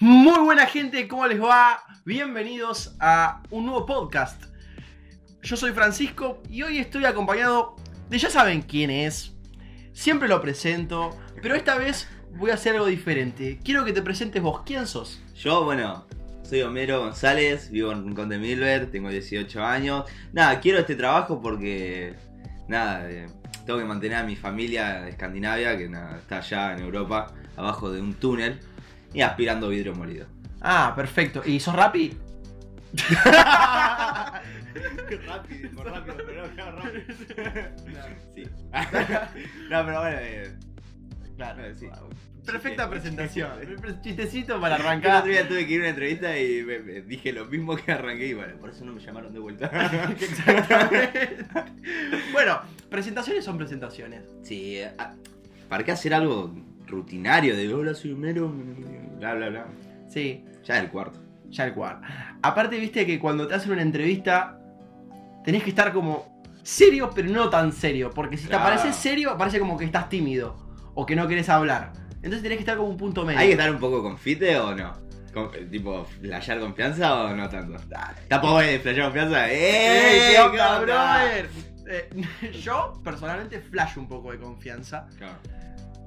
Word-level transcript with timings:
Muy 0.00 0.38
buena 0.44 0.66
gente, 0.66 1.08
¿cómo 1.08 1.26
les 1.26 1.42
va? 1.42 1.82
Bienvenidos 2.04 2.94
a 3.00 3.42
un 3.50 3.66
nuevo 3.66 3.84
podcast. 3.84 4.44
Yo 5.42 5.56
soy 5.56 5.72
Francisco 5.72 6.40
y 6.48 6.62
hoy 6.62 6.78
estoy 6.78 7.04
acompañado 7.04 7.74
de 8.08 8.16
ya 8.16 8.30
saben 8.30 8.62
quién 8.62 8.90
es. 8.90 9.34
Siempre 9.92 10.28
lo 10.28 10.40
presento, 10.40 11.10
pero 11.42 11.56
esta 11.56 11.76
vez 11.76 12.08
voy 12.36 12.52
a 12.52 12.54
hacer 12.54 12.74
algo 12.74 12.86
diferente. 12.86 13.58
Quiero 13.64 13.84
que 13.84 13.92
te 13.92 14.00
presentes 14.00 14.40
vos, 14.40 14.62
¿quién 14.64 14.86
sos? 14.86 15.20
Yo, 15.34 15.64
bueno, 15.64 16.06
soy 16.44 16.62
Homero 16.62 17.00
González, 17.00 17.68
vivo 17.68 17.90
en 17.90 18.04
Rincón 18.04 18.28
de 18.28 18.38
Milver, 18.38 18.92
tengo 18.92 19.10
18 19.10 19.64
años. 19.64 20.04
Nada, 20.32 20.60
quiero 20.60 20.78
este 20.78 20.94
trabajo 20.94 21.42
porque, 21.42 22.14
nada, 22.68 23.10
eh, 23.10 23.26
tengo 23.66 23.80
que 23.80 23.84
mantener 23.84 24.18
a 24.18 24.22
mi 24.22 24.36
familia 24.36 25.00
de 25.02 25.10
Escandinavia, 25.10 25.76
que 25.76 25.90
está 26.20 26.38
allá 26.38 26.74
en 26.74 26.84
Europa, 26.84 27.34
abajo 27.56 27.90
de 27.90 28.00
un 28.00 28.14
túnel, 28.14 28.60
y 29.12 29.20
aspirando 29.22 29.68
vidrio 29.68 29.94
molido. 29.94 30.26
Ah, 30.60 30.92
perfecto. 30.96 31.42
¿Y 31.44 31.60
sos 31.60 31.74
Rappi? 31.74 32.16
rápido, 35.26 35.70
por 35.74 35.86
rápido, 35.86 36.16
pero 36.26 36.46
no, 36.48 36.70
rápido. 36.72 37.04
sí. 38.34 38.42
no, 39.70 39.84
pero 39.84 40.00
bueno, 40.00 40.18
eh, 40.20 40.52
Claro. 41.36 41.62
sí. 41.76 41.86
Perfecta 42.44 42.84
Chiste. 42.84 42.98
presentación. 43.00 43.50
Chistecito 44.02 44.58
para 44.60 44.76
El 44.76 44.82
arrancar. 44.82 45.18
otro 45.20 45.30
día 45.30 45.46
tuve 45.46 45.66
que 45.66 45.72
ir 45.74 45.80
a 45.80 45.82
una 45.82 45.90
entrevista 45.90 46.38
y 46.38 46.62
me- 46.64 46.78
me 46.80 47.00
dije 47.02 47.30
lo 47.32 47.44
mismo 47.44 47.76
que 47.76 47.92
arranqué 47.92 48.28
y 48.28 48.34
bueno, 48.34 48.56
por 48.58 48.70
eso 48.70 48.84
no 48.86 48.92
me 48.94 49.00
llamaron 49.00 49.32
de 49.34 49.38
vuelta. 49.38 49.66
Exactamente. 50.18 51.44
bueno, 52.32 52.60
presentaciones 52.90 53.44
son 53.44 53.58
presentaciones. 53.58 54.22
Sí, 54.42 54.80
ah, 54.98 55.12
¿para 55.68 55.84
qué 55.84 55.92
hacer 55.92 56.14
algo 56.14 56.54
rutinario 56.88 57.56
de 57.56 57.72
hola 57.72 57.94
soy 57.94 58.12
Homero? 58.12 58.52
Bla 59.18 59.34
bla 59.34 59.48
bla. 59.48 59.66
Sí, 60.08 60.44
Ya 60.64 60.78
el 60.80 60.88
cuarto. 60.88 61.20
ya 61.50 61.64
el 61.66 61.74
cual. 61.74 62.00
Aparte, 62.42 62.78
viste 62.78 63.06
que 63.06 63.18
cuando 63.18 63.46
te 63.46 63.54
hacen 63.54 63.72
una 63.72 63.82
entrevista, 63.82 64.58
tenés 65.44 65.62
que 65.62 65.70
estar 65.70 65.92
como 65.92 66.42
serio, 66.62 67.10
pero 67.14 67.28
no 67.30 67.48
tan 67.50 67.72
serio. 67.72 68.10
Porque 68.10 68.36
si 68.36 68.46
Claro. 68.48 68.64
te 68.64 68.70
pareces 68.70 68.96
serio, 68.96 69.36
parece 69.38 69.58
como 69.58 69.76
que 69.76 69.84
estás 69.84 70.08
tímido 70.08 70.56
o 70.94 71.06
que 71.06 71.14
no 71.16 71.26
querés 71.28 71.48
hablar. 71.48 71.92
Entonces 72.16 72.42
tenés 72.42 72.56
que 72.58 72.62
estar 72.62 72.76
como 72.76 72.88
un 72.88 72.96
punto 72.96 73.24
medio. 73.24 73.38
¿Hay 73.38 73.46
que 73.46 73.52
estar 73.52 73.70
un 73.70 73.78
poco 73.78 74.02
confite 74.02 74.58
o 74.58 74.74
no? 74.74 74.92
Con- 75.32 75.50
tipo, 75.70 76.04
¿flashear 76.04 76.58
confianza 76.58 77.14
o 77.24 77.36
no 77.36 77.48
tanto? 77.48 77.76
Tampoco 78.28 78.58
de 78.58 78.78
flashear 78.80 79.06
confianza. 79.06 79.50
¡Eh! 79.52 80.28
¡Ey, 80.30 80.34
qué 80.34 80.40
onda, 80.40 80.80
brother! 80.80 81.48
Eh, 81.90 82.10
yo, 82.62 83.00
personalmente, 83.04 83.60
flash 83.60 83.96
un 83.98 84.08
poco 84.08 84.32
de 84.32 84.38
confianza. 84.38 85.06
Claro, 85.16 85.34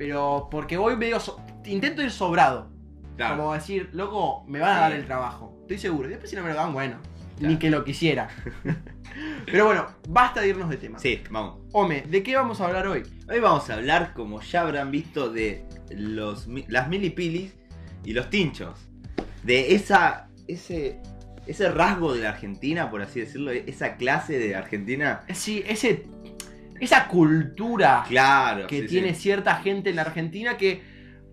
Pero 0.02 0.48
porque 0.50 0.78
voy 0.78 0.96
medio. 0.98 1.20
so- 1.20 1.40
intento 1.64 2.02
ir 2.02 2.10
sobrado. 2.10 2.72
claro. 3.18 3.38
Como 3.38 3.54
decir, 3.54 3.88
loco, 3.94 4.44
me 4.48 4.58
van 4.58 4.76
a 4.76 4.80
dar 4.80 4.94
el 4.94 5.06
trabajo. 5.06 5.60
Estoy 5.62 5.78
seguro. 5.78 6.08
Y 6.08 6.12
después 6.14 6.28
si 6.28 6.36
no 6.36 6.42
me 6.42 6.50
lo 6.50 6.56
dan, 6.56 6.74
bueno. 6.74 6.96
Ni 7.40 7.58
que 7.58 7.70
lo 7.70 7.84
quisiera. 7.84 8.28
Pero 9.46 9.66
bueno, 9.68 9.86
basta 10.10 10.42
de 10.42 10.48
irnos 10.48 10.72
de 10.72 10.78
tema. 10.78 10.98
Sí, 10.98 11.22
vamos. 11.30 11.60
Ome, 11.74 12.02
¿de 12.02 12.24
qué 12.24 12.36
vamos 12.36 12.62
a 12.62 12.66
hablar 12.66 12.88
hoy? 12.88 13.04
Hoy 13.30 13.40
vamos 13.40 13.70
a 13.70 13.76
hablar, 13.76 14.14
como 14.16 14.42
ya 14.42 14.62
habrán 14.62 14.90
visto, 14.90 15.32
de 15.32 15.66
los, 15.92 16.48
las 16.68 16.90
milipilis 16.90 17.54
y 18.04 18.14
los 18.14 18.32
tinchos. 18.32 18.80
De 19.44 19.76
esa, 19.76 20.30
ese, 20.48 21.00
ese 21.46 21.70
rasgo 21.70 22.16
de 22.16 22.22
la 22.22 22.30
Argentina, 22.30 22.90
por 22.90 23.04
así 23.04 23.20
decirlo, 23.20 23.52
esa 23.52 23.98
clase 23.98 24.40
de 24.40 24.56
Argentina. 24.56 25.22
Sí, 25.32 25.64
ese, 25.68 26.08
esa 26.82 27.08
cultura 27.08 28.04
Claro. 28.08 28.68
que 28.68 28.82
sí, 28.82 28.88
tiene 28.88 29.14
sí. 29.14 29.22
cierta 29.22 29.56
gente 29.56 29.90
en 29.92 29.96
la 29.98 30.02
Argentina 30.04 30.58
que 30.58 30.82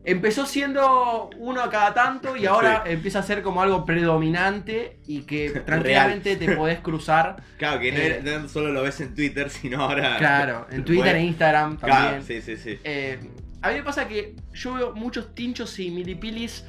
empezó 0.04 0.46
siendo 0.46 1.28
uno 1.38 1.60
a 1.60 1.68
cada 1.70 1.92
tanto 1.92 2.36
y 2.36 2.46
ahora 2.46 2.84
empieza 2.86 3.18
a 3.18 3.22
ser 3.22 3.42
como 3.42 3.60
algo 3.60 3.84
predominante 3.84 5.00
y 5.06 5.22
que 5.22 5.50
tranquilamente 5.66 6.36
te 6.36 6.54
podés 6.54 6.78
cruzar. 6.80 7.42
Claro, 7.58 7.80
que 7.80 7.92
no, 7.92 7.98
Eh. 7.98 8.38
no 8.40 8.48
solo 8.48 8.72
lo 8.72 8.82
ves 8.82 9.00
en 9.00 9.14
Twitter, 9.14 9.50
sino 9.50 9.82
ahora. 9.82 10.16
Claro, 10.18 10.66
en 10.70 10.84
Twitter 10.84 11.16
e 11.16 11.22
Instagram 11.24 11.76
también. 11.78 12.00
Claro, 12.02 12.22
sí, 12.24 12.40
sí, 12.40 12.56
sí. 12.56 12.78
Eh, 12.84 13.18
a 13.60 13.68
mí 13.70 13.74
me 13.76 13.82
pasa 13.82 14.06
que 14.08 14.36
yo 14.54 14.74
veo 14.74 14.94
muchos 14.94 15.34
tinchos 15.34 15.78
y 15.78 15.90
milipilis 15.90 16.64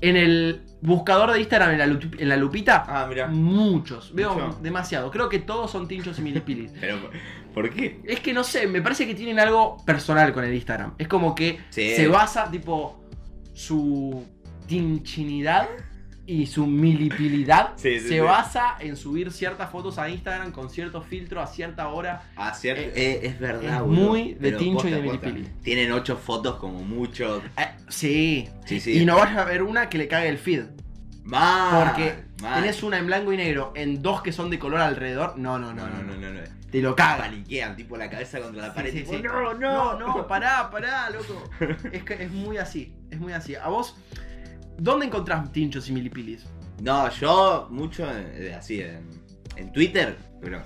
en 0.00 0.16
el 0.16 0.62
buscador 0.80 1.32
de 1.32 1.40
Instagram 1.40 1.70
en 1.72 1.78
la, 1.78 1.86
lup- 1.86 2.16
en 2.20 2.28
la 2.28 2.36
lupita. 2.36 2.84
Ah. 2.86 3.08
Muchos, 3.30 4.14
veo 4.14 4.34
Mucho. 4.34 4.58
demasiado. 4.62 5.10
Creo 5.10 5.28
que 5.28 5.38
todos 5.40 5.70
son 5.70 5.88
tinchos 5.88 6.18
y 6.18 6.22
milipilis. 6.22 6.72
Pero, 6.80 6.98
¿por 7.54 7.70
qué? 7.70 8.00
Es 8.04 8.20
que 8.20 8.32
no 8.32 8.44
sé, 8.44 8.66
me 8.66 8.80
parece 8.82 9.06
que 9.06 9.14
tienen 9.14 9.40
algo 9.40 9.76
personal 9.84 10.32
con 10.32 10.44
el 10.44 10.54
Instagram. 10.54 10.94
Es 10.98 11.08
como 11.08 11.34
que 11.34 11.58
Sí. 11.70 11.94
se 11.96 12.06
basa, 12.08 12.50
tipo, 12.50 13.02
su 13.54 14.24
tinchinidad 14.66 15.68
y 16.28 16.46
su 16.46 16.66
milipilidad 16.66 17.70
Sí, 17.76 17.98
sí, 17.98 18.00
se 18.00 18.08
sí. 18.14 18.20
basa 18.20 18.76
en 18.80 18.96
subir 18.96 19.32
ciertas 19.32 19.70
fotos 19.70 19.96
a 19.98 20.10
Instagram 20.10 20.52
con 20.52 20.68
cierto 20.68 21.00
filtro 21.00 21.40
a 21.40 21.46
cierta 21.46 21.88
hora. 21.88 22.22
Ah, 22.36 22.52
cierto. 22.54 22.82
Eh, 22.82 22.92
Eh, 22.94 23.20
es 23.22 23.40
verdad, 23.40 23.76
es 23.82 23.86
muy 23.86 24.34
de 24.34 24.52
tincho 24.52 24.86
y 24.86 24.90
de 24.90 24.98
posta. 25.02 25.26
milipili. 25.26 25.48
Tienen 25.62 25.90
ocho 25.90 26.16
fotos 26.18 26.56
como 26.56 26.80
mucho. 26.84 27.42
Eh, 27.56 27.68
sí. 27.88 28.48
Sí, 28.66 28.78
sí. 28.78 29.00
Y 29.00 29.06
no 29.06 29.16
vayas 29.16 29.38
a 29.38 29.44
ver 29.46 29.62
una 29.62 29.88
que 29.88 29.96
le 29.96 30.06
cague 30.06 30.28
el 30.28 30.36
feed. 30.38 30.64
Mal, 31.24 31.86
Porque 31.88 32.14
mal. 32.42 32.60
tenés 32.60 32.82
una 32.82 32.98
en 32.98 33.06
blanco 33.06 33.32
y 33.32 33.36
negro 33.36 33.72
en 33.74 34.00
dos 34.02 34.22
que 34.22 34.32
son 34.32 34.50
de 34.50 34.58
color 34.58 34.80
alrededor. 34.80 35.38
No, 35.38 35.58
no, 35.58 35.72
no, 35.72 35.86
No, 35.86 36.02
no, 36.02 36.14
no, 36.14 36.16
no. 36.16 36.30
no. 36.32 36.40
Te 36.70 36.82
lo 36.82 36.94
caga. 36.94 37.24
Paniquean, 37.24 37.74
tipo 37.76 37.96
la 37.96 38.10
cabeza 38.10 38.38
contra 38.40 38.66
la 38.68 38.74
pared. 38.74 38.92
tipo. 38.92 39.12
No, 39.16 39.54
No, 39.54 39.98
no, 39.98 39.98
no, 40.16 40.26
pará, 40.26 40.68
pará, 40.70 41.08
loco. 41.08 41.42
Es 41.92 42.02
que 42.04 42.22
es 42.22 42.30
muy 42.30 42.58
así, 42.58 42.92
es 43.10 43.18
muy 43.18 43.32
así. 43.32 43.54
¿A 43.54 43.68
vos 43.68 43.96
dónde 44.78 45.06
encontrás 45.06 45.50
tinchos 45.52 45.88
y 45.88 45.92
milipilis? 45.92 46.46
No, 46.82 47.10
yo 47.10 47.68
mucho 47.70 48.06
eh, 48.10 48.54
así 48.56 48.80
en, 48.80 49.06
en 49.56 49.72
Twitter, 49.72 50.16
pero. 50.40 50.62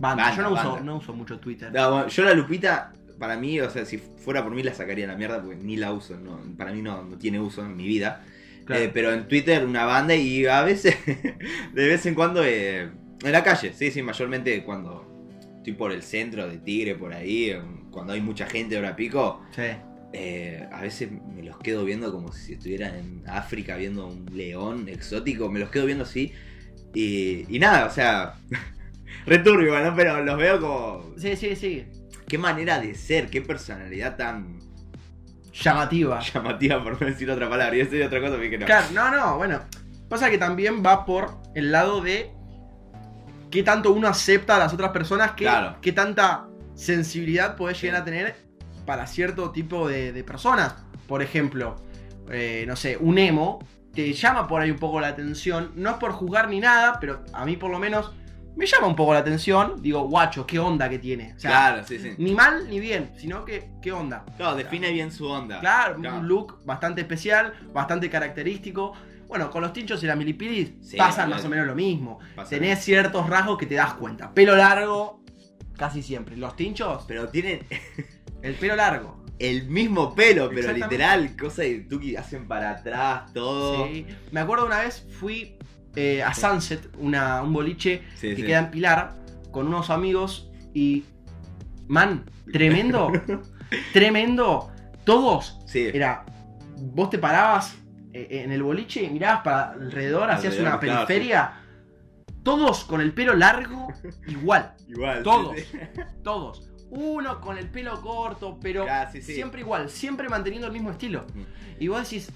Banda, 0.00 0.24
Banda, 0.24 0.36
yo 0.36 0.42
no 0.42 0.52
uso, 0.52 0.80
no 0.80 0.96
uso 0.96 1.12
mucho 1.12 1.38
Twitter. 1.38 1.70
No, 1.72 1.90
bueno, 1.90 2.08
yo 2.08 2.24
la 2.24 2.32
Lupita, 2.32 2.92
para 3.18 3.36
mí, 3.36 3.60
o 3.60 3.68
sea, 3.68 3.84
si 3.84 3.98
fuera 3.98 4.42
por 4.42 4.54
mí 4.54 4.62
la 4.62 4.72
sacaría 4.72 5.04
a 5.04 5.08
la 5.08 5.16
mierda 5.16 5.42
porque 5.42 5.56
ni 5.56 5.76
la 5.76 5.92
uso. 5.92 6.16
No, 6.16 6.40
para 6.56 6.72
mí 6.72 6.80
no, 6.80 7.02
no 7.02 7.18
tiene 7.18 7.38
uso 7.38 7.62
en 7.62 7.76
mi 7.76 7.86
vida. 7.86 8.24
Claro. 8.64 8.82
Eh, 8.82 8.90
pero 8.92 9.12
en 9.12 9.28
Twitter 9.28 9.64
una 9.64 9.84
banda 9.84 10.14
y 10.14 10.46
a 10.46 10.62
veces, 10.62 10.96
de 11.74 11.86
vez 11.86 12.06
en 12.06 12.14
cuando, 12.14 12.42
eh, 12.44 12.88
en 13.22 13.32
la 13.32 13.44
calle, 13.44 13.74
sí, 13.74 13.90
sí, 13.90 14.02
mayormente 14.02 14.62
cuando 14.64 15.06
estoy 15.58 15.74
por 15.74 15.92
el 15.92 16.02
centro 16.02 16.48
de 16.48 16.56
Tigre, 16.58 16.94
por 16.94 17.12
ahí, 17.12 17.54
cuando 17.90 18.14
hay 18.14 18.22
mucha 18.22 18.46
gente 18.46 18.76
ahora 18.76 18.96
pico, 18.96 19.42
Sí. 19.54 19.62
Eh, 20.12 20.68
a 20.72 20.82
veces 20.82 21.10
me 21.12 21.42
los 21.42 21.58
quedo 21.58 21.84
viendo 21.84 22.12
como 22.12 22.32
si 22.32 22.54
estuviera 22.54 22.96
en 22.98 23.22
África 23.26 23.76
viendo 23.76 24.06
un 24.06 24.26
león 24.32 24.88
exótico, 24.88 25.48
me 25.50 25.60
los 25.60 25.70
quedo 25.70 25.86
viendo 25.86 26.04
así. 26.04 26.32
Y, 26.94 27.46
y 27.54 27.58
nada, 27.58 27.86
o 27.86 27.90
sea, 27.90 28.34
returbio, 29.26 29.78
¿no? 29.80 29.94
Pero 29.94 30.22
los 30.24 30.36
veo 30.36 30.60
como... 30.60 31.14
Sí, 31.16 31.36
sí, 31.36 31.54
sí. 31.54 31.86
Qué 32.26 32.38
manera 32.38 32.80
de 32.80 32.94
ser, 32.94 33.28
qué 33.28 33.40
personalidad 33.42 34.16
tan 34.16 34.58
Llamativa. 35.52 36.20
llamativa, 36.34 36.82
por 36.82 37.00
no 37.00 37.06
decir 37.06 37.30
otra 37.30 37.48
palabra. 37.48 37.76
Y 37.76 37.80
eso 37.80 37.94
es 37.94 38.06
otra 38.06 38.20
cosa 38.20 38.38
que 38.40 38.58
no. 38.58 38.66
Claro, 38.66 38.86
no, 38.92 39.10
no, 39.10 39.36
bueno. 39.36 39.60
Pasa 40.08 40.30
que 40.30 40.38
también 40.38 40.82
va 40.84 41.04
por 41.04 41.36
el 41.54 41.70
lado 41.70 42.00
de 42.00 42.30
qué 43.50 43.62
tanto 43.62 43.92
uno 43.92 44.08
acepta 44.08 44.56
a 44.56 44.58
las 44.58 44.72
otras 44.72 44.90
personas, 44.90 45.32
qué, 45.32 45.44
Claro. 45.44 45.76
qué 45.80 45.92
tanta 45.92 46.46
sensibilidad 46.74 47.56
podés 47.56 47.80
llegar 47.80 48.00
a 48.00 48.04
tener 48.04 48.34
para 48.86 49.06
cierto 49.06 49.50
tipo 49.50 49.88
de, 49.88 50.12
de 50.12 50.24
personas. 50.24 50.74
Por 51.06 51.22
ejemplo, 51.22 51.76
eh, 52.30 52.64
no 52.66 52.76
sé, 52.76 52.96
un 52.98 53.18
emo 53.18 53.58
te 53.92 54.12
llama 54.12 54.46
por 54.46 54.60
ahí 54.60 54.70
un 54.70 54.78
poco 54.78 55.00
la 55.00 55.08
atención. 55.08 55.72
No 55.76 55.90
es 55.90 55.96
por 55.96 56.12
juzgar 56.12 56.48
ni 56.48 56.60
nada, 56.60 56.98
pero 57.00 57.24
a 57.32 57.44
mí 57.44 57.56
por 57.56 57.70
lo 57.70 57.78
menos 57.78 58.12
me 58.56 58.66
llama 58.66 58.86
un 58.86 58.94
poco 58.96 59.12
la 59.14 59.20
atención. 59.20 59.80
Digo, 59.82 60.02
guacho, 60.08 60.46
qué 60.46 60.58
onda 60.58 60.88
que 60.88 60.98
tiene. 60.98 61.34
O 61.36 61.40
sea, 61.40 61.50
claro, 61.50 61.86
sí, 61.86 61.98
sí. 61.98 62.12
ni 62.18 62.32
mal 62.32 62.68
ni 62.68 62.78
bien, 62.78 63.12
sino 63.16 63.44
que 63.44 63.70
qué 63.82 63.90
onda. 63.92 64.24
Claro, 64.36 64.56
define 64.56 64.92
bien 64.92 65.10
su 65.10 65.26
onda. 65.26 65.58
Claro, 65.60 65.96
Claro. 65.96 66.18
un 66.18 66.28
look 66.28 66.64
bastante 66.64 67.00
especial, 67.00 67.52
bastante 67.72 68.08
característico. 68.10 68.92
Bueno, 69.26 69.50
con 69.50 69.62
los 69.62 69.72
tinchos 69.72 70.02
y 70.02 70.06
la 70.06 70.16
milipilis 70.16 70.72
Sí, 70.82 70.96
pasa 70.96 71.22
claro. 71.24 71.30
más 71.30 71.44
o 71.44 71.48
menos 71.48 71.66
lo 71.66 71.74
mismo. 71.74 72.18
Pasa 72.34 72.50
Tenés 72.50 72.80
ciertos 72.84 73.28
rasgos 73.28 73.58
que 73.58 73.66
te 73.66 73.76
das 73.76 73.94
cuenta. 73.94 74.32
Pelo 74.34 74.56
largo, 74.56 75.22
casi 75.76 76.02
siempre. 76.02 76.36
Los 76.36 76.54
tinchos, 76.56 77.04
Pero 77.06 77.28
tienen 77.28 77.60
el 78.42 78.54
pelo 78.54 78.76
largo. 78.76 79.24
el 79.38 79.68
mismo 79.68 80.14
pelo, 80.14 80.50
pero 80.54 80.72
literal, 80.72 81.36
cosa 81.36 81.62
de 81.62 81.86
que 81.88 82.18
hacen 82.18 82.46
para 82.46 82.72
atrás, 82.72 83.32
todo. 83.32 83.86
Sí. 83.86 84.06
Me 84.32 84.40
acuerdo 84.40 84.66
una 84.66 84.80
vez 84.80 85.06
fui 85.18 85.56
eh, 85.96 86.22
a 86.22 86.34
Sunset, 86.34 86.88
una, 86.98 87.42
un 87.42 87.52
boliche 87.52 88.02
Sí, 88.14 88.30
que 88.30 88.36
sí. 88.36 88.42
queda 88.42 88.58
en 88.60 88.70
Pilar, 88.70 89.16
con 89.50 89.66
unos 89.66 89.90
amigos 89.90 90.50
y. 90.74 91.04
Man, 91.88 92.24
tremendo. 92.52 93.10
tremendo. 93.92 94.70
Todos. 95.04 95.58
Sí. 95.66 95.88
Era. 95.92 96.24
Vos 96.76 97.10
te 97.10 97.18
parabas 97.18 97.76
eh, 98.12 98.42
en 98.44 98.52
el 98.52 98.62
boliche 98.62 99.02
y 99.02 99.10
mirabas 99.10 99.42
para 99.42 99.70
alrededor, 99.72 100.30
hacías 100.30 100.58
una 100.58 100.78
claro, 100.78 101.06
periferia. 101.06 101.52
Todos 102.42 102.84
con 102.84 103.00
el 103.00 103.12
pelo 103.12 103.34
largo, 103.34 103.88
igual. 104.28 104.74
Igual. 104.88 105.22
Todos. 105.22 105.56
sí, 105.56 105.64
sí. 105.72 105.78
Todos. 106.22 106.69
Uno 106.90 107.40
con 107.40 107.56
el 107.58 107.68
pelo 107.68 108.00
corto, 108.00 108.58
pero 108.60 108.84
Ah, 108.88 109.08
sí, 109.10 109.22
sí. 109.22 109.34
siempre 109.34 109.60
igual, 109.60 109.88
siempre 109.90 110.28
manteniendo 110.28 110.66
el 110.66 110.72
mismo 110.72 110.90
estilo. 110.90 111.26
Mm. 111.34 111.82
Y 111.82 111.88
vos 111.88 112.02
decís, 112.02 112.30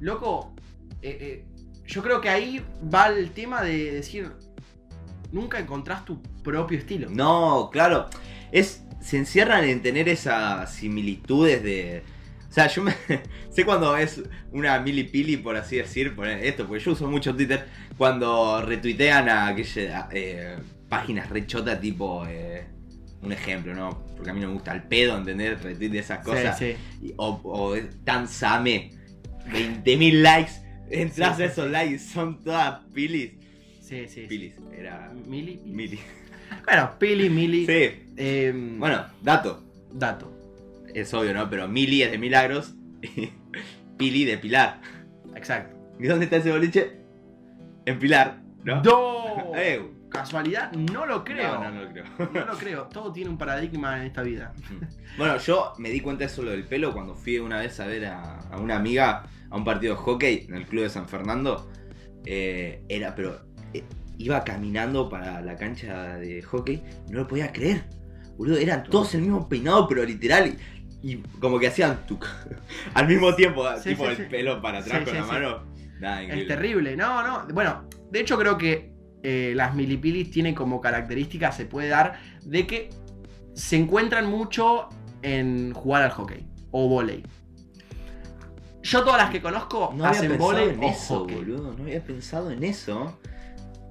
loco, 0.00 0.54
eh, 1.02 1.18
eh, 1.20 1.44
yo 1.86 2.02
creo 2.02 2.20
que 2.20 2.28
ahí 2.28 2.64
va 2.92 3.08
el 3.08 3.30
tema 3.30 3.62
de 3.62 3.92
decir, 3.92 4.32
nunca 5.32 5.58
encontrás 5.58 6.04
tu 6.04 6.20
propio 6.42 6.78
estilo. 6.78 7.08
No, 7.10 7.70
claro. 7.72 8.08
Es, 8.52 8.82
se 9.00 9.18
encierran 9.18 9.64
en 9.64 9.82
tener 9.82 10.08
esas 10.08 10.72
similitudes 10.74 11.62
de. 11.62 12.02
O 12.48 12.52
sea, 12.52 12.66
yo 12.68 12.82
me. 12.82 12.92
sé 13.50 13.64
cuando 13.64 13.96
es 13.96 14.22
una 14.50 14.78
milipili, 14.80 15.36
por 15.36 15.56
así 15.56 15.76
decir, 15.76 16.14
poner 16.16 16.44
esto, 16.44 16.66
porque 16.66 16.82
yo 16.82 16.92
uso 16.92 17.06
mucho 17.08 17.34
Twitter, 17.34 17.66
cuando 17.96 18.60
retuitean 18.62 19.28
a 19.28 19.46
aquella 19.48 20.08
eh, 20.10 20.56
páginas 20.88 21.28
rechota 21.30 21.78
tipo. 21.78 22.24
eh, 22.26 22.66
un 23.22 23.32
ejemplo, 23.32 23.74
¿no? 23.74 24.02
Porque 24.16 24.30
a 24.30 24.34
mí 24.34 24.40
no 24.40 24.48
me 24.48 24.54
gusta 24.54 24.72
el 24.72 24.82
pedo, 24.84 25.16
¿entendés? 25.16 25.62
Retweet 25.62 25.90
de 25.90 25.98
esas 25.98 26.24
cosas. 26.24 26.58
Sí, 26.58 26.74
O, 27.16 27.40
o 27.44 27.74
tan 28.04 28.28
same, 28.28 28.90
20.000 29.50 30.12
likes. 30.22 30.52
Entras 30.90 31.36
Sí, 31.36 31.42
a 31.42 31.46
esos 31.46 31.70
likes, 31.70 31.98
son 31.98 32.44
todas 32.44 32.84
pilis. 32.94 33.32
sí, 33.80 34.06
sí. 34.08 34.26
Pilis, 34.28 34.54
era. 34.76 35.12
Mili. 35.26 35.60
Mili. 35.64 35.98
Bueno, 36.64 36.92
Pili, 36.98 37.28
Mili. 37.28 37.66
Sí. 37.66 38.06
eh, 38.16 38.52
Bueno, 38.78 39.04
dato. 39.22 39.64
dato. 39.92 40.32
Es 40.94 41.12
obvio, 41.12 41.34
¿no? 41.34 41.50
Pero 41.50 41.66
Mili 41.68 42.02
es 42.02 42.10
de 42.12 42.18
Milagros 42.18 42.74
y 43.02 43.30
Pili 43.98 44.24
de 44.24 44.38
Pilar. 44.38 44.80
Exacto. 45.34 45.76
¿Y 45.98 46.06
dónde 46.06 46.24
está 46.26 46.36
ese 46.36 46.52
boliche? 46.52 46.92
En 47.84 47.98
Pilar, 47.98 48.40
¿no? 48.64 48.80
¡Do! 48.82 49.52
Casualidad, 50.18 50.72
no 50.72 51.06
lo 51.06 51.24
creo. 51.24 51.54
No, 51.54 51.64
no, 51.64 51.70
no 51.70 51.82
lo 51.84 51.90
creo. 51.92 52.04
No 52.32 52.44
lo 52.46 52.56
creo. 52.58 52.82
Todo 52.84 53.12
tiene 53.12 53.30
un 53.30 53.38
paradigma 53.38 53.98
en 54.00 54.06
esta 54.06 54.22
vida. 54.22 54.52
Bueno, 55.18 55.36
yo 55.38 55.72
me 55.78 55.90
di 55.90 56.00
cuenta 56.00 56.20
de 56.20 56.26
eso 56.26 56.42
lo 56.42 56.50
del 56.50 56.64
pelo 56.64 56.92
cuando 56.92 57.14
fui 57.14 57.38
una 57.38 57.58
vez 57.58 57.78
a 57.80 57.86
ver 57.86 58.06
a, 58.06 58.38
a 58.38 58.58
una 58.58 58.76
amiga 58.76 59.24
a 59.50 59.56
un 59.56 59.64
partido 59.64 59.94
de 59.94 60.00
hockey 60.00 60.46
en 60.48 60.54
el 60.56 60.66
club 60.66 60.82
de 60.84 60.90
San 60.90 61.08
Fernando. 61.08 61.70
Eh, 62.24 62.82
era, 62.88 63.14
pero 63.14 63.40
eh, 63.72 63.84
iba 64.18 64.42
caminando 64.42 65.08
para 65.08 65.40
la 65.42 65.56
cancha 65.56 66.16
de 66.16 66.42
hockey 66.42 66.82
no 67.10 67.20
lo 67.20 67.26
podía 67.28 67.52
creer. 67.52 67.84
Boludo, 68.36 68.58
eran 68.58 68.84
todos 68.84 69.14
el 69.14 69.22
mismo 69.22 69.48
peinado, 69.48 69.86
pero 69.88 70.04
literal. 70.04 70.54
Y, 71.02 71.12
y 71.12 71.16
como 71.40 71.58
que 71.58 71.68
hacían 71.68 72.04
tuc. 72.06 72.26
Al 72.94 73.06
mismo 73.08 73.34
tiempo, 73.34 73.64
Sí, 73.78 73.90
tipo 73.90 74.04
sí, 74.04 74.10
el 74.10 74.16
sí. 74.16 74.22
pelo 74.30 74.60
para 74.60 74.78
atrás 74.78 75.04
con 75.04 75.14
la 75.14 75.24
mano. 75.24 75.62
Nada. 76.00 76.22
Es 76.24 76.46
terrible. 76.46 76.96
No, 76.96 77.22
no. 77.26 77.46
Bueno, 77.54 77.88
de 78.10 78.20
hecho 78.20 78.36
creo 78.36 78.58
que 78.58 78.92
eh, 79.22 79.52
las 79.56 79.74
milipilis 79.74 80.30
tienen 80.30 80.54
como 80.54 80.80
característica, 80.80 81.52
se 81.52 81.66
puede 81.66 81.88
dar, 81.88 82.18
de 82.44 82.66
que 82.66 82.90
se 83.54 83.76
encuentran 83.76 84.26
mucho 84.30 84.88
en 85.22 85.72
jugar 85.72 86.02
al 86.02 86.10
hockey 86.10 86.46
o 86.70 86.88
volei. 86.88 87.22
Yo 88.82 89.02
todas 89.02 89.20
las 89.20 89.30
que 89.30 89.42
conozco 89.42 89.92
No 89.96 90.04
había 90.04 90.20
hacen 90.20 90.38
volei 90.38 90.68
en 90.70 90.80
o 90.84 90.88
eso, 90.88 91.20
hockey. 91.20 91.36
boludo. 91.36 91.72
No 91.76 91.82
había 91.84 92.02
pensado 92.02 92.50
en 92.50 92.62
eso. 92.62 93.18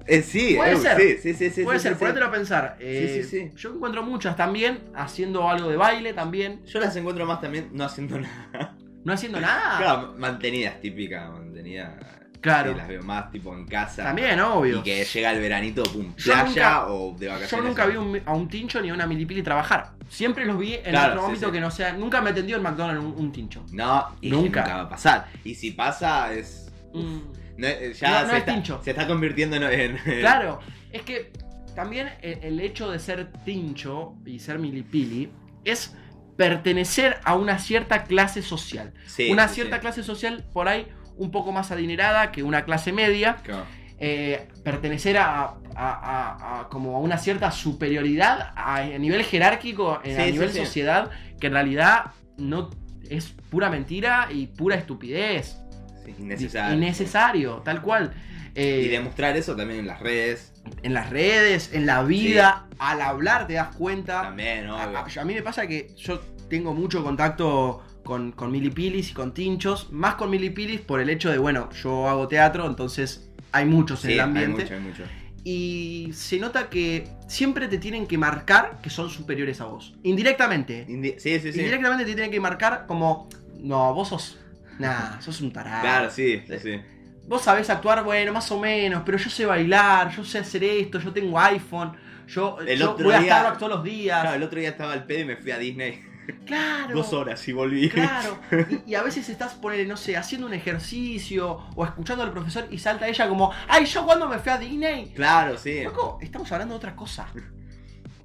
Eh, 0.06 0.22
sí, 0.22 0.54
Puede 0.56 0.72
eh, 0.72 0.76
ser. 0.76 1.00
sí, 1.00 1.16
sí, 1.20 1.34
sí, 1.34 1.50
sí, 1.50 1.64
Puede 1.64 1.78
sí, 1.80 1.82
ser, 1.82 1.98
sí, 1.98 2.04
sí. 2.06 2.22
a 2.22 2.30
pensar. 2.30 2.76
Eh, 2.80 3.10
Sí, 3.12 3.22
sí, 3.22 3.50
sí. 3.50 3.52
Yo 3.56 3.74
encuentro 3.74 4.02
muchas 4.04 4.36
también 4.36 4.78
haciendo 4.94 5.48
algo 5.50 5.68
de 5.68 5.76
baile 5.76 6.12
también. 6.14 6.64
Yo 6.64 6.78
las 6.80 6.94
encuentro 6.96 7.26
más 7.26 7.40
también 7.40 7.70
no 7.72 7.84
haciendo 7.84 8.18
nada. 8.20 8.76
No 9.04 9.12
haciendo 9.12 9.40
nada. 9.40 9.78
Claro, 9.78 10.14
mantenidas, 10.16 10.80
típica, 10.80 11.28
mantenida. 11.30 11.98
Claro. 12.40 12.72
Sí, 12.72 12.76
las 12.78 12.88
veo 12.88 13.02
más 13.02 13.30
tipo 13.30 13.54
en 13.54 13.66
casa. 13.66 14.04
También, 14.04 14.38
obvio. 14.40 14.78
Y 14.80 14.82
que 14.82 15.04
llega 15.04 15.32
el 15.32 15.40
veranito, 15.40 15.82
pum, 15.84 16.12
playa 16.14 16.44
nunca- 16.44 16.86
o 16.88 17.16
de 17.18 17.28
vacaciones. 17.28 17.50
Yo 17.50 17.68
nunca 17.68 17.86
vi 17.86 17.96
un- 17.96 18.22
a 18.24 18.34
un 18.34 18.48
tincho 18.48 18.80
ni 18.80 18.90
a 18.90 18.94
una 18.94 19.06
milipili 19.06 19.42
trabajar. 19.42 19.92
Siempre 20.08 20.44
los 20.44 20.58
vi 20.58 20.74
en 20.74 20.82
Claro, 20.90 21.14
otro 21.14 21.26
ámbito 21.26 21.46
sí. 21.46 21.52
que 21.52 21.60
no 21.60 21.70
sea. 21.70 21.92
Nunca 21.92 22.20
me 22.20 22.30
atendió 22.30 22.56
en 22.56 22.62
McDonald's 22.62 23.02
un, 23.04 23.14
un 23.16 23.32
tincho. 23.32 23.64
No, 23.72 24.06
y 24.20 24.30
Nunca. 24.30 24.60
nunca. 24.62 24.74
va 24.76 24.80
a 24.82 24.88
pasar. 24.88 25.26
Y 25.44 25.54
si 25.54 25.72
pasa, 25.72 26.32
es. 26.32 26.72
Mm, 26.94 27.18
no, 27.58 27.66
eh, 27.66 27.92
ya 27.98 28.10
No, 28.10 28.20
no 28.22 28.26
se, 28.28 28.32
es 28.34 28.38
está, 28.40 28.52
tincho. 28.54 28.80
se 28.84 28.90
está 28.90 29.06
convirtiendo 29.06 29.56
en. 29.56 29.62
en- 29.64 29.98
en- 30.06 30.20
Claro, 30.20 30.60
es 30.92 31.02
que 31.02 31.32
también 31.74 32.10
el, 32.22 32.38
el 32.42 32.60
hecho 32.60 32.90
de 32.90 32.98
ser 32.98 33.32
tincho 33.44 34.14
y 34.24 34.38
ser 34.38 34.58
milipili 34.58 35.30
es 35.64 35.94
pertenecer 36.36 37.18
a 37.24 37.34
una 37.34 37.58
cierta 37.58 38.04
clase 38.04 38.42
social. 38.42 38.92
Sí, 39.06 39.30
una 39.32 39.48
cierta 39.48 39.80
clase 39.80 40.02
social 40.02 40.44
por 40.52 40.68
ahí 40.68 40.86
un 41.16 41.30
poco 41.30 41.52
más 41.52 41.70
adinerada 41.70 42.30
que 42.32 42.42
una 42.42 42.64
clase 42.64 42.92
media. 42.92 43.36
Claro. 43.42 43.64
eh, 43.98 44.48
pertenecer 44.62 45.16
a, 45.16 45.44
a- 45.44 45.54
a- 45.74 46.60
a 46.60 46.68
como 46.68 46.96
a 46.96 47.00
una 47.00 47.16
cierta 47.16 47.50
superioridad 47.50 48.52
a, 48.54 48.76
a 48.76 48.98
nivel 48.98 49.22
jerárquico, 49.24 50.00
eh, 50.04 50.14
a 50.14 50.20
Sí, 50.20 50.26
sí, 50.26 50.32
nivel 50.32 50.50
sí. 50.52 50.58
sociedad, 50.58 51.10
que 51.40 51.46
en 51.46 51.54
realidad 51.54 52.10
no 52.36 52.68
es 53.08 53.28
pura 53.48 53.70
mentira 53.70 54.28
y 54.30 54.48
pura 54.48 54.76
estupidez. 54.76 55.56
Sí, 56.04 56.14
innecesario. 56.18 56.76
Innecesario, 56.76 57.62
tal 57.64 57.80
cual. 57.80 58.12
Eh, 58.54 58.82
Y 58.84 58.88
demostrar 58.88 59.34
eso 59.34 59.56
también 59.56 59.80
en 59.80 59.86
las 59.86 60.00
redes. 60.00 60.52
en 60.82 60.92
las 60.92 61.08
redes, 61.08 61.70
en 61.72 61.86
la 61.86 62.02
vida, 62.02 62.66
al 62.78 63.00
hablar 63.00 63.46
te 63.46 63.54
das 63.54 63.74
cuenta. 63.76 64.20
También, 64.20 64.66
A, 64.66 64.88
obvio. 64.88 64.98
a- 64.98 65.20
a 65.22 65.24
mí 65.24 65.32
me 65.32 65.42
pasa 65.42 65.66
que 65.66 65.88
yo 65.96 66.20
tengo 66.50 66.74
mucho 66.74 67.02
contacto 67.02 67.82
con, 68.06 68.32
con 68.32 68.50
milipilis 68.50 69.10
y 69.10 69.12
con 69.14 69.34
tinchos, 69.34 69.92
más 69.92 70.14
con 70.14 70.30
milipilis 70.30 70.80
por 70.80 71.00
el 71.00 71.10
hecho 71.10 71.30
de, 71.30 71.36
bueno, 71.36 71.68
yo 71.82 72.08
hago 72.08 72.26
teatro, 72.28 72.66
entonces 72.66 73.28
hay 73.52 73.66
muchos 73.66 74.04
en 74.06 74.12
el 74.12 74.20
hay 74.20 74.24
ambiente. 74.24 74.62
mucho, 74.62 74.74
hay 74.74 74.80
mucho. 74.80 75.02
Y 75.44 76.10
se 76.14 76.38
nota 76.38 76.68
que 76.70 77.06
siempre 77.28 77.68
te 77.68 77.78
tienen 77.78 78.06
que 78.06 78.18
marcar 78.18 78.78
que 78.82 78.90
son 78.90 79.10
superiores 79.10 79.60
a 79.60 79.66
vos. 79.66 79.94
Indirectamente. 80.02 80.86
Indi- 80.88 81.18
sí, 81.18 81.38
sí, 81.38 81.52
sí. 81.52 81.58
Indirectamente 81.58 82.04
te 82.04 82.14
tienen 82.14 82.30
que 82.30 82.40
marcar 82.40 82.86
como, 82.86 83.28
no, 83.60 83.92
vos 83.94 84.08
sos... 84.08 84.38
Nah, 84.78 85.20
sos 85.20 85.40
un 85.40 85.52
tarado. 85.52 85.82
Claro, 85.82 86.10
sí, 86.10 86.42
sí, 86.46 86.54
sí. 86.62 86.80
Vos 87.28 87.42
sabés 87.42 87.70
actuar, 87.70 88.04
bueno, 88.04 88.32
más 88.32 88.50
o 88.52 88.58
menos, 88.60 89.02
pero 89.06 89.18
yo 89.18 89.30
sé 89.30 89.46
bailar, 89.46 90.14
yo 90.14 90.24
sé 90.24 90.38
hacer 90.38 90.62
esto, 90.64 90.98
yo 91.00 91.12
tengo 91.12 91.38
iPhone, 91.40 91.92
yo, 92.28 92.58
El 92.60 92.78
yo 92.78 92.92
otro 92.92 93.06
voy 93.06 93.14
a 93.14 93.20
día- 93.20 93.32
Starbucks 93.38 93.58
todos 93.58 93.72
los 93.72 93.84
días. 93.84 94.20
Claro, 94.20 94.36
el 94.36 94.42
otro 94.42 94.58
día 94.60 94.68
estaba 94.70 94.92
al 94.92 95.04
pedo 95.06 95.20
y 95.20 95.24
me 95.24 95.36
fui 95.36 95.50
a 95.52 95.58
Disney 95.58 96.02
Claro. 96.44 96.94
dos 96.96 97.12
horas 97.12 97.46
y 97.48 97.52
volví. 97.52 97.88
Claro. 97.88 98.38
Y, 98.86 98.90
y 98.92 98.94
a 98.94 99.02
veces 99.02 99.28
estás, 99.28 99.54
ponele, 99.54 99.86
no 99.86 99.96
sé, 99.96 100.16
haciendo 100.16 100.46
un 100.46 100.54
ejercicio 100.54 101.60
o 101.74 101.84
escuchando 101.84 102.22
al 102.24 102.32
profesor 102.32 102.66
y 102.70 102.78
salta 102.78 103.06
ella 103.08 103.28
como, 103.28 103.52
ay, 103.68 103.84
yo 103.86 104.04
cuando 104.04 104.28
me 104.28 104.38
fui 104.38 104.52
a 104.52 104.58
Disney. 104.58 105.12
Claro, 105.14 105.56
sí. 105.58 105.82
Loco, 105.84 106.18
estamos 106.20 106.50
hablando 106.52 106.74
de 106.74 106.78
otra 106.78 106.94
cosa. 106.96 107.26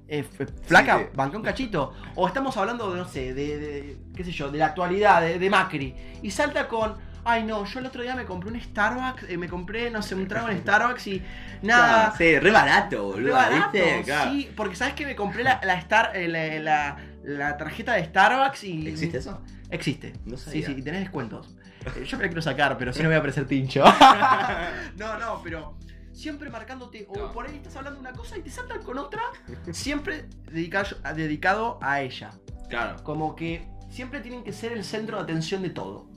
Eh, 0.08 0.24
flaca, 0.66 0.98
Sí, 0.98 1.04
sí. 1.04 1.10
banca 1.16 1.36
un 1.38 1.42
cachito. 1.42 1.94
O 2.16 2.26
estamos 2.26 2.54
hablando 2.58 2.92
de, 2.92 2.98
no 2.98 3.08
sé, 3.08 3.32
de, 3.32 3.56
de- 3.58 3.96
qué 4.14 4.22
sé 4.24 4.30
yo, 4.30 4.50
de 4.50 4.58
la 4.58 4.66
actualidad, 4.66 5.22
de, 5.22 5.38
de 5.38 5.48
Macri. 5.48 5.94
Y 6.22 6.30
salta 6.30 6.68
con, 6.68 6.96
ay 7.24 7.44
no, 7.44 7.64
yo 7.64 7.78
el 7.80 7.86
otro 7.86 8.02
día 8.02 8.14
me 8.16 8.24
compré 8.24 8.50
un 8.50 8.60
Starbucks, 8.60 9.24
eh, 9.28 9.36
me 9.36 9.48
compré, 9.48 9.90
no 9.90 10.02
sé, 10.02 10.14
un 10.14 10.26
trago 10.28 10.48
en 10.48 10.58
Starbucks 10.62 11.06
y 11.06 11.22
nada. 11.62 12.12
Claro, 12.12 12.14
sí, 12.18 12.38
re 12.38 12.50
barato, 12.50 12.96
Re 12.96 13.02
boludo. 13.22 13.32
barato, 13.34 13.70
¿viste? 13.72 14.02
Claro. 14.04 14.30
sí, 14.32 14.50
porque 14.56 14.76
sabes 14.76 14.94
que 14.94 15.06
me 15.06 15.14
compré 15.16 15.44
la, 15.44 15.60
la 15.62 15.74
Star, 15.74 16.12
eh, 16.16 16.28
la, 16.28 16.58
la- 16.60 16.96
la 17.24 17.56
tarjeta 17.56 17.92
de 17.94 18.04
Starbucks 18.06 18.64
y. 18.64 18.88
¿Existe 18.88 19.18
eso? 19.18 19.40
Existe. 19.70 20.12
No 20.24 20.36
sí, 20.36 20.44
sabía. 20.46 20.66
sí, 20.66 20.74
y 20.78 20.82
tenés 20.82 21.00
descuentos. 21.02 21.56
Eh, 21.96 22.04
Yo 22.04 22.16
me 22.16 22.24
la 22.24 22.28
quiero 22.28 22.42
sacar, 22.42 22.76
pero 22.78 22.92
si 22.92 23.00
no 23.02 23.08
voy 23.08 23.16
a 23.16 23.20
parecer 23.20 23.46
tincho. 23.46 23.84
no, 24.96 25.18
no, 25.18 25.40
pero 25.42 25.76
siempre 26.12 26.50
marcándote, 26.50 27.06
o 27.08 27.16
No. 27.16 27.32
por 27.32 27.46
ahí 27.46 27.56
estás 27.56 27.76
hablando 27.76 27.98
una 28.00 28.12
cosa 28.12 28.36
y 28.36 28.42
te 28.42 28.50
saltan 28.50 28.82
con 28.82 28.98
otra, 28.98 29.22
siempre 29.70 30.26
dedicado, 30.50 30.96
dedicado 31.14 31.78
a 31.80 32.00
ella. 32.00 32.30
Claro. 32.68 33.02
Como 33.02 33.34
que 33.36 33.68
siempre 33.90 34.20
tienen 34.20 34.42
que 34.44 34.52
ser 34.52 34.72
el 34.72 34.84
centro 34.84 35.16
de 35.18 35.22
atención 35.22 35.62
de 35.62 35.70
todo. 35.70 36.08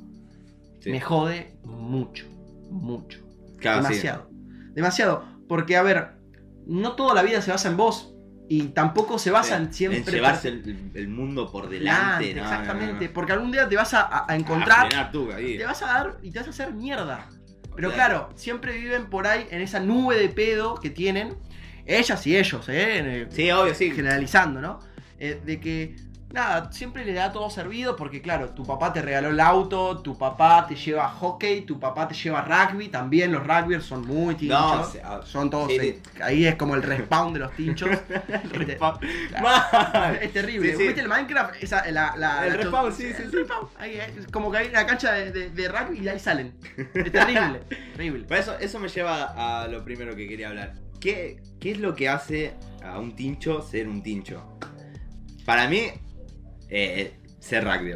Sí. 0.86 0.92
Me 0.92 1.01
jode 1.01 1.58
mucho, 1.63 2.25
mucho. 2.70 3.20
Claro, 3.58 3.82
sí. 3.82 3.89
demasiado. 3.89 4.30
Demasiado. 4.75 5.25
Porque, 5.50 5.75
a 5.77 5.82
ver, 5.84 6.12
no 6.68 6.94
toda 6.96 7.13
la 7.15 7.24
vida 7.24 7.42
se 7.42 7.50
basa 7.51 7.70
en 7.70 7.75
vos. 7.77 8.12
Y 8.48 8.68
tampoco 8.68 9.18
se 9.18 9.32
basa 9.32 9.58
en 9.58 9.74
siempre. 9.74 10.01
En 10.01 10.06
llevarse 10.06 10.50
el, 10.50 10.92
el 10.94 11.08
mundo 11.08 11.51
por 11.51 11.68
delante. 11.68 12.25
Delante, 12.27 12.36
no, 12.36 12.44
exactamente. 12.44 13.08
no. 13.08 13.13
Porque 13.13 13.32
algún 13.34 13.51
día 13.51 13.68
te 13.68 13.75
vas 13.75 13.96
a, 13.96 14.01
a- 14.01 14.20
a 14.20 14.25
A 14.32 14.36
encontrar. 14.36 15.12
tú, 15.12 15.32
ahí. 15.32 15.58
te 15.58 15.65
vas 15.65 15.82
a 15.82 15.86
dar 15.88 16.18
y 16.22 16.30
te 16.30 16.38
vas 16.39 16.48
a 16.48 16.51
hacer 16.51 16.72
mierda. 16.72 17.27
Pero 17.75 17.92
claro, 17.92 18.30
siempre 18.36 18.77
viven 18.77 19.10
por 19.10 19.25
ahí 19.27 19.48
en 19.50 19.62
esa 19.62 19.80
nube 19.80 20.18
de 20.20 20.30
pedo 20.30 20.75
que 20.75 20.92
tienen. 20.92 21.34
Ellas 21.88 22.25
y 22.27 22.38
ellos, 22.38 22.65
¿eh? 22.70 23.27
Sí, 23.32 23.50
obvio, 23.51 23.74
sí. 23.74 23.89
generalizando, 23.92 24.62
¿no? 24.62 24.80
Eh, 25.20 25.42
de 25.44 25.60
que, 25.60 25.96
nada, 26.32 26.70
siempre 26.72 27.05
le 27.05 27.13
da 27.13 27.32
todo 27.32 27.50
servido 27.50 27.96
porque, 27.96 28.22
claro, 28.22 28.50
tu 28.50 28.65
papá 28.65 28.91
te 28.91 29.01
regaló 29.01 29.29
el 29.29 29.39
auto, 29.39 30.00
tu 30.01 30.17
papá 30.17 30.65
te 30.67 30.75
lleva 30.75 31.08
hockey, 31.10 31.62
tu 31.62 31.79
papá 31.79 32.08
te 32.08 32.13
lleva 32.15 32.41
rugby, 32.41 32.89
también 32.89 33.32
los 33.32 33.46
rugbyers 33.46 33.86
son 33.86 34.05
muy 34.05 34.36
tinchos. 34.36 34.60
No, 34.60 34.82
o 34.82 34.86
sea, 34.86 35.22
son 35.24 35.50
todos, 35.50 35.72
ahí 36.22 36.46
es 36.46 36.55
como 36.55 36.75
el 36.75 36.84
respawn 36.84 37.34
de 37.34 37.39
los 37.39 37.51
tinchos. 37.53 37.89
Este, 38.27 38.58
Respawn. 38.58 39.00
claro, 39.29 40.15
es 40.22 40.34
terrible. 40.34 40.72
Sí, 40.72 40.77
sí. 40.77 40.84
¿Viste 40.88 41.01
el 41.01 41.08
Minecraft? 41.08 41.55
Esa, 41.63 41.89
la, 41.91 42.15
la, 42.17 42.46
El 42.48 42.53
la- 42.53 42.58
respawn, 42.58 42.91
sí, 42.94 43.13
sí, 43.15 43.22
el 43.24 43.32
sí. 43.32 43.36
respawn. 43.38 43.67
Ahí, 43.77 43.91
eh, 43.96 44.13
es 44.20 44.27
como 44.27 44.51
que 44.51 44.58
hay 44.58 44.67
una 44.70 44.86
cancha 44.86 45.13
de, 45.13 45.32
de- 45.32 45.50
de 45.51 45.67
rugby 45.70 46.00
y 46.00 46.08
ahí 46.08 46.20
salen. 46.20 46.53
Es 46.94 47.12
terrible, 47.12 47.60
terrible. 47.96 48.25
Pero 48.27 48.41
eso, 48.41 48.58
eso 48.60 48.79
me 48.79 48.89
lleva 48.89 49.62
a 49.63 49.67
lo 49.67 49.84
primero 49.86 50.15
que 50.15 50.27
quería 50.27 50.50
hablar. 50.50 50.74
¿Qué, 51.00 51.41
¿Qué 51.60 51.72
es 51.72 51.79
lo 51.79 51.96
que 51.96 52.10
hace 52.10 52.55
a 52.84 53.00
un 53.00 53.15
tincho 53.15 53.62
ser 53.62 53.88
un 53.88 54.01
tincho? 54.03 54.44
Para 55.46 55.67
mí, 55.67 55.91
eh, 56.77 57.13
ser 57.39 57.63
rugby. 57.63 57.94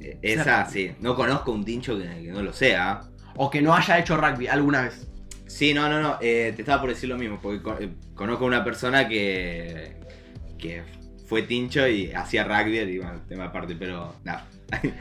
Eh, 0.00 0.18
Esa, 0.22 0.66
sí. 0.68 0.92
No 1.00 1.14
conozco 1.16 1.52
un 1.52 1.64
tincho 1.64 1.96
que, 1.98 2.04
que 2.04 2.30
no 2.32 2.42
lo 2.42 2.52
sea. 2.52 3.02
O 3.36 3.50
que 3.50 3.62
no 3.62 3.74
haya 3.74 3.98
hecho 3.98 4.16
rugby 4.16 4.46
alguna 4.46 4.82
vez. 4.82 5.08
Sí, 5.46 5.74
no, 5.74 5.88
no, 5.88 6.00
no. 6.00 6.18
eh, 6.20 6.52
te 6.56 6.62
estaba 6.62 6.80
por 6.80 6.90
decir 6.90 7.08
lo 7.08 7.18
mismo, 7.18 7.38
porque 7.42 7.62
co- 7.62 7.78
eh, 7.78 7.90
conozco 8.14 8.44
una 8.46 8.64
persona 8.64 9.06
que, 9.08 9.96
que 10.58 10.82
fue 11.26 11.42
tincho 11.42 11.86
y 11.86 12.12
hacía 12.12 12.44
rugby, 12.44 12.78
y 12.78 12.98
bueno, 12.98 13.20
tema 13.28 13.44
aparte, 13.46 13.74
pero 13.78 14.14
nada. 14.24 14.46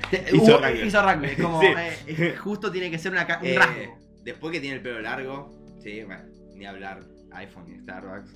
Te- 0.09 0.25
Hizo 0.35 0.57
rugby. 0.59 0.81
hizo 0.87 1.01
rugby, 1.01 1.35
como 1.41 1.61
Sí. 1.61 1.67
eh, 1.67 1.97
eh, 2.07 2.35
justo 2.37 2.71
tiene 2.71 2.91
que 2.91 2.97
ser 2.99 3.11
una 3.13 3.23
un 3.41 3.45
Eh, 3.47 3.55
rasgo. 3.57 3.97
después 4.23 4.51
que 4.51 4.59
tiene 4.59 4.75
el 4.77 4.81
pelo 4.81 4.99
largo, 5.01 5.53
sí, 5.81 6.03
bueno, 6.03 6.23
ni 6.55 6.65
hablar 6.65 7.01
iPhone 7.31 7.65
ni 7.69 7.79
Starbucks. 7.79 8.31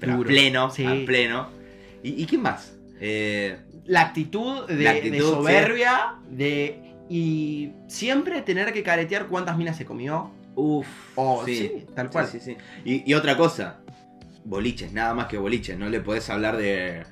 Pero 0.00 0.14
a 0.14 0.18
pleno, 0.24 0.70
Sí. 0.70 0.84
a 0.86 1.06
pleno. 1.06 1.48
¿Y, 2.02 2.22
y 2.22 2.26
quién 2.26 2.42
más? 2.42 2.72
Eh, 3.00 3.58
La 3.86 4.02
actitud 4.02 4.66
de, 4.66 4.74
La 4.76 4.92
de 4.92 4.98
actitud, 4.98 5.24
soberbia, 5.34 6.14
de. 6.28 6.84
Y 7.10 7.72
siempre 7.86 8.42
tener 8.42 8.72
que 8.72 8.82
caretear 8.82 9.26
cuántas 9.28 9.56
minas 9.56 9.76
se 9.76 9.84
comió. 9.86 10.30
Uf, 10.54 10.86
O, 11.14 11.44
sí, 11.44 11.86
tal 11.94 12.10
cual. 12.10 12.26
Sí. 12.26 12.56
Y, 12.84 13.08
y 13.10 13.14
otra 13.14 13.36
cosa, 13.36 13.78
boliches, 14.44 14.92
nada 14.92 15.14
más 15.14 15.26
que 15.26 15.38
boliches. 15.38 15.78
No 15.78 15.88
le 15.88 16.00
podés 16.00 16.28
hablar 16.28 16.56
de, 16.56 17.04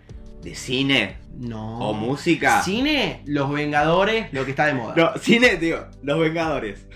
de 0.43 0.55
cine 0.55 1.17
No. 1.39 1.79
o 1.79 1.93
música. 1.95 2.61
Cine, 2.63 3.23
Los 3.25 3.51
Vengadores, 3.53 4.33
lo 4.33 4.45
que 4.45 4.51
está 4.51 4.67
de 4.67 4.75
moda. 4.75 4.95
No, 4.97 5.13
cine, 5.19 5.57
digo, 5.57 5.87
Los 6.03 6.19
Vengadores. 6.19 6.87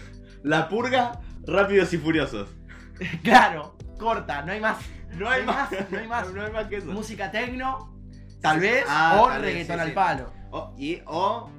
La 0.43 0.69
purga, 0.69 1.21
Rápidos 1.47 1.93
y 1.95 1.99
Furiosos. 1.99 2.49
Claro, 3.23 3.77
corta, 3.99 4.43
no 4.43 4.53
hay 4.53 4.61
más. 4.61 4.79
No 5.17 5.29
hay 5.29 5.43
más, 5.45 5.71
no 5.91 5.99
hay 5.99 6.07
más. 6.09 6.31
No 6.35 6.45
hay 6.45 6.53
más 6.53 6.67
que 6.67 6.77
eso. 6.77 6.87
Música 6.87 7.31
tecno, 7.31 7.90
tal 8.41 8.61
vez, 8.61 8.85
Ah, 8.89 9.21
o 9.21 9.29
tal 9.29 9.43
vez, 9.43 9.53
reggaetón 9.53 9.77
sí, 9.77 9.81
al 9.83 9.89
sí. 9.89 9.95
palo. 9.95 10.33
O, 10.51 10.75
y, 10.79 10.99
o 11.07 11.51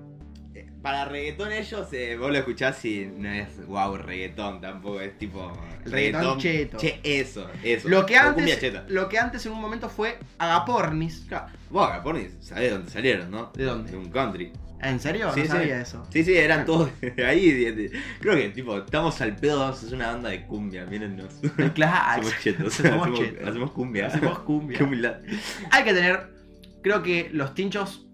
eh, 0.53 0.69
para 0.81 1.05
reggaetón 1.05 1.51
ellos, 1.51 1.87
eh, 1.93 2.17
vos 2.17 2.31
lo 2.31 2.37
escuchás 2.37 2.83
y 2.85 3.05
no 3.05 3.29
es 3.29 3.65
wow 3.67 3.95
reggaetón 3.97 4.59
tampoco, 4.61 4.99
es 5.01 5.17
tipo... 5.17 5.51
El 5.85 5.91
reggaetón 5.91 6.37
cheto. 6.39 6.77
Che, 6.77 6.99
eso, 7.03 7.49
eso. 7.63 7.89
Lo 7.89 8.05
que, 8.05 8.17
antes, 8.17 8.61
lo 8.89 9.09
que 9.09 9.17
antes 9.17 9.45
en 9.45 9.53
un 9.53 9.61
momento 9.61 9.89
fue 9.89 10.19
agapornis. 10.37 11.25
Claro, 11.27 11.47
Vos, 11.69 11.87
Agapornis, 11.89 12.33
sabés 12.41 12.65
de 12.65 12.69
dónde 12.71 12.91
salieron, 12.91 13.31
¿no? 13.31 13.51
¿De 13.55 13.63
dónde? 13.63 13.91
De 13.91 13.97
un 13.97 14.09
country. 14.11 14.51
¿En 14.81 14.99
serio? 14.99 15.31
Sí, 15.33 15.41
no 15.41 15.45
sí. 15.45 15.51
sabía 15.51 15.81
eso. 15.81 16.05
Sí, 16.11 16.23
sí, 16.23 16.35
eran 16.35 16.65
todos 16.65 16.89
ahí. 17.25 17.91
creo 18.19 18.35
que, 18.35 18.49
tipo, 18.49 18.77
estamos 18.77 19.21
al 19.21 19.35
pedo, 19.35 19.59
vamos 19.59 19.77
a 19.77 19.85
hacer 19.85 19.95
una 19.95 20.07
banda 20.07 20.29
de 20.29 20.45
cumbia, 20.47 20.85
mírennos. 20.85 21.35
Claro, 21.75 22.23
Somos 22.23 22.39
chetos, 22.41 22.79
hacemos, 22.79 23.19
chetos. 23.19 23.47
hacemos 23.47 23.71
cumbia. 23.71 24.07
Hacemos 24.07 24.39
cumbia. 24.39 24.79
Hay 25.71 25.83
que 25.83 25.93
tener. 25.93 26.40
Creo 26.83 27.03
que 27.03 27.29
los 27.31 27.53
tinchos. 27.53 28.07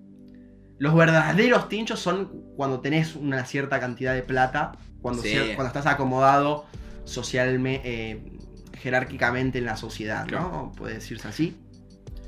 Los 0.80 0.94
verdaderos 0.96 1.70
tinchos 1.70 2.00
son 2.00 2.44
cuando 2.56 2.82
tenés 2.82 3.16
una 3.16 3.46
cierta 3.46 3.80
cantidad 3.80 4.14
de 4.14 4.22
plata. 4.24 4.74
Cuando, 5.02 5.22
Sí. 5.24 5.30
cier- 5.30 5.56
cuando 5.56 5.68
estás 5.68 5.86
acomodado 5.88 6.66
socialmente. 7.06 8.24
jerárquicamente 8.82 9.58
en 9.58 9.66
la 9.66 9.76
sociedad, 9.76 10.22
¿no? 10.26 10.28
Claro. 10.28 10.72
Puede 10.78 10.94
decirse 10.96 11.28
así. 11.28 11.58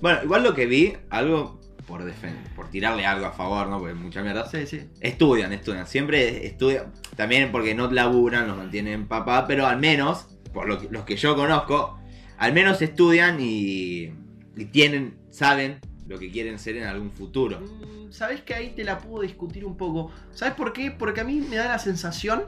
Bueno, 0.02 0.20
igual 0.24 0.42
lo 0.44 0.56
que 0.56 0.66
vi, 0.66 0.94
algo 1.12 1.60
por 1.86 2.04
defen- 2.04 2.42
por 2.56 2.70
tirarle 2.72 3.06
algo 3.06 3.28
a 3.28 3.32
favor, 3.34 3.68
¿no? 3.68 3.78
Porque 3.78 3.94
mucha 3.94 4.24
mierda. 4.24 4.48
Sí, 4.50 4.66
sí. 4.66 4.90
Estudian, 5.00 5.54
estudian. 5.54 5.86
Siempre 5.86 6.48
estudian. 6.48 6.92
También 7.16 7.52
porque 7.52 7.76
no 7.76 7.92
laburan, 7.92 8.48
los 8.48 8.58
mantienen 8.58 9.08
papá, 9.08 9.46
pero 9.48 9.68
al 9.68 9.78
menos, 9.80 10.40
por 10.52 10.68
lo 10.68 10.80
que- 10.80 10.88
los 10.90 11.04
que 11.04 11.18
yo 11.18 11.36
conozco, 11.36 12.00
al 12.40 12.52
menos 12.54 12.82
estudian 12.82 13.38
y, 13.40 14.12
y 14.58 14.66
tienen, 14.72 15.20
saben 15.30 15.80
lo 16.10 16.18
que 16.20 16.32
quieren 16.32 16.58
ser 16.58 16.76
en 16.76 16.88
algún 16.88 17.12
futuro. 17.12 17.60
Mm, 17.62 18.12
¿Sabés 18.12 18.42
que 18.42 18.56
ahí 18.56 18.72
te 18.72 18.84
la 18.84 18.98
puedo 18.98 19.22
discutir 19.22 19.64
un 19.64 19.78
poco? 19.78 20.12
¿Sabes 20.34 20.56
por 20.56 20.74
qué? 20.74 20.90
Porque 20.92 21.22
a 21.22 21.24
mí 21.24 21.40
me 21.40 21.56
da 21.56 21.68
la 21.68 21.80
sensación 21.80 22.44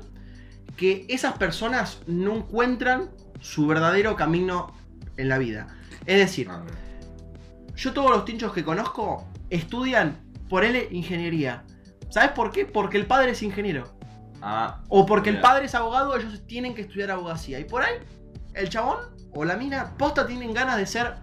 que 0.76 1.06
esas 1.10 1.38
personas 1.38 2.02
no 2.08 2.36
encuentran 2.36 3.12
su 3.40 3.68
verdadero 3.68 4.16
camino 4.16 4.74
en 5.16 5.30
la 5.30 5.38
vida. 5.38 5.68
Es 6.08 6.18
decir, 6.18 6.48
Ah, 6.50 6.64
yo 7.76 7.94
todos 7.94 8.10
los 8.10 8.26
tinchos 8.26 8.52
que 8.52 8.64
conozco 8.64 9.28
estudian 9.52 10.18
por 10.50 10.64
él 10.64 10.88
ingeniería. 10.92 11.64
¿Sabes 12.10 12.32
por 12.32 12.52
qué? 12.52 12.66
Porque 12.66 12.98
el 12.98 13.06
padre 13.06 13.32
es 13.32 13.44
ingeniero. 13.44 13.94
Ah, 14.42 14.82
O 14.90 15.06
porque 15.06 15.30
el 15.30 15.40
padre 15.40 15.66
es 15.66 15.76
abogado, 15.76 16.18
ellos 16.18 16.42
tienen 16.48 16.74
que 16.74 16.82
estudiar 16.82 17.12
abogacía. 17.12 17.60
Y 17.60 17.66
por 17.66 17.84
ahí, 17.84 17.94
el 18.56 18.70
chabón 18.70 18.98
o 19.34 19.46
la 19.46 19.56
mina 19.56 19.96
posta 20.00 20.26
tienen 20.26 20.52
ganas 20.52 20.78
de 20.78 20.88
ser 20.88 21.14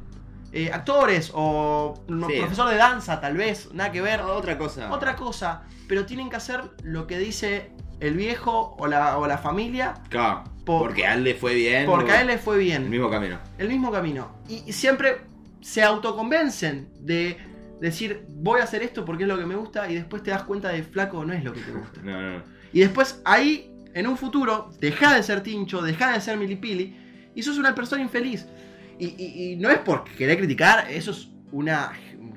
eh, 0.53 0.71
actores 0.73 1.31
o 1.35 1.95
Sí. 2.07 2.39
profesor 2.39 2.69
de 2.71 2.77
danza, 2.77 3.21
tal 3.21 3.37
vez, 3.37 3.69
nada 3.75 3.93
que 3.93 4.01
ver. 4.01 4.21
otra 4.23 4.57
cosa. 4.59 4.91
Otra 4.93 5.15
cosa, 5.17 5.63
pero 5.87 6.07
tienen 6.07 6.31
que 6.31 6.37
hacer 6.37 6.63
lo 6.83 7.07
que 7.07 7.19
dice 7.19 7.71
el 8.01 8.15
viejo 8.15 8.77
o 8.79 8.87
la, 8.87 9.19
o 9.19 9.27
la 9.27 9.39
familia 9.39 9.95
Claro, 10.09 10.45
por- 10.65 10.83
porque 10.87 11.07
a 11.07 11.15
él 11.15 11.25
le 11.25 11.35
fue 11.35 11.55
bien. 11.55 11.85
porque 11.87 12.13
a 12.13 12.21
él 12.21 12.29
le 12.29 12.39
fue 12.39 12.57
bien. 12.59 12.85
El 12.85 12.91
mismo 12.91 13.11
camino. 13.11 13.39
el 13.59 13.69
mismo 13.69 13.91
camino. 13.91 14.29
Y, 14.49 14.63
y 14.67 14.73
siempre 14.73 15.23
se 15.61 15.83
autoconvencen 15.83 16.89
de 17.01 17.37
decir, 17.81 18.25
voy 18.29 18.61
a 18.61 18.65
hacer 18.65 18.83
esto 18.83 19.05
porque 19.05 19.25
es 19.25 19.29
lo 19.29 19.39
que 19.39 19.47
me 19.47 19.55
gusta, 19.57 19.91
y 19.91 19.95
después 19.95 20.23
te 20.23 20.31
das 20.31 20.43
cuenta 20.45 20.69
de 20.71 20.83
flaco, 20.83 21.25
no 21.25 21.33
es 21.33 21.45
lo 21.45 21.53
que 21.53 21.61
te 21.61 21.73
gusta. 21.73 22.01
No, 22.05 22.21
no, 22.21 22.39
no. 22.39 22.43
Y 22.73 22.81
después 22.81 23.21
ahí, 23.25 23.71
en 23.95 24.07
un 24.07 24.17
futuro, 24.17 24.71
deja 24.81 25.15
de 25.15 25.23
ser 25.23 25.43
tincho, 25.43 25.81
deja 25.83 26.13
de 26.13 26.21
ser 26.21 26.37
milipili, 26.39 26.97
y 27.35 27.43
sos 27.43 27.59
una 27.59 27.75
persona 27.75 28.03
infeliz. 28.03 28.47
Y, 28.99 29.15
y- 29.19 29.53
y 29.53 29.57
no 29.57 29.71
es 29.71 29.79
por 29.79 30.05
querer 30.05 30.37
criticar, 30.39 30.87
eso 30.91 31.11
es 31.13 31.29
una. 31.53 31.93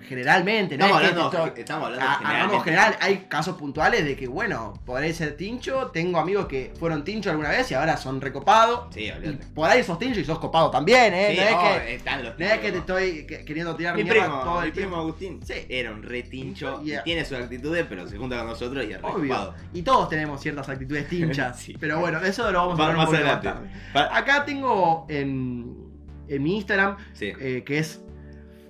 Generalmente, 0.07 0.77
¿no? 0.77 0.85
Estamos 0.85 1.03
hablando, 1.09 1.29
te 1.29 1.37
estoy- 1.37 1.59
estamos 1.61 1.87
hablando 1.87 2.59
general, 2.61 2.97
hay 2.99 3.27
casos 3.29 3.55
puntuales 3.55 4.03
de 4.03 4.17
que, 4.17 4.27
bueno, 4.27 4.73
podré 4.85 5.13
ser 5.13 5.37
tincho, 5.37 5.87
tengo 5.93 6.19
amigos 6.19 6.47
que 6.47 6.73
fueron 6.77 7.05
tincho 7.05 7.29
alguna 7.29 7.47
vez 7.49 7.71
y 7.71 7.75
ahora 7.75 7.95
son 7.95 8.19
recopados. 8.19 8.93
Sí, 8.93 9.09
por 9.55 9.69
ahí 9.69 9.83
sos 9.83 9.97
tincho 9.99 10.19
y 10.19 10.25
sos 10.25 10.37
copado 10.39 10.69
también, 10.69 11.13
¿eh? 11.13 11.29
Sí, 11.31 11.37
no, 11.37 11.43
es 11.45 11.53
oh, 11.55 11.85
que, 11.85 11.95
están 11.95 12.23
los 12.25 12.37
no 12.37 12.45
es 12.45 12.59
que 12.59 12.71
te 12.73 12.77
estoy 12.79 13.25
que- 13.25 13.45
queriendo 13.45 13.73
tirar 13.77 13.95
Mi 13.95 14.03
primo, 14.03 14.25
todo 14.43 14.59
mi 14.59 14.67
el 14.67 14.73
primo. 14.73 14.97
Agustín 14.97 15.39
Sí. 15.45 15.53
era 15.69 15.91
un 15.91 16.03
re 16.03 16.23
tincho 16.23 16.81
Yeah. 16.83 16.99
y 16.99 17.03
tiene 17.03 17.23
sus 17.23 17.37
actitudes, 17.37 17.85
pero 17.87 18.05
se 18.05 18.17
junta 18.17 18.37
con 18.39 18.47
nosotros 18.47 18.83
y 18.85 18.91
es 18.91 19.01
re 19.01 19.07
Obvio. 19.07 19.33
copado. 19.33 19.55
Y 19.73 19.81
todos 19.83 20.09
tenemos 20.09 20.41
ciertas 20.41 20.67
actitudes 20.67 21.07
tinchas. 21.09 21.67
Pero 21.79 21.99
bueno, 22.01 22.19
eso 22.19 22.51
lo 22.51 22.67
vamos 22.67 22.79
a 22.79 22.89
un 22.89 22.97
más 22.97 23.07
adelante. 23.07 23.47
tarde. 23.47 23.69
Acá 24.11 24.43
tengo 24.43 25.05
en, 25.07 25.90
en 26.27 26.43
mi 26.43 26.57
Instagram, 26.57 26.97
Sí. 27.13 27.31
eh, 27.39 27.63
que 27.65 27.77
es 27.79 28.01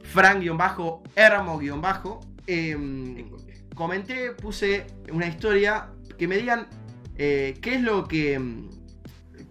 fran-ermo- 0.03 1.01
em, 2.47 3.25
comenté, 3.75 4.31
puse 4.31 4.85
una 5.11 5.27
historia 5.27 5.87
que 6.17 6.27
me 6.27 6.37
digan 6.37 6.67
eh, 7.17 7.55
qué 7.61 7.75
es 7.75 7.81
lo 7.81 8.07
que 8.07 8.39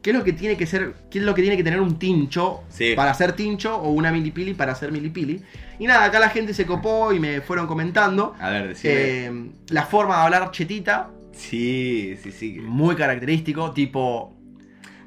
qué 0.02 0.10
es 0.10 0.16
lo 0.16 0.24
que 0.24 0.32
tiene 0.32 0.56
que 0.56 0.66
ser, 0.66 0.94
qué 1.10 1.18
es 1.18 1.24
lo 1.24 1.34
que 1.34 1.42
tiene 1.42 1.58
que 1.58 1.62
tener 1.64 1.78
un 1.80 1.98
tincho 1.98 2.62
Sí. 2.70 2.94
para 2.96 3.12
ser 3.12 3.32
tincho 3.34 3.76
o 3.76 3.90
una 3.90 4.10
milipili 4.10 4.54
para 4.54 4.74
ser 4.74 4.90
milipili. 4.92 5.42
Y 5.78 5.86
nada, 5.86 6.04
acá 6.06 6.18
la 6.18 6.30
gente 6.30 6.54
se 6.54 6.64
copó 6.64 7.12
y 7.12 7.20
me 7.20 7.42
fueron 7.42 7.66
comentando 7.66 8.34
A 8.40 8.48
ver, 8.48 8.74
eh, 8.82 9.50
la 9.68 9.82
forma 9.84 10.16
de 10.16 10.22
hablar 10.22 10.50
chetita, 10.52 11.10
Sí, 11.32 12.16
sí, 12.22 12.32
sí. 12.32 12.60
muy 12.62 12.96
característico, 12.96 13.72
tipo 13.72 14.34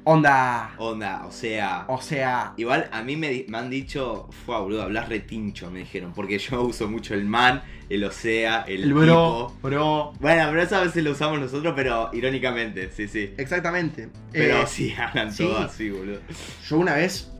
onda, 0.04 0.74
Onda, 0.78 1.24
o 1.26 1.30
sea. 1.32 1.84
o 1.88 2.00
sea, 2.00 2.52
Igual 2.56 2.88
a 2.92 3.02
mí 3.02 3.16
me, 3.16 3.46
han 3.52 3.70
dicho, 3.70 4.28
fue 4.44 4.58
boludo, 4.60 4.82
hablas 4.82 5.08
retincho, 5.08 5.70
me 5.70 5.80
dijeron. 5.80 6.12
Porque 6.14 6.38
yo 6.38 6.62
uso 6.62 6.88
mucho 6.88 7.14
el 7.14 7.24
man, 7.24 7.62
el 7.88 8.04
osea, 8.04 8.62
el, 8.68 8.84
el 8.84 8.94
bro, 8.94 9.04
tipo. 9.04 9.58
bro, 9.62 10.12
Bueno, 10.20 10.46
pero 10.50 10.62
eso 10.62 10.76
a 10.76 10.82
veces 10.82 11.02
lo 11.02 11.12
usamos 11.12 11.40
nosotros, 11.40 11.72
pero 11.76 12.10
irónicamente, 12.12 12.90
sí, 12.92 13.08
sí. 13.08 13.34
exactamente. 13.36 14.10
Pero 14.32 14.62
Eh, 14.62 14.66
sí, 14.66 14.92
hablan 14.98 15.32
sí. 15.32 15.44
todo 15.44 15.58
así, 15.58 15.90
boludo. 15.90 16.20
Yo 16.68 16.78
una 16.78 16.94
vez, 16.96 17.32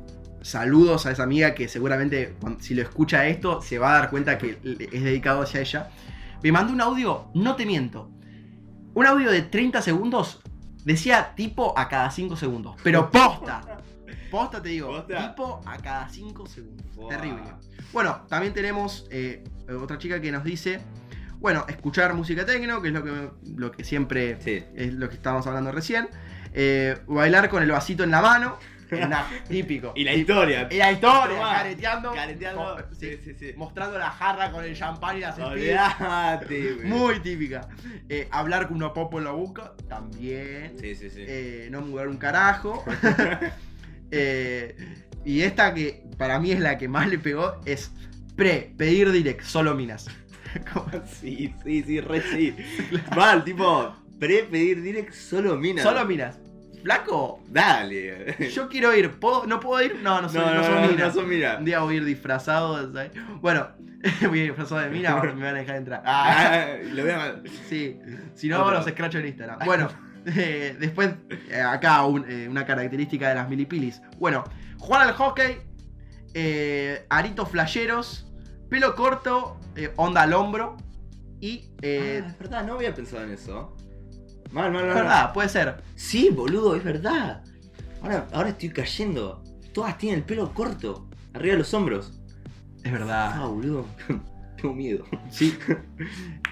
saludos 0.43 1.07
a 1.07 1.13
esa 1.13 1.23
amiga 1.23 1.55
que 1.55 1.69
seguramente 1.69 2.35
si 2.61 2.75
lo 2.75 2.83
escucha 2.83 3.27
esto 3.27 3.61
se 3.63 3.79
va 3.79 3.95
a 3.97 3.99
dar 4.01 4.11
cuenta 4.11 4.39
que 4.39 4.59
es 4.93 5.03
dedicado 5.05 5.43
hacia 5.43 5.61
ella. 5.61 5.91
Me 6.43 6.53
mandó 6.53 6.73
un 6.73 6.81
audio, 6.81 7.29
no 7.35 7.57
te 7.57 7.65
miento. 7.67 8.11
Un 8.95 9.07
audio 9.07 9.31
de 9.31 9.43
30 9.43 9.83
segundos 9.83 10.41
decía 10.85 11.33
tipo 11.35 11.77
a 11.79 11.89
cada 11.89 12.11
5 12.11 12.37
segundos. 12.37 12.77
Pero 12.83 13.11
posta. 13.11 13.63
Posta 14.31 14.63
te 14.63 14.71
digo. 14.71 14.89
¿Posta? 14.89 15.29
Tipo 15.31 15.61
a 15.67 15.77
cada 15.79 16.09
5 16.09 16.47
segundos. 16.47 17.09
Terrible. 17.09 17.43
Bueno, 17.93 18.23
también 18.29 18.53
tenemos 18.53 19.07
eh, 19.11 19.45
otra 19.81 19.99
chica 19.99 20.21
que 20.21 20.33
nos 20.33 20.45
dice, 20.45 20.81
bueno, 21.39 21.65
escuchar 21.69 22.15
música 22.15 22.45
tecno, 22.45 22.83
que 22.83 22.89
es 22.89 22.95
lo 22.95 23.05
que, 23.05 23.31
lo 23.57 23.71
que 23.71 23.85
siempre 23.85 24.41
Sí. 24.41 24.65
es 24.75 24.95
lo 24.95 25.09
que 25.09 25.15
estábamos 25.15 25.47
hablando 25.47 25.71
recién. 25.73 26.09
Eh, 26.53 26.99
bailar 27.07 27.49
con 27.49 27.63
el 27.63 27.71
vasito 27.71 28.05
en 28.05 28.11
la 28.11 28.21
mano. 28.23 28.57
Típico. 29.49 29.93
Y 29.97 30.05
la 30.05 30.15
historia. 30.15 30.69
y 30.71 30.77
la 30.77 30.93
historia, 30.93 31.37
Tomá, 31.37 31.55
careteando. 31.55 32.77
Sí, 32.99 33.19
sí, 33.23 33.35
sí. 33.39 33.53
Mostrando 33.57 33.99
la 33.99 34.11
jarra 34.11 34.51
con 34.51 34.65
el 34.65 34.77
champán 34.77 35.17
y 35.17 35.21
las 35.21 35.39
güey. 35.39 36.87
Muy 36.89 37.21
típica. 37.21 37.69
Eh, 38.09 38.29
hablar 38.31 38.69
con 38.69 38.77
una 38.77 38.93
popo 38.93 39.19
en 39.19 39.25
la 39.25 39.31
boca, 39.33 39.73
también. 39.89 40.77
Sí, 40.81 40.95
sí, 40.95 41.11
sí. 41.11 41.25
Eh, 41.27 41.69
no 41.71 41.81
mudar 41.81 42.09
un 42.09 42.17
carajo. 42.17 42.85
Eh, 44.11 44.77
y 45.25 45.43
esta 45.43 45.75
que 45.75 46.05
para 46.19 46.39
mí 46.39 46.53
es 46.53 46.61
la 46.61 46.79
que 46.79 46.87
más 46.89 47.09
le 47.09 47.19
pegó 47.19 47.61
es 47.65 47.91
pre, 48.37 48.73
pedir 48.77 49.11
direct, 49.11 49.43
solo 49.43 49.75
minas. 49.75 50.07
Como- 50.73 50.87
Sí, 51.07 51.53
sí, 51.65 51.83
sí, 51.83 52.01
re 52.01 52.23
sí. 52.23 52.55
Mal, 53.17 53.43
tipo, 53.43 53.95
Pre-pedir 54.19 54.81
direct 54.81 55.13
solo 55.13 55.57
mina. 55.57 55.83
Solo 55.83 56.05
minas. 56.05 56.39
Flaco, 56.85 57.41
Dale. 57.49 58.51
yo 58.53 58.69
quiero 58.69 58.95
ir. 58.95 59.11
¿Puedo- 59.19 59.47
¿No 59.47 59.59
puedo 59.59 59.83
ir? 59.85 60.01
No, 60.03 60.21
no 60.21 60.29
soy, 60.29 60.41
no, 60.41 60.47
no, 60.47 60.55
no, 60.55 60.63
soy 60.65 60.75
no, 60.75 60.81
mina. 60.89 61.25
mina. 61.27 61.57
Un 61.59 61.65
día 61.65 61.79
voy 61.81 61.95
a 61.95 61.97
ir 61.97 62.05
disfrazado. 62.05 62.93
¿sabes? 62.93 63.11
Bueno, 63.41 63.69
voy 64.29 64.41
a 64.41 64.43
ir 64.45 64.49
disfrazado 64.51 64.83
de 64.83 64.91
mina, 64.91 65.15
me 65.23 65.33
van 65.45 65.57
a 65.57 65.59
dejar 65.61 65.77
entrar. 65.77 66.03
Ah, 66.05 66.35
Ah, 66.37 66.67
lo 66.93 67.03
voy 67.03 67.11
a 67.13 67.41
sí. 67.69 67.99
Si 68.35 68.49
no, 68.49 68.61
Otro. 68.63 68.75
los 68.79 68.87
escracho 68.87 69.19
en 69.19 69.27
Instagram. 69.29 69.61
Bueno, 69.65 69.89
eh, 70.27 70.77
después, 70.79 71.15
eh, 71.51 71.61
acá 71.61 72.05
un- 72.05 72.27
eh, 72.31 72.47
una 72.51 72.67
característica 72.67 73.31
de 73.31 73.35
las 73.37 73.49
milipilis. 73.49 74.03
Bueno, 74.19 74.45
jugar 74.79 75.09
al 75.09 75.15
hockey, 75.15 75.57
aritos 77.09 77.49
flasheros, 77.49 78.31
pelo 78.69 78.95
corto, 78.95 79.59
onda 79.97 80.23
al 80.23 80.33
hombro 80.35 80.77
y. 81.41 81.71
Ah, 81.83 81.87
es 81.87 82.39
verdad, 82.39 82.65
no 82.65 82.75
había 82.75 82.95
pensado 82.95 83.25
en 83.25 83.31
eso. 83.31 83.74
Mal, 84.55 84.71
mal, 84.73 84.83
mal. 84.83 84.89
es 84.89 84.95
verdad, 84.95 85.33
puede 85.33 85.49
ser. 85.49 85.83
Sí, 85.97 86.31
boludo, 86.31 86.77
es 86.77 86.85
verdad. 86.85 87.43
Ahora, 88.01 88.27
ahora 88.33 88.51
estoy 88.51 88.71
cayendo. 88.71 89.43
Todas 89.73 89.99
tienen 89.99 90.21
el 90.21 90.25
pelo 90.25 90.55
corto. 90.55 91.09
Arriba 91.35 91.53
de 91.55 91.59
los 91.59 91.75
hombros. 91.75 92.21
Es 92.85 92.93
verdad. 92.93 93.33
Ah, 93.35 93.47
boludo. 93.47 93.85
Tengo 94.57 94.75
miedo. 94.75 95.05
Sí. 95.29 95.59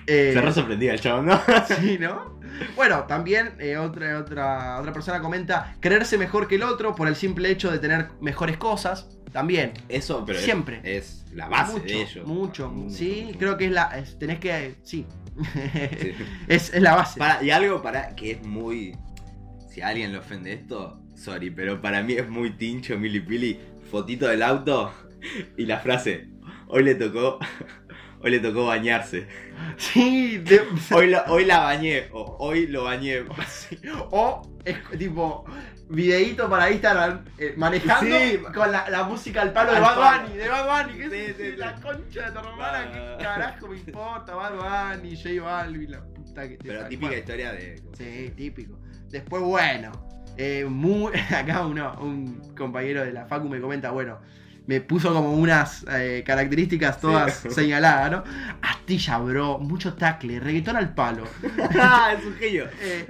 Eh, 0.09 0.33
Se 0.35 0.41
re 0.41 0.53
sorprendía 0.53 0.95
el 0.95 1.01
chabón, 1.01 1.27
¿no? 1.27 1.41
Sí, 1.81 1.97
¿no? 1.97 2.41
Bueno, 2.75 3.05
también 3.05 3.53
eh, 3.61 3.77
otra, 3.77 4.19
otra, 4.19 4.81
otra 4.81 4.93
persona 4.93 5.21
comenta 5.21 5.77
creerse 5.79 6.19
mejor 6.19 6.49
que 6.49 6.57
el 6.57 6.65
otro 6.65 6.97
por 6.97 7.07
el 7.07 7.15
simple 7.15 7.49
hecho 7.53 7.71
de 7.71 7.79
tener 7.79 8.09
mejores 8.21 8.57
cosas. 8.57 9.09
También. 9.31 9.75
Eso, 9.89 10.25
pero 10.27 10.41
Siempre. 10.41 10.81
Es, 10.83 11.25
la 11.33 11.49
base 11.49 11.75
mucho, 11.75 11.85
de 11.85 12.03
ellos. 12.03 12.27
Mucho, 12.27 12.75
sí, 12.89 13.37
creo 13.39 13.57
que 13.57 13.67
es 13.67 13.71
la. 13.71 13.97
es- 13.97 14.19
tenés 14.19 14.41
que. 14.41 14.75
Sí. 14.83 15.07
Sí. 15.37 16.13
es, 16.49 16.73
es 16.75 16.83
la 16.83 16.95
base. 16.97 17.19
Para- 17.19 17.43
y 17.43 17.51
algo 17.51 17.83
para 17.83 18.15
que 18.15 18.33
es 18.33 18.43
muy. 18.47 18.97
Si 19.69 19.81
a 19.81 19.89
alguien 19.89 20.13
le 20.13 20.19
ofende 20.19 20.53
esto, 20.53 21.01
sorry, 21.15 21.51
pero 21.51 21.81
para 21.81 22.03
mí 22.03 22.13
es 22.15 22.29
muy 22.29 22.51
tincho, 22.57 22.99
milipili. 22.99 23.59
Fotito 23.91 24.27
del 24.29 24.43
auto 24.43 24.93
y 25.57 25.67
la 25.67 25.79
frase: 25.81 26.29
Hoy 26.69 26.83
le 26.85 26.95
tocó. 26.95 27.39
Hoy 28.25 28.31
le 28.31 28.39
tocó 28.39 28.67
bañarse. 28.67 29.27
Sí, 29.77 30.39
de- 30.39 30.63
Hoy 30.95 31.09
la, 31.09 31.25
hoy 31.29 31.45
la 31.45 31.59
bañé. 31.59 32.05
O 32.13 32.37
hoy 32.39 32.69
lo 32.69 32.85
bañé. 32.85 33.25
o 34.13 34.43
es 34.65 34.77
tipo 34.97 35.45
videíto 35.89 36.49
para 36.49 36.71
Instagram 36.71 37.25
eh, 37.39 37.55
manejando 37.57 38.17
Sí. 38.17 38.39
con 38.55 38.73
la, 38.73 38.89
la 38.89 39.05
música 39.05 39.43
al 39.43 39.53
palo 39.53 39.71
de 39.73 39.77
Al 39.79 39.83
Bad 39.83 39.95
palo. 39.97 40.23
Bunny, 40.23 40.37
de 40.39 40.49
Bad 40.49 40.85
Bunny, 40.87 40.99
que 40.99 41.11
Sí, 41.11 41.17
es 41.17 41.37
sí, 41.37 41.57
la 41.57 41.75
concha 41.77 42.27
de 42.27 42.33
tu 42.33 42.39
hermana, 42.39 42.91
Ah. 42.93 43.17
qué 43.19 43.25
carajo 43.25 43.69
me 43.69 43.77
importa, 43.77 44.35
Bad 44.35 44.97
Bunny, 44.97 45.17
J 45.23 45.43
Balvin, 45.43 45.91
la 45.91 46.01
puta 46.05 46.49
que 46.49 46.57
te 46.57 46.65
Pero 46.69 46.85
típica 46.89 47.07
Bueno, 47.09 47.19
historia 47.21 47.53
de. 47.53 47.83
Sí, 47.97 48.33
típico. 48.37 48.79
Después, 49.11 49.43
bueno, 49.43 49.93
eh, 50.39 50.65
muy, 50.69 51.13
acá 51.37 51.67
uno, 51.67 51.95
un 52.01 52.55
compañero 52.57 53.05
de 53.05 53.13
la 53.13 53.27
Facu 53.27 53.49
me 53.49 53.61
comenta, 53.61 53.91
bueno, 53.91 54.19
me 54.67 54.81
puso 54.81 55.13
como 55.13 55.33
unas 55.33 55.85
eh, 55.91 56.23
características 56.25 57.01
todas 57.01 57.35
Sí. 57.39 57.51
señaladas, 57.55 58.11
¿no? 58.11 58.25
Astilla, 58.63 59.19
bro, 59.19 59.59
mucho 59.59 59.95
tacle, 59.95 60.39
reggaetón 60.41 60.77
al 60.77 60.95
palo. 60.95 61.25
¡Ah! 61.81 62.15
Es 62.19 62.25
un 62.25 62.35
genio. 62.37 62.67
Eh, 62.81 63.07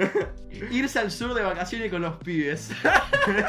irse 0.71 0.99
al 0.99 1.11
sur 1.11 1.35
de 1.35 1.43
vacaciones 1.43 1.91
con 1.91 2.03
los 2.03 2.17
pibes. 2.17 2.71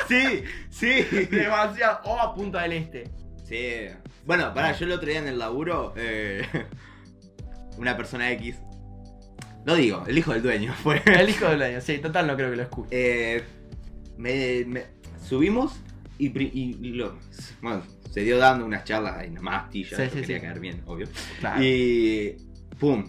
Sí, 0.07 0.43
sí. 0.69 1.01
Demasiado. 1.31 2.01
O 2.03 2.19
a 2.19 2.35
Punta 2.35 2.61
del 2.61 2.73
Este. 2.73 3.09
Sí. 3.47 3.87
Bueno, 4.25 4.53
pará, 4.53 4.71
yo 4.73 4.85
el 4.85 4.91
otro 4.91 5.09
día 5.09 5.17
en 5.19 5.27
el 5.27 5.39
laburo, 5.39 5.93
eh, 5.97 6.47
una 7.77 7.97
persona 7.97 8.31
X, 8.33 8.55
lo 9.65 9.75
digo, 9.75 10.03
el 10.07 10.17
hijo 10.17 10.31
del 10.33 10.43
dueño 10.43 10.73
fue. 10.83 11.01
El 11.05 11.29
hijo 11.29 11.45
del 11.45 11.61
año, 11.61 11.81
sí, 11.81 11.97
total 11.97 12.27
no 12.27 12.35
creo 12.35 12.51
que 12.51 12.55
lo 12.57 12.63
escuche. 12.63 12.89
Eh, 12.91 13.43
me, 14.17 14.63
me- 14.67 14.85
subimos 15.27 15.73
y, 16.17 16.27
y- 16.41 16.77
y 16.81 16.89
lo, 16.93 17.17
bueno, 17.61 17.81
se 18.09 18.21
dio 18.21 18.37
dando 18.37 18.65
unas 18.65 18.83
charlas 18.83 19.17
ahí 19.17 19.29
nomás, 19.31 19.69
tilla, 19.69 19.97
Sí, 19.97 20.03
yo 20.03 20.09
sí, 20.09 20.21
quería 20.21 20.37
sí. 20.39 20.41
caer 20.45 20.59
bien, 20.59 20.81
obvio. 20.85 21.07
Claro. 21.39 21.63
Y 21.63 22.35
pum, 22.79 23.05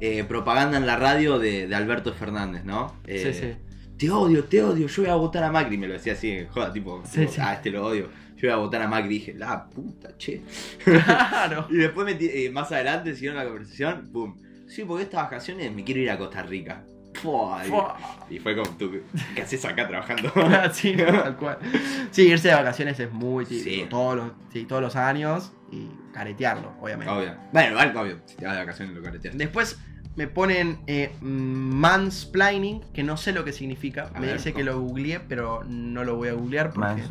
eh, 0.00 0.24
propaganda 0.24 0.76
en 0.76 0.86
la 0.86 0.96
radio 0.96 1.38
de, 1.38 1.66
de 1.66 1.74
Alberto 1.74 2.12
Fernández, 2.14 2.64
¿no? 2.64 2.96
Eh, 3.06 3.32
sí, 3.32 3.40
sí. 3.40 3.52
Te 3.98 4.10
odio, 4.10 4.44
te 4.44 4.62
odio, 4.62 4.86
yo 4.88 5.02
voy 5.02 5.10
a 5.10 5.14
votar 5.14 5.42
a 5.42 5.50
Macri, 5.50 5.78
me 5.78 5.88
lo 5.88 5.94
decía 5.94 6.12
así, 6.12 6.38
joda, 6.50 6.70
tipo, 6.72 7.02
tipo, 7.10 7.32
ah, 7.40 7.54
este 7.54 7.70
lo 7.70 7.86
odio. 7.86 8.10
Yo 8.36 8.48
voy 8.48 8.50
a 8.50 8.56
votar 8.56 8.82
a 8.82 8.88
Macri, 8.88 9.08
dije, 9.08 9.32
la 9.34 9.66
puta, 9.70 10.16
che. 10.18 10.42
Claro. 10.84 11.66
Y 11.70 11.76
después 11.76 12.14
eh, 12.20 12.50
más 12.52 12.70
adelante 12.72 13.14
siguieron 13.14 13.38
la 13.38 13.44
conversación, 13.46 14.10
pum. 14.12 14.36
Sí, 14.68 14.84
porque 14.84 15.04
estas 15.04 15.22
vacaciones 15.22 15.72
me 15.72 15.82
quiero 15.84 16.00
ir 16.02 16.10
a 16.10 16.18
Costa 16.18 16.42
Rica. 16.42 16.84
Y- 18.30 18.38
fue 18.38 18.56
como, 18.56 18.70
tú, 18.76 18.90
¿qué 19.34 19.42
haces 19.42 19.64
acá 19.64 19.86
trabajando? 19.88 20.32
sí, 20.72 20.94
tal 20.96 21.36
cual. 21.36 21.58
Sí, 22.10 22.22
irse 22.28 22.48
de 22.48 22.54
vacaciones 22.54 22.98
es 23.00 23.12
muy 23.12 23.44
típico. 23.44 23.70
Sí. 23.70 23.86
Todos, 23.88 24.16
los, 24.16 24.32
sí, 24.52 24.64
todos 24.64 24.82
los 24.82 24.96
años 24.96 25.52
y 25.70 25.88
caretearlo, 26.12 26.72
obviamente. 26.80 27.12
Obvio. 27.12 27.34
Bueno, 27.52 27.70
igual, 27.70 27.96
obvio, 27.96 28.18
si 28.26 28.36
te 28.36 28.46
vas 28.46 28.54
de 28.54 28.60
vacaciones 28.60 28.94
lo 28.94 29.02
careteas. 29.02 29.36
Después 29.36 29.78
me 30.16 30.28
ponen 30.28 30.78
eh, 30.86 31.12
mansplaining, 31.20 32.80
que 32.92 33.02
no 33.02 33.16
sé 33.16 33.32
lo 33.32 33.44
que 33.44 33.52
significa. 33.52 34.10
A 34.14 34.18
me 34.20 34.26
ver, 34.26 34.36
dice 34.38 34.52
que 34.52 34.64
lo 34.64 34.80
googleé, 34.80 35.20
pero 35.20 35.62
no 35.64 36.04
lo 36.04 36.16
voy 36.16 36.28
a 36.28 36.32
googlear 36.32 36.72
porque 36.72 37.02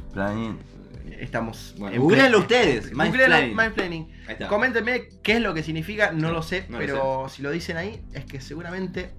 estamos. 1.19 1.75
Bueno, 1.77 1.95
en 1.95 2.01
googleenlo 2.01 2.39
ustedes, 2.39 2.91
Googleenlo, 2.91 3.27
mansplaining. 3.27 3.55
mansplaining. 3.55 4.11
Está. 4.27 4.47
Coméntenme 4.47 5.09
qué 5.21 5.33
es 5.33 5.41
lo 5.41 5.53
que 5.53 5.63
significa, 5.63 6.11
no 6.11 6.31
lo 6.31 6.41
sé, 6.41 6.65
No 6.67 6.79
lo 6.79 6.85
pero 6.85 7.29
si 7.29 7.41
lo 7.41 7.51
dicen 7.51 7.77
ahí 7.77 8.01
es 8.13 8.25
que 8.25 8.41
seguramente 8.41 9.11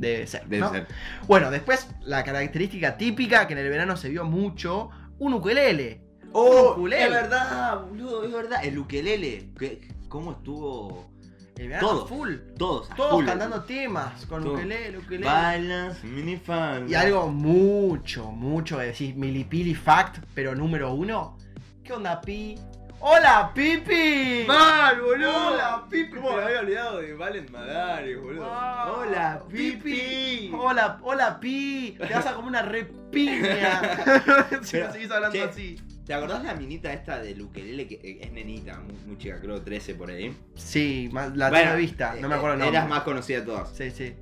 debe 0.00 0.26
ser. 0.26 0.46
Debe 0.46 0.60
¿no? 0.60 0.70
ser. 0.70 0.86
Bueno, 1.26 1.50
después 1.50 1.88
la 2.02 2.22
característica 2.24 2.96
típica 2.96 3.46
que 3.46 3.52
en 3.54 3.60
el 3.60 3.68
verano 3.68 3.96
se 3.96 4.08
vio 4.08 4.24
mucho, 4.24 4.90
un 5.18 5.34
ukelele. 5.34 6.00
¡Oh! 6.32 6.72
ukulele. 6.72 7.04
Es 7.04 7.10
verdad, 7.10 7.80
boludo, 7.86 8.24
es 8.24 8.32
verdad. 8.32 8.64
El 8.64 8.78
ukelele. 8.78 9.50
¿qué- 9.58 9.88
¿Cómo 10.08 10.32
estuvo? 10.32 11.10
El 11.56 11.68
verano 11.68 11.88
Todos. 11.88 12.08
full. 12.08 12.34
Todos, 12.58 12.88
Todos 12.96 13.10
full. 13.12 13.26
cantando 13.26 13.62
temas 13.62 14.26
con 14.26 14.42
Todo. 14.42 14.54
ukelele, 14.54 14.98
ukelele. 14.98 15.26
Bailas, 15.26 16.02
minifan. 16.02 16.88
Y 16.90 16.94
algo 16.94 17.28
mucho, 17.28 18.32
mucho 18.32 18.78
de 18.78 18.86
decir 18.86 19.14
milipili 19.14 19.74
fact, 19.74 20.18
pero 20.34 20.54
número 20.56 20.92
uno. 20.94 21.36
¿Qué 21.84 21.92
onda, 21.92 22.20
Pi? 22.20 22.56
¡Hola, 23.00 23.52
Pipi! 23.54 24.44
¡Mal, 24.46 25.00
boludo! 25.00 25.48
Hola, 25.52 25.84
Pipi. 25.90 26.16
¿Cómo 26.16 26.36
me 26.36 26.42
había 26.42 26.60
olvidado 26.60 26.98
de 27.00 27.12
Valen 27.14 27.46
Madare, 27.52 28.16
boludo? 28.16 28.44
Wow. 28.44 29.00
Hola, 29.02 29.42
Pipi. 29.50 30.50
Hola, 30.56 30.98
hola, 31.02 31.38
Pi. 31.40 31.96
Te 31.98 32.14
vas 32.14 32.26
a 32.26 32.34
comer 32.34 32.48
una 32.48 32.62
repiña. 32.62 33.82
si 34.62 34.78
no 34.78 34.92
seguís 34.92 35.10
hablando 35.10 35.44
así. 35.44 35.76
¿Te 36.06 36.14
acordás 36.14 36.44
la 36.44 36.54
minita 36.54 36.92
esta 36.92 37.18
de 37.18 37.40
ukelele 37.42 37.86
que 37.86 37.94
eh, 37.96 38.18
es 38.22 38.32
nenita, 38.32 38.78
muy, 38.80 38.94
muy 39.06 39.18
chica, 39.18 39.38
creo 39.40 39.60
13 39.62 39.94
por 39.94 40.10
ahí? 40.10 40.34
Sí, 40.54 41.08
más- 41.12 41.34
la 41.36 41.48
Bueno, 41.48 41.64
tengo 41.64 41.76
vista, 41.78 42.14
no 42.20 42.28
me 42.28 42.34
eh, 42.34 42.38
acuerdo 42.38 42.54
el 42.54 42.60
nombre. 42.60 42.78
Eras 42.78 42.88
más 42.90 43.02
conocida 43.02 43.40
de 43.40 43.46
todas. 43.46 43.70
Sí, 43.74 43.90
sí. 43.90 44.14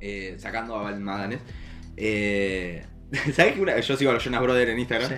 eh, 0.00 0.36
sacando 0.38 0.76
a 0.76 0.82
Valen 0.82 1.02
Madanes. 1.02 1.40
Eh, 1.96 2.84
¿Sabes 3.34 3.54
que 3.54 3.60
una, 3.60 3.78
yo 3.78 3.96
sigo 3.96 4.10
a 4.10 4.14
los 4.14 4.24
Jonas 4.24 4.40
Brothers 4.40 4.70
en 4.70 4.78
Instagram? 4.78 5.08
sí. 5.10 5.14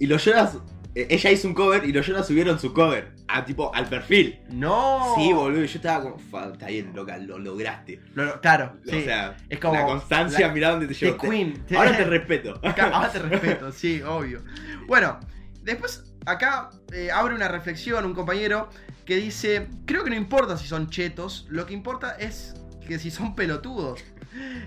Y 0.00 0.06
los 0.06 0.22
Jonas, 0.24 0.58
ella 0.94 1.30
hizo 1.30 1.48
un 1.48 1.54
cover 1.54 1.84
y 1.84 1.92
los 1.92 2.06
Jonas 2.06 2.26
subieron 2.26 2.58
su 2.58 2.72
cover. 2.74 3.12
A 3.28 3.44
tipo, 3.44 3.74
al 3.74 3.86
perfil. 3.88 4.40
No. 4.50 5.14
Sí, 5.16 5.32
boludo, 5.32 5.64
yo 5.64 5.76
estaba 5.76 6.02
como, 6.02 6.18
"Fa, 6.18 6.50
está 6.52 6.66
bien, 6.66 6.92
loca, 6.94 7.16
lo 7.16 7.38
lograste. 7.38 8.00
Lo- 8.14 8.24
lo- 8.26 8.40
claro, 8.42 8.76
sí. 8.84 8.96
O 8.96 9.00
sea, 9.04 9.36
es 9.48 9.58
como 9.58 9.74
la 9.74 9.86
constancia, 9.86 10.48
la- 10.48 10.52
mirá 10.52 10.70
dónde 10.70 10.86
te. 10.88 10.94
Te- 10.94 11.16
Queen. 11.16 11.64
Ahora 11.74 11.96
te 11.96 12.04
respeto. 12.04 12.60
Ahora 12.92 13.10
te 13.10 13.18
respeto, 13.20 13.72
sí, 13.72 14.02
obvio. 14.02 14.42
Bueno, 14.86 15.18
después 15.62 16.12
acá 16.26 16.70
eh, 16.92 17.10
abre 17.10 17.34
una 17.34 17.48
reflexión 17.48 18.04
un 18.04 18.14
compañero 18.14 18.68
que 19.06 19.16
dice, 19.16 19.68
creo 19.86 20.04
que 20.04 20.10
no 20.10 20.16
importa 20.16 20.56
si 20.58 20.66
son 20.68 20.88
chetos, 20.90 21.46
lo 21.48 21.64
que 21.66 21.72
importa 21.74 22.12
es 22.18 22.54
que 22.86 22.98
si 22.98 23.10
son 23.10 23.34
pelotudos. 23.34 24.04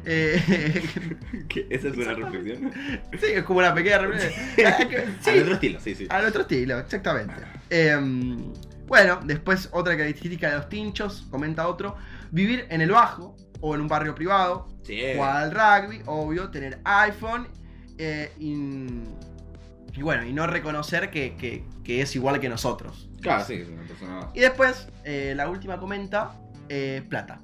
Eh. 0.05 0.41
¿Esa 1.69 1.87
es 1.87 1.97
una 1.97 2.13
reflexión? 2.13 2.71
sí, 3.19 3.25
es 3.33 3.43
como 3.43 3.59
una 3.59 3.73
pequeña 3.73 3.97
reflexión. 3.99 4.33
Sí, 5.21 5.29
Al 5.31 5.41
otro 5.41 5.53
estilo, 5.55 5.79
sí, 5.79 5.95
sí. 5.95 6.07
al 6.09 6.25
otro 6.25 6.41
estilo, 6.41 6.79
exactamente. 6.79 7.33
Em, 7.69 8.53
bueno, 8.87 9.19
después 9.23 9.69
otra 9.71 9.97
característica 9.97 10.49
de 10.49 10.57
los 10.57 10.69
tinchos, 10.69 11.27
comenta 11.31 11.67
otro, 11.67 11.95
vivir 12.31 12.67
en 12.69 12.81
el 12.81 12.91
bajo 12.91 13.35
o 13.61 13.73
en 13.75 13.81
un 13.81 13.87
barrio 13.87 14.13
privado, 14.13 14.67
Sí. 14.83 15.01
jugar 15.15 15.37
al 15.37 15.51
rugby, 15.51 16.01
obvio, 16.05 16.49
tener 16.51 16.79
iPhone 16.83 17.47
eh, 17.97 18.31
y, 18.37 18.53
y 19.97 20.01
bueno, 20.03 20.25
y 20.25 20.33
no 20.33 20.45
reconocer 20.45 21.09
que, 21.09 21.35
que- 21.35 21.63
que 21.83 22.01
es 22.01 22.15
igual 22.15 22.39
que 22.39 22.49
nosotros. 22.49 23.09
Claro, 23.21 23.43
sí, 23.45 23.53
es 23.55 23.69
una 23.69 23.81
persona 23.83 24.15
más. 24.15 24.25
Y 24.35 24.41
después, 24.41 24.87
eh, 25.03 25.33
la 25.35 25.49
última 25.49 25.79
comenta, 25.79 26.35
eh, 26.69 27.03
plata. 27.09 27.41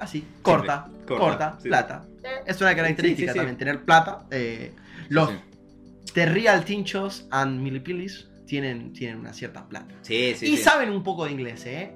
Así, 0.00 0.26
corta, 0.42 0.86
corta, 1.06 1.24
corta, 1.24 1.58
sí. 1.62 1.68
plata. 1.68 2.04
Es 2.46 2.60
una 2.60 2.74
característica 2.76 3.16
Sí, 3.16 3.26
sí, 3.26 3.32
sí. 3.32 3.36
también, 3.38 3.56
tener 3.56 3.84
plata. 3.84 4.26
eh, 4.30 4.72
los 5.08 5.30
Sí, 5.30 5.36
The 6.14 6.26
Real 6.26 6.64
Tinchos 6.64 7.26
and 7.30 7.60
Milipilis 7.60 8.28
tienen, 8.46 8.92
tienen 8.92 9.18
una 9.18 9.32
cierta 9.32 9.66
plata. 9.68 9.94
sí, 10.02 10.34
sí. 10.36 10.46
y 10.46 10.56
sí. 10.56 10.62
saben 10.62 10.90
un 10.90 11.02
poco 11.02 11.24
de 11.24 11.32
inglés, 11.32 11.64
¿eh? 11.66 11.92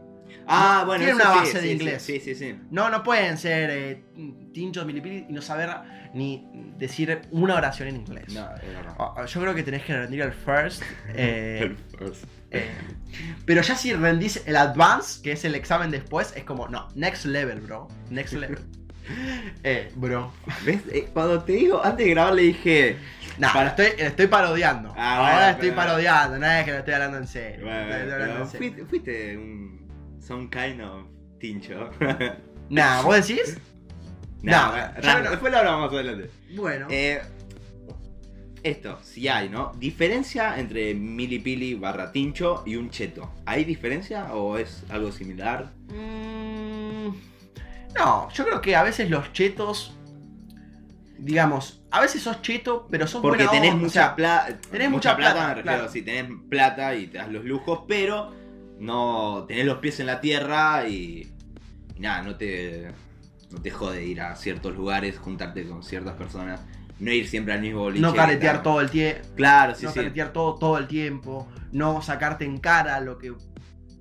Ah, 0.47 0.83
bueno, 0.87 1.05
Tiene 1.05 1.21
eso 1.21 1.29
una 1.29 1.33
sí, 1.33 1.39
base 1.53 1.61
de 1.61 1.73
inglés. 1.73 2.03
Sí, 2.03 2.21
sí, 2.21 2.35
sí. 2.35 2.57
No, 2.71 2.89
no 2.91 3.03
pueden 3.03 3.37
ser 3.39 3.71
eh, 3.71 4.03
tinchos, 4.53 4.85
milipili 4.87 5.27
y 5.29 5.33
no 5.33 5.43
saber 5.43 5.71
ni 6.15 6.49
decir 6.77 7.21
una 7.31 7.55
oración 7.57 7.89
en 7.89 7.97
inglés. 7.97 8.25
No, 8.33 8.43
verdad. 8.43 8.95
Ah, 8.99 9.15
ah, 9.19 9.27
Yo 9.27 9.41
creo 9.41 9.55
que 9.55 9.63
tenés 9.63 9.85
que 9.85 9.97
rendir 9.97 10.23
el 10.23 10.33
first. 10.33 10.83
eh, 11.15 11.59
El 11.63 11.77
first. 11.77 12.25
Eh, 12.51 12.71
pero 13.47 13.63
ya 13.63 13.75
si 13.77 13.93
rendís 13.93 14.43
el 14.47 14.57
advance, 14.57 15.23
que 15.23 15.33
es 15.33 15.45
el 15.45 15.55
examen 15.55 15.91
después, 15.91 16.33
es 16.37 16.45
como, 16.45 16.69
no, 16.69 16.89
next 16.95 17.25
level, 17.27 17.61
bro. 17.61 17.89
Next 18.11 18.35
level. 18.35 18.59
eh, 19.65 19.91
bro. 19.97 20.33
¿Ves? 20.65 20.81
Eh, 20.93 21.09
cuando 21.13 21.43
te 21.43 21.53
digo, 21.53 21.83
antes 21.85 22.07
de 22.07 22.11
grabar 22.13 22.35
le 22.35 22.43
dije. 22.43 22.97
No, 23.39 23.49
Para- 23.53 23.71
estoy, 23.71 23.87
estoy 23.99 24.27
parodiando. 24.27 24.93
Ah, 24.97 25.17
Ahora 25.19 25.33
bueno, 25.35 25.49
estoy 25.51 25.71
pero- 25.71 25.77
parodiando, 25.83 26.39
no 26.39 26.47
es 26.47 26.65
que 26.65 26.71
lo 26.73 26.79
estoy 26.79 26.95
hablando 26.95 27.19
en 27.19 27.27
serio. 27.27 27.65
Bueno, 27.67 27.95
estoy 27.95 28.13
hablando 28.13 28.41
en 28.43 28.47
serio. 28.51 28.59
fuiste, 28.71 28.85
fuiste 28.87 29.37
un. 29.39 29.81
Some 30.21 30.49
kind 30.51 30.81
of 30.83 31.07
tincho. 31.41 31.91
Nah, 32.69 33.03
¿vos 33.03 33.27
decís? 33.27 33.57
Nah, 34.43 34.95
yo 34.97 35.03
raro, 35.03 35.25
no- 35.25 35.31
Después 35.33 35.53
lo 35.53 35.59
hablamos 35.59 35.93
adelante. 35.93 36.31
Bueno. 36.55 36.87
Eh, 36.91 37.21
esto, 38.63 38.99
si 39.03 39.29
hay, 39.29 39.49
¿no? 39.49 39.73
Diferencia 39.79 40.59
entre 40.59 40.95
milipili 40.95 41.75
barra 41.75 42.13
tincho 42.13 42.63
y 42.67 42.77
un 42.77 42.91
cheto. 42.91 43.31
¿Hay 43.47 43.65
diferencia 43.65 44.35
o 44.35 44.57
es 44.59 44.85
algo 44.91 45.13
similar? 45.13 45.73
Mm, 45.89 47.09
no, 47.97 48.31
yo 48.31 48.45
creo 48.45 48.61
que 48.61 48.77
a 48.77 48.83
veces 48.83 49.11
los 49.11 49.33
chetos. 49.33 49.97
Digamos, 51.19 51.83
a 51.91 52.01
veces 52.01 52.23
sos 52.23 52.41
cheto, 52.41 52.87
pero 52.91 53.07
sos 53.07 53.21
Porque 53.21 53.45
buena 53.45 53.51
tenés 53.51 53.75
onda, 53.75 53.83
o 53.83 53.85
mucha 53.85 53.93
sea, 53.93 54.17
plata. 54.17 54.59
tenés 54.71 54.91
mucha 54.91 55.17
plata, 55.17 55.49
me 55.49 55.55
refiero. 55.55 55.63
claro. 55.63 55.93
Si 55.93 56.03
tenés 56.03 56.31
plata 56.49 56.95
y 56.95 57.09
te 57.09 57.19
das 57.19 57.29
los 57.31 57.45
lujos, 57.45 57.81
pero 57.87 58.33
no 58.79 59.45
tenés 59.47 59.67
los 59.67 59.79
pies 59.79 60.01
en 60.01 60.07
la 60.07 60.21
tierra 60.23 60.89
y, 60.89 61.31
y 61.95 62.01
nada, 62.01 62.23
no 62.23 62.37
te, 62.37 62.91
no 63.51 63.61
te 63.61 63.71
jode 63.71 64.05
ir 64.07 64.23
a 64.23 64.35
ciertos 64.35 64.75
lugares, 64.75 65.19
juntarte 65.19 65.67
con 65.69 65.83
ciertas 65.83 66.15
personas, 66.15 66.63
no 67.01 67.11
ir 67.13 67.27
siempre 67.29 67.55
al 67.55 67.61
mismo 67.61 67.81
boliche. 67.81 68.03
no 68.03 68.15
caretear 68.15 68.63
todo 68.63 68.81
el 68.81 68.91
tiempo. 68.91 69.21
Claro, 69.35 69.75
sí, 69.75 69.85
no 69.87 69.91
sí. 69.93 69.99
caretear 69.99 70.33
todo, 70.33 70.55
todo 70.57 70.79
el 70.79 70.87
tiempo. 70.87 71.49
No 71.73 72.01
sacarte 72.03 72.45
en 72.45 72.59
cara 72.59 73.01
lo 73.01 73.19
que 73.19 73.33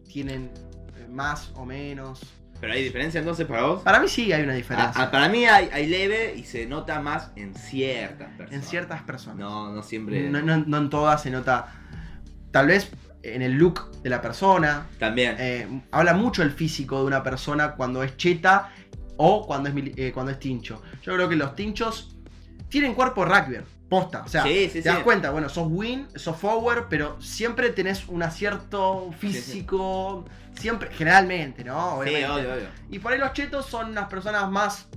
tienen 0.08 0.52
eh, 0.98 1.08
más 1.10 1.52
o 1.56 1.66
menos. 1.66 2.22
Pero 2.60 2.74
hay 2.74 2.84
diferencia 2.84 3.20
entonces 3.20 3.48
para 3.48 3.64
vos. 3.64 3.82
Para 3.84 4.00
mí 4.02 4.08
sí 4.10 4.34
hay 4.34 4.44
una 4.44 4.52
Ah, 4.52 4.56
diferencia. 4.58 5.02
ah, 5.04 5.12
para 5.12 5.30
mí 5.30 5.46
hay, 5.46 5.70
hay 5.72 5.88
leve 5.88 6.34
y 6.36 6.44
se 6.44 6.66
nota 6.66 7.00
más 7.00 7.32
en 7.38 7.56
ciertas 7.56 8.28
personas. 8.36 8.52
en 8.54 8.62
ciertas 8.70 9.02
personas. 9.04 9.38
No, 9.40 9.72
no 9.74 9.82
siempre. 9.82 10.30
No, 10.30 10.42
no- 10.42 10.58
no 10.66 10.78
en 10.78 10.90
todas 10.90 11.22
se 11.24 11.32
nota. 11.32 11.74
Tal 12.52 12.68
vez 12.68 12.92
en 13.24 13.42
el 13.42 13.54
look 13.54 13.92
de 14.02 14.10
la 14.10 14.22
persona. 14.22 14.88
También. 14.98 15.36
Eh, 15.40 15.82
habla 15.92 16.14
mucho 16.14 16.44
el 16.44 16.52
físico 16.52 17.00
de 17.00 17.06
una 17.06 17.24
persona 17.24 17.76
cuando 17.76 18.04
es 18.04 18.18
cheta 18.18 18.72
o 19.16 19.46
cuando 19.48 19.70
es, 19.70 19.76
eh, 19.96 20.12
cuando 20.14 20.32
es 20.34 20.40
tincho. 20.40 20.82
Yo 21.02 21.14
creo 21.16 21.30
que 21.30 21.36
los 21.38 21.56
tinchos 21.56 22.18
tienen 22.70 22.94
cuerpo 22.94 23.26
rugby, 23.26 23.58
posta. 23.90 24.24
O 24.24 24.28
sea, 24.28 24.44
Sí, 24.44 24.66
sí, 24.68 24.74
te 24.74 24.82
sí. 24.84 24.88
das 24.88 25.00
cuenta, 25.00 25.32
bueno, 25.32 25.50
sos 25.50 25.68
win, 25.70 26.08
sos 26.16 26.38
forward, 26.38 26.86
pero 26.90 27.20
siempre 27.22 27.70
tenés 27.72 28.08
un 28.08 28.24
acierto 28.24 29.12
físico. 29.20 30.26
Siempre, 30.58 30.90
generalmente, 30.92 31.64
¿no? 31.64 31.92
sí, 32.04 32.10
Obviamente. 32.10 32.28
obvio, 32.32 32.54
obvio. 32.54 32.68
Y 32.90 33.00
por 33.00 33.14
ahí 33.14 33.20
los 33.20 33.34
chetos 33.34 33.66
son 33.66 33.90
unas 33.92 34.08
personas 34.10 34.50
más 34.52 34.88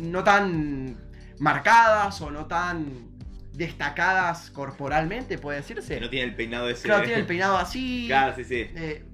no 0.00 0.24
tan 0.24 0.96
marcadas 1.38 2.20
o 2.22 2.30
no 2.30 2.46
tan 2.46 3.10
destacadas 3.52 4.50
corporalmente, 4.50 5.36
puede 5.38 5.58
decirse. 5.58 5.94
Que 5.96 6.00
no 6.00 6.08
tiene 6.08 6.26
el 6.30 6.34
peinado 6.34 6.68
ese. 6.70 6.84
Claro, 6.84 7.04
tiene 7.04 7.20
el 7.20 7.26
peinado 7.26 7.56
así. 7.58 8.04
Claro, 8.08 8.34
sí, 8.36 8.44
sí. 8.44 8.66
eh, 8.74 9.04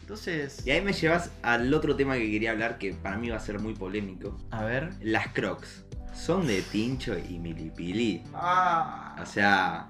entonces. 0.00 0.64
Y 0.66 0.70
ahí 0.70 0.80
me 0.80 0.92
llevas 0.92 1.30
al 1.42 1.72
otro 1.74 1.96
tema 1.96 2.14
que 2.14 2.30
quería 2.30 2.52
hablar, 2.52 2.78
que 2.78 2.94
para 2.94 3.16
mí 3.18 3.28
va 3.28 3.36
a 3.36 3.40
ser 3.40 3.58
muy 3.58 3.74
polémico. 3.74 4.36
A 4.50 4.64
ver. 4.64 4.90
Las 5.00 5.28
crocs. 5.32 5.84
¿Son 6.18 6.46
de 6.46 6.62
tincho 6.62 7.16
y 7.16 7.38
milipili? 7.38 8.22
Ah. 8.34 9.16
O 9.22 9.26
sea, 9.26 9.88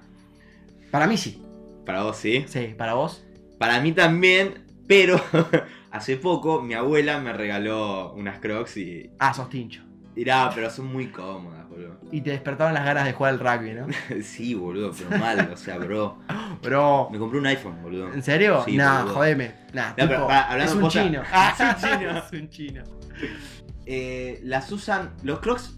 Para 0.90 1.06
mí 1.06 1.16
sí. 1.16 1.42
para 1.84 2.02
vos 2.02 2.16
sí. 2.16 2.44
Sí, 2.48 2.74
para 2.76 2.94
vos. 2.94 3.24
Para 3.58 3.80
mí 3.80 3.92
también, 3.92 4.64
pero 4.86 5.20
hace 5.90 6.16
poco 6.16 6.60
mi 6.62 6.74
abuela 6.74 7.18
me 7.18 7.32
regaló 7.32 8.12
unas 8.14 8.38
crocs 8.40 8.76
y. 8.76 9.10
Ah, 9.18 9.32
sos 9.34 9.48
tincho. 9.48 9.82
Dirá, 10.14 10.50
pero 10.54 10.68
son 10.70 10.86
muy 10.86 11.06
cómodas, 11.08 11.68
boludo. 11.68 11.96
Y 12.10 12.20
te 12.22 12.30
despertaron 12.30 12.74
las 12.74 12.84
ganas 12.84 13.04
de 13.04 13.12
jugar 13.12 13.34
al 13.34 13.40
rugby, 13.40 13.72
¿no? 13.74 13.86
sí, 14.22 14.54
boludo, 14.54 14.92
pero 14.96 15.18
mal, 15.18 15.50
o 15.52 15.56
sea, 15.56 15.78
bro. 15.78 16.18
Bro. 16.62 17.08
Me 17.12 17.18
compré 17.20 17.38
un 17.38 17.46
iPhone, 17.46 17.80
boludo. 17.82 18.12
¿En 18.12 18.20
serio? 18.22 18.62
Sí, 18.64 18.76
nah, 18.76 19.02
boludo. 19.02 19.14
jodeme. 19.14 19.54
Nah, 19.72 19.90
No, 19.90 19.94
pero 19.96 20.26
pará, 20.26 20.50
hablando 20.50 20.72
es 20.72 20.76
un 20.76 20.82
posta. 20.82 21.02
chino. 21.04 21.22
Es 21.32 21.60
un 21.60 21.78
chino. 21.80 22.18
es 22.18 22.32
un 22.32 22.48
chino. 22.50 22.82
Eh, 23.86 24.40
las 24.42 24.70
usan. 24.72 25.12
Los 25.22 25.38
crocs 25.38 25.77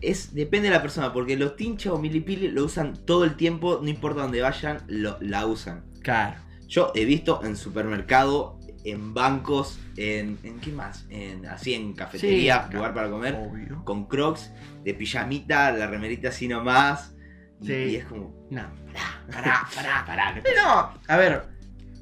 es 0.00 0.34
depende 0.34 0.68
de 0.68 0.74
la 0.74 0.82
persona, 0.82 1.12
porque 1.12 1.36
los 1.36 1.56
tinchos 1.56 1.92
o 1.94 1.98
milipili 1.98 2.48
lo 2.48 2.64
usan 2.64 2.94
todo 3.04 3.24
el 3.24 3.36
tiempo, 3.36 3.80
no 3.82 3.88
importa 3.88 4.22
dónde 4.22 4.40
vayan, 4.40 4.78
lo, 4.86 5.18
la 5.20 5.46
usan. 5.46 5.84
Claro. 6.02 6.36
Yo 6.68 6.92
he 6.94 7.04
visto 7.04 7.40
en 7.44 7.56
supermercado, 7.56 8.58
en 8.84 9.14
bancos, 9.14 9.78
en. 9.96 10.38
¿En 10.42 10.60
qué 10.60 10.70
más? 10.70 11.06
En, 11.10 11.46
así 11.46 11.74
en 11.74 11.92
cafetería, 11.94 12.66
Sí, 12.68 12.76
lugar 12.76 12.94
para 12.94 13.10
comer, 13.10 13.34
Obvio. 13.34 13.84
con 13.84 14.06
crocs, 14.06 14.50
de 14.84 14.94
pijamita, 14.94 15.72
la 15.72 15.86
remerita 15.86 16.28
así 16.28 16.46
nomás. 16.48 17.14
Y, 17.60 17.66
Sí. 17.66 17.72
y 17.72 17.96
es 17.96 18.04
como. 18.04 18.34
No. 18.50 18.62
Pará, 19.32 19.66
pará. 19.74 20.04
Pará, 20.06 20.34
¿qué 20.34 20.40
Pero, 20.44 20.62
a 21.06 21.16
ver, 21.16 21.42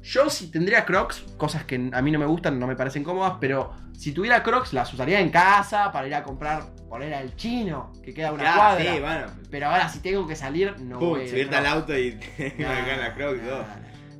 yo 0.07 0.29
si 0.29 0.49
tendría 0.49 0.85
crocs, 0.85 1.23
cosas 1.37 1.65
que 1.65 1.89
a 1.91 2.01
mí 2.01 2.11
no 2.11 2.19
me 2.19 2.25
gustan, 2.25 2.57
no 2.59 2.65
me 2.67 2.75
parecen 2.75 3.03
cómodas, 3.03 3.33
pero 3.41 3.73
si 3.93 4.11
tuviera 4.13 4.41
crocs 4.43 4.71
las 4.73 4.93
usaría 4.93 5.19
en 5.19 5.29
casa 5.29 5.91
para 5.91 6.07
ir 6.07 6.15
a 6.15 6.23
comprar, 6.23 6.73
poner 6.89 7.13
al 7.13 7.35
chino, 7.35 7.91
que 8.03 8.13
queda 8.13 8.31
una 8.31 8.43
Ya, 8.43 8.55
cuadra. 8.55 8.93
sí, 8.93 8.99
bueno. 9.01 9.25
Pero 9.51 9.67
ahora 9.67 9.89
si 9.89 9.99
tengo 9.99 10.25
que 10.25 10.35
salir, 10.35 10.79
no 10.79 10.99
Pum, 10.99 11.09
voy 11.09 11.27
subirte 11.27 11.55
al 11.55 11.65
auto 11.65 11.97
y 11.97 12.11
Nah, 12.57 12.77
acá 12.81 12.93
en 12.93 12.99
la 13.01 13.13
crocs, 13.15 13.41
nah. 13.43 13.63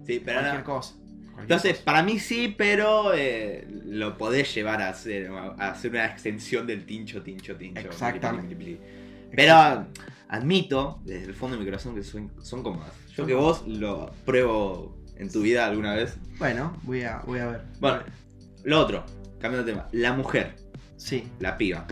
Sí, 0.05 0.21
pero 0.23 0.39
Cualquier 0.39 0.59
no. 0.59 0.63
cosa. 0.65 0.95
Cualquier 0.95 1.41
Entonces, 1.43 1.71
cosa. 1.73 1.85
para 1.85 2.03
mí 2.03 2.19
sí, 2.19 2.53
pero 2.57 3.13
eh, 3.13 3.65
lo 3.85 4.17
podés 4.17 4.53
llevar 4.53 4.81
a 4.81 4.89
hacer, 4.89 5.29
a 5.31 5.69
hacer 5.71 5.91
una 5.91 6.05
extensión 6.05 6.65
del 6.67 6.85
tincho, 6.85 7.21
tincho, 7.21 7.55
tincho. 7.55 7.79
Exactamente. 7.81 8.79
Pero 9.35 9.85
admito, 10.29 10.99
desde 11.05 11.25
el 11.27 11.33
fondo 11.33 11.55
de 11.55 11.59
mi 11.63 11.65
corazón, 11.69 11.95
que 11.95 12.03
son, 12.03 12.31
son 12.41 12.63
cómodas. 12.63 12.91
Yo 13.09 13.15
Son 13.17 13.27
que 13.27 13.33
vos 13.35 13.63
lo 13.67 14.11
pruebo 14.25 14.96
en 15.19 15.31
tu 15.31 15.41
vida 15.41 15.65
alguna 15.65 15.93
vez. 15.95 16.17
Bueno, 16.39 16.75
voy 16.83 17.03
a, 17.03 17.19
voy 17.25 17.39
a 17.39 17.47
ver. 17.47 17.61
Bueno, 17.79 17.99
lo 18.63 18.79
otro, 18.79 19.03
cambiando 19.39 19.65
de 19.65 19.73
tema. 19.73 19.87
La 19.91 20.13
mujer, 20.13 20.55
Sí. 20.97 21.27
la 21.39 21.57
piba, 21.57 21.85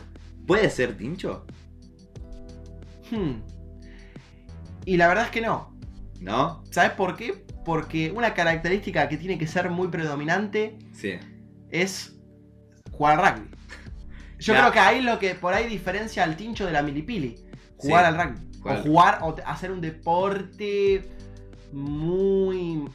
¿puede 0.48 0.70
ser 0.70 0.98
tincho? 0.98 1.46
Hmm. 3.12 3.42
Y 4.86 4.98
la 4.98 5.08
verdad 5.08 5.26
es 5.26 5.32
que 5.32 5.42
no. 5.42 5.76
¿No? 6.22 6.64
¿Sabes 6.72 6.92
por 6.92 7.16
qué? 7.16 7.46
Porque 7.66 8.12
una 8.12 8.34
característica 8.34 9.10
que 9.10 9.18
tiene 9.18 9.38
que 9.38 9.48
ser 9.48 9.70
muy 9.70 9.88
predominante 9.90 10.78
Sí. 10.94 11.14
es 11.70 12.16
jugar 12.92 13.20
al 13.20 13.36
rugby. 13.38 13.50
Yo 14.40 14.54
Ya. 14.54 14.60
creo 14.62 14.72
que 14.72 14.80
ahí 14.80 15.02
lo 15.02 15.18
que 15.20 15.36
por 15.36 15.54
ahí 15.54 15.68
diferencia 15.68 16.24
al 16.24 16.36
tincho 16.38 16.66
de 16.66 16.72
la 16.72 16.82
milipili. 16.84 17.36
Jugar 17.78 18.06
Sí. 18.06 18.08
al 18.20 18.28
rugby. 18.30 18.60
Jugar 18.60 18.78
O 18.80 18.84
jugar 18.84 19.20
o 19.24 19.36
hacer 19.46 19.72
un 19.72 19.82
deporte 19.82 21.10
muy 21.72 22.86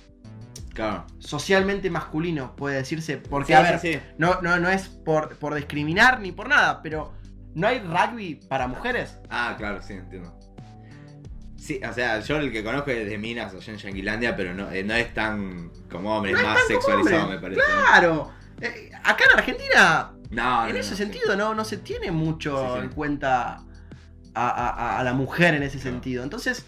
Claro. 0.81 1.07
socialmente 1.19 1.91
masculino, 1.91 2.55
puede 2.57 2.77
decirse. 2.77 3.17
Porque, 3.19 3.49
Sí, 3.49 3.53
a 3.55 3.63
ver, 3.63 3.79
sí, 3.79 3.93
sí. 3.95 4.01
No, 4.19 4.41
no, 4.43 4.59
no 4.59 4.69
es 4.69 4.89
por, 4.89 5.37
por 5.37 5.55
discriminar 5.55 6.21
ni 6.21 6.33
por 6.33 6.49
nada, 6.49 6.83
pero 6.83 7.13
¿no 7.55 7.67
hay 7.67 7.81
rugby 7.81 8.37
para 8.49 8.67
mujeres? 8.67 9.19
Ah, 9.31 9.55
claro, 9.59 9.81
sí, 9.83 9.95
entiendo. 9.95 10.37
Sí, 11.57 11.79
o 11.89 11.93
sea, 11.93 12.21
yo 12.21 12.37
el 12.39 12.51
que 12.51 12.65
conozco 12.65 12.91
es 12.91 13.09
de 13.09 13.19
Minas 13.19 13.53
o 13.53 13.71
en 13.71 13.77
Yanquilandia, 13.77 14.35
pero 14.35 14.55
no, 14.55 14.71
eh, 14.71 14.83
no 14.83 14.95
es 14.95 15.13
tan 15.13 15.71
como 15.91 16.17
hombre, 16.17 16.33
No 16.33 16.39
es 16.39 16.43
es 16.45 16.49
más 16.49 16.57
tan 16.57 16.67
como 16.69 16.81
sexualizado, 16.81 17.23
hombre. 17.25 17.37
me 17.37 17.43
parece. 17.43 17.61
Claro. 17.61 18.31
Eh, 18.63 18.91
acá 19.05 19.25
en 19.31 19.39
Argentina, 19.39 20.13
No, 20.31 20.67
en 20.67 20.73
no, 20.75 20.79
ese 20.81 20.91
no, 20.93 20.97
sentido, 20.97 21.37
no, 21.37 21.55
no 21.55 21.65
se 21.65 21.77
tiene 21.77 22.11
mucho 22.11 22.57
Sí, 22.59 22.73
sí. 22.81 22.85
en 22.87 22.89
cuenta 22.93 23.57
a, 23.57 23.63
a- 24.49 24.69
a- 24.71 24.99
a 25.01 25.05
la 25.05 25.13
mujer 25.13 25.55
en 25.55 25.63
ese 25.63 25.79
sentido. 25.79 26.23
Entonces, 26.25 26.65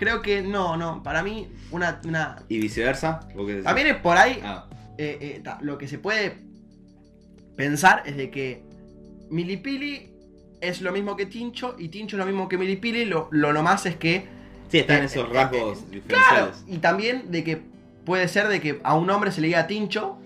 creo 0.00 0.22
que 0.22 0.40
no, 0.40 0.78
no. 0.78 1.02
Para 1.02 1.22
mí, 1.22 1.46
una. 1.70 2.00
Y 2.48 2.58
viceversa. 2.58 3.20
También 3.62 3.86
es 3.88 3.96
por 3.96 4.16
ahí. 4.16 4.40
Ah, 4.42 4.66
eh, 4.96 5.18
eh, 5.20 5.40
ta- 5.44 5.58
lo 5.60 5.76
que 5.76 5.86
se 5.86 5.98
puede 5.98 6.38
pensar 7.56 8.02
es 8.06 8.16
de 8.16 8.30
que 8.30 8.62
Milipili 9.30 10.10
es 10.62 10.80
lo 10.80 10.90
mismo 10.92 11.16
que 11.16 11.26
Tincho 11.26 11.76
y 11.78 11.88
Tincho 11.88 12.16
es 12.16 12.18
lo 12.18 12.26
mismo 12.26 12.48
que 12.48 12.56
Milipili. 12.58 13.04
Lo, 13.04 13.28
lo 13.30 13.52
nomás 13.52 13.84
es 13.86 13.96
que 13.96 14.26
sí, 14.70 14.78
están 14.78 15.02
eh, 15.02 15.04
esos 15.04 15.28
eh, 15.28 15.32
rasgos 15.32 15.78
Claro, 15.78 15.90
diferenciales. 15.90 16.64
y 16.66 16.78
también 16.78 17.30
de 17.30 17.44
que 17.44 17.62
puede 18.04 18.26
ser 18.28 18.48
de 18.48 18.60
que 18.60 18.80
a 18.82 18.94
un 18.94 19.08
hombre 19.10 19.30
se 19.32 19.40
le 19.42 19.48
diga 19.48 19.66
Tincho 19.66 20.18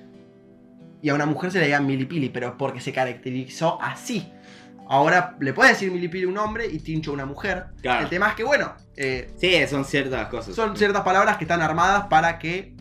y 1.03 1.09
a 1.09 1.15
una 1.15 1.27
mujer 1.27 1.51
se 1.51 1.59
le 1.59 1.67
diga 1.67 1.81
Milipili, 1.81 2.29
pero 2.31 2.57
porque 2.57 2.81
se 2.81 2.93
caracterizó 2.93 3.79
así. 3.83 4.31
Ahora 4.89 5.37
le 5.41 5.53
puede 5.53 5.71
decir 5.71 5.91
Milipili 5.91 6.25
a 6.25 6.29
un 6.29 6.39
hombre 6.39 6.67
y 6.67 6.79
Tincho 6.79 7.11
a 7.11 7.15
una 7.15 7.27
mujer. 7.27 7.67
Claro. 7.81 8.03
El 8.05 8.09
tema 8.11 8.29
es 8.31 8.35
que, 8.35 8.45
bueno, 8.45 8.75
eh, 8.97 9.31
Sí, 9.37 9.55
son 9.69 9.85
ciertas 9.85 10.29
cosas. 10.29 10.55
son 10.55 10.77
ciertas 10.77 11.03
palabras 11.03 11.37
que 11.39 11.45
están 11.45 11.63
armadas 11.63 12.07
para 12.09 12.39
que 12.39 12.75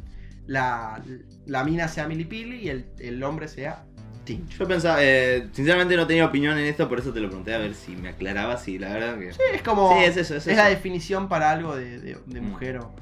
la, 0.45 1.01
la 1.45 1.63
mina 1.63 1.87
sea 1.87 2.07
milipili 2.07 2.57
y 2.57 2.69
el, 2.69 2.85
el 2.99 3.23
hombre 3.23 3.47
sea 3.47 3.85
tincho. 4.25 4.57
Yo 4.59 4.67
pensaba, 4.67 4.97
eh, 5.01 5.47
sinceramente 5.53 5.95
no 5.95 6.05
tenía 6.07 6.25
opinión 6.25 6.57
en 6.57 6.65
esto, 6.65 6.87
por 6.89 6.99
eso 6.99 7.13
te 7.13 7.19
lo 7.21 7.27
pregunté 7.27 7.53
a 7.53 7.57
ver 7.57 7.73
si 7.73 7.95
me 7.95 8.09
aclarabas 8.09 8.67
y 8.67 8.77
la 8.79 8.89
verdad 8.93 9.17
que... 9.19 9.31
Sí, 9.33 9.39
es 9.53 9.61
como. 9.61 9.97
Sí, 9.97 10.03
es 10.05 10.17
eso, 10.17 10.35
es 10.35 10.47
es 10.47 10.57
la 10.57 10.67
definición 10.69 11.27
para 11.29 11.51
algo 11.51 11.75
de, 11.75 11.99
de- 11.99 12.17
de 12.25 12.41
Mm. 12.41 12.45
mujer 12.49 12.77
o. 12.79 12.93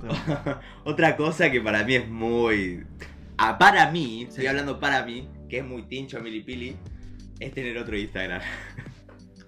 Otra 0.84 1.16
cosa 1.16 1.50
que 1.50 1.60
para 1.60 1.82
mí 1.84 1.94
es 1.96 2.08
muy... 2.08 2.84
Ah, 3.36 3.58
para 3.58 3.90
mí, 3.90 4.22
estoy 4.28 4.42
Sí. 4.42 4.46
hablando 4.48 4.78
para 4.80 5.04
mí, 5.04 5.28
que 5.48 5.58
es 5.58 5.64
muy 5.64 5.82
tincho 5.82 6.20
milipili, 6.20 6.76
es 7.40 7.52
tener 7.54 7.78
otro 7.78 7.96
Instagram. 7.96 8.40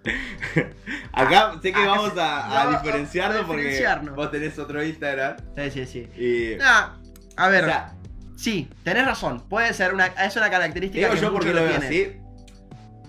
Acá 1.13 1.59
sé 1.63 1.73
que 1.73 1.79
Ah, 1.79 1.87
vamos 1.87 2.17
a, 2.19 2.63
a 2.63 2.65
no, 2.65 2.79
diferenciarnos 2.79 3.45
porque 3.47 3.85
vos 4.17 4.31
tenés 4.31 4.59
otro 4.59 4.83
Instagram 4.83 5.37
Sí, 5.57 5.71
sí, 5.71 5.87
sí. 5.87 6.09
y... 6.19 6.57
Nah, 6.57 6.97
a 7.37 7.49
ver, 7.49 7.65
o 7.65 7.67
sea, 7.67 7.95
sí, 8.37 8.69
tenés 8.83 9.07
razón. 9.07 9.47
Puede 9.49 9.73
ser 9.75 9.95
una. 9.95 10.07
Es 10.07 10.37
una 10.37 10.51
característica. 10.51 11.07
Digo 11.07 11.15
que 11.15 11.21
yo 11.21 11.33
porque 11.33 11.53
lo 11.53 11.63
veo 11.65 11.77
así. 11.77 12.13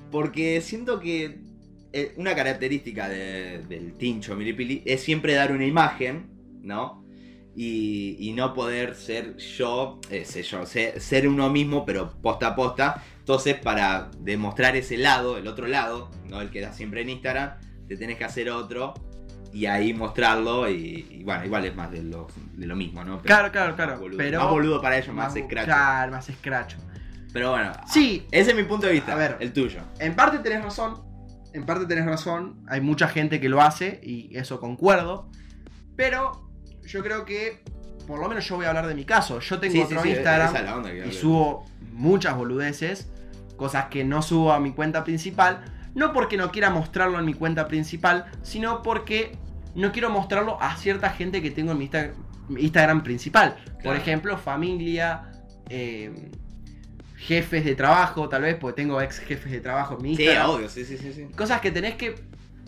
Porque 0.09 0.61
siento 0.61 0.99
que 0.99 1.39
eh, 1.93 2.13
una 2.17 2.35
característica 2.35 3.07
de- 3.09 3.63
del 3.67 3.93
tincho 3.97 4.35
milipili 4.35 4.83
es 4.85 5.01
siempre 5.03 5.33
dar 5.33 5.51
una 5.51 5.65
imagen, 5.65 6.29
¿no? 6.61 7.05
Y, 7.55 8.15
y 8.19 8.31
no 8.33 8.53
poder 8.53 8.95
ser 8.95 9.35
yo, 9.37 9.99
eh, 10.09 10.23
sé 10.25 10.43
yo, 10.43 10.65
sé- 10.65 10.99
ser 11.01 11.27
uno 11.27 11.49
mismo, 11.49 11.85
pero 11.85 12.13
posta 12.21 12.47
a 12.47 12.55
posta. 12.55 13.03
Entonces, 13.21 13.55
para 13.59 14.09
demostrar 14.19 14.75
ese 14.75 14.97
lado, 14.97 15.37
el 15.37 15.47
otro 15.47 15.67
lado, 15.67 16.09
no 16.27 16.41
el 16.41 16.49
que 16.49 16.59
da 16.61 16.73
siempre 16.73 17.01
en 17.01 17.09
Instagram, 17.09 17.53
te 17.87 17.95
tenés 17.95 18.17
que 18.17 18.23
hacer 18.25 18.49
otro 18.49 18.93
y 19.53 19.67
ahí 19.67 19.93
mostrarlo. 19.93 20.69
Y, 20.69 21.07
y 21.09 21.23
bueno, 21.23 21.45
igual 21.45 21.65
es 21.65 21.75
más 21.75 21.91
de 21.91 22.03
lo, 22.03 22.27
de 22.53 22.65
lo 22.65 22.75
mismo, 22.75 23.03
¿no? 23.03 23.21
Pero 23.21 23.23
Claro, 23.23 23.51
claro, 23.51 23.75
claro. 23.75 23.91
Más 23.93 23.99
boludo, 24.01 24.17
pero. 24.17 24.39
más 24.41 24.49
boludo 24.49 24.81
para 24.81 24.97
ellos, 24.97 25.13
más, 25.15 25.27
más- 25.29 25.35
escracho. 25.37 25.65
Claro, 25.65 26.11
más 26.11 26.29
escracho. 26.29 26.77
Pero 27.31 27.51
bueno, 27.51 27.71
Sí, 27.87 28.25
ese 28.31 28.51
es 28.51 28.57
mi 28.57 28.63
punto 28.63 28.87
de 28.87 28.93
vista. 28.93 29.13
A 29.13 29.15
ver. 29.15 29.37
el 29.39 29.53
tuyo. 29.53 29.79
En 29.99 30.15
parte 30.15 30.39
tenés 30.39 30.63
razón. 30.63 31.01
En 31.53 31.65
parte 31.65 31.85
tenés 31.85 32.05
razón. 32.05 32.63
Hay 32.67 32.81
mucha 32.81 33.07
gente 33.07 33.39
que 33.39 33.47
lo 33.49 33.61
hace 33.61 33.99
y 34.03 34.35
eso 34.35 34.59
concuerdo. 34.59 35.29
Pero 35.95 36.49
yo 36.85 37.03
creo 37.03 37.23
que, 37.25 37.63
por 38.07 38.19
lo 38.19 38.27
menos 38.27 38.47
yo 38.47 38.55
voy 38.55 38.65
a 38.65 38.69
hablar 38.69 38.87
de 38.87 38.95
mi 38.95 39.05
caso. 39.05 39.39
Yo 39.39 39.59
tengo 39.59 39.73
Sí, 39.73 39.81
otro 39.81 40.01
sí, 40.01 40.09
Instagram 40.09 40.55
es 40.55 40.71
onda 40.71 40.93
y 40.93 41.11
subo 41.13 41.65
muchas 41.93 42.35
boludeces. 42.35 43.09
Cosas 43.57 43.85
que 43.85 44.03
no 44.03 44.21
subo 44.21 44.51
a 44.53 44.59
mi 44.59 44.71
cuenta 44.73 45.03
principal. 45.03 45.63
No 45.93 46.13
porque 46.13 46.37
no 46.37 46.51
quiera 46.51 46.69
mostrarlo 46.69 47.19
en 47.19 47.25
mi 47.25 47.33
cuenta 47.33 47.67
principal, 47.67 48.25
sino 48.43 48.81
porque 48.81 49.37
no 49.75 49.91
quiero 49.91 50.09
mostrarlo 50.09 50.57
a 50.61 50.75
cierta 50.77 51.09
gente 51.09 51.41
que 51.41 51.51
tengo 51.51 51.71
en 51.73 51.77
mi 51.77 51.87
Insta- 51.89 52.11
mi 52.49 52.61
Instagram 52.61 53.03
principal. 53.03 53.55
Por 53.83 53.95
ejemplo, 53.95 54.37
familia, 54.37 55.23
eh, 55.69 56.31
jefes 57.17 57.63
de 57.65 57.75
trabajo, 57.75 58.27
tal 58.29 58.41
vez, 58.43 58.55
porque 58.55 58.81
tengo 58.81 58.99
ex 59.01 59.19
jefes 59.19 59.51
de 59.51 59.59
trabajo 59.61 59.95
en 59.97 60.01
mi 60.01 60.15
Sí, 60.15 60.23
Instagram. 60.23 60.49
obvio, 60.49 60.69
sí, 60.69 60.85
sí, 60.85 60.97
sí. 60.97 61.13
sí. 61.13 61.25
Cosas 61.35 61.61
que 61.61 61.71
tenés 61.71 61.95
que 61.95 62.15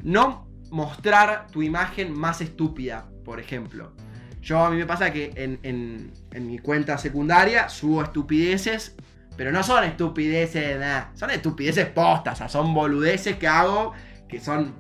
no 0.04 0.48
mostrar 0.70 1.48
tu 1.52 1.62
imagen 1.64 2.18
más 2.18 2.42
estúpida, 2.42 3.06
por 3.26 3.40
ejemplo. 3.40 3.94
Yo 4.44 4.60
a 4.60 4.70
mí 4.70 4.76
me 4.78 4.86
pasa 4.86 5.12
que 5.14 5.32
en, 5.36 5.60
en- 5.64 6.12
en 6.32 6.48
mi 6.48 6.60
cuenta 6.60 6.98
secundaria 6.98 7.70
subo 7.70 8.04
estupideces, 8.04 8.96
pero 9.38 9.52
no 9.52 9.64
son 9.64 9.86
estupideces, 9.86 10.78
nada, 10.80 11.12
son 11.16 11.32
estupideces 11.32 11.86
postas, 11.88 12.34
o 12.34 12.38
sea, 12.40 12.50
son 12.50 12.74
boludeces 12.74 13.38
que 13.38 13.48
hago 13.48 13.94
que 14.28 14.40
son, 14.40 14.76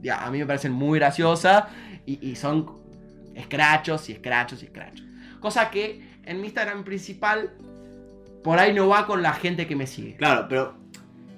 ya, 0.00 0.24
a 0.24 0.30
mí 0.30 0.38
me 0.38 0.46
parecen 0.46 0.72
muy 0.72 0.98
graciosas 0.98 1.64
y, 2.06 2.34
son 2.36 2.76
escrachos 3.34 4.08
y 4.08 4.12
escrachos 4.12 4.62
y 4.62 4.66
escrachos. 4.66 5.04
Cosa 5.40 5.70
que 5.70 6.20
en 6.24 6.40
mi 6.40 6.46
Instagram 6.46 6.84
principal 6.84 7.52
por 8.42 8.58
ahí 8.58 8.72
no 8.72 8.88
va 8.88 9.06
con 9.06 9.22
la 9.22 9.32
gente 9.32 9.66
que 9.66 9.76
me 9.76 9.86
sigue. 9.86 10.16
Claro, 10.16 10.46
pero 10.48 10.76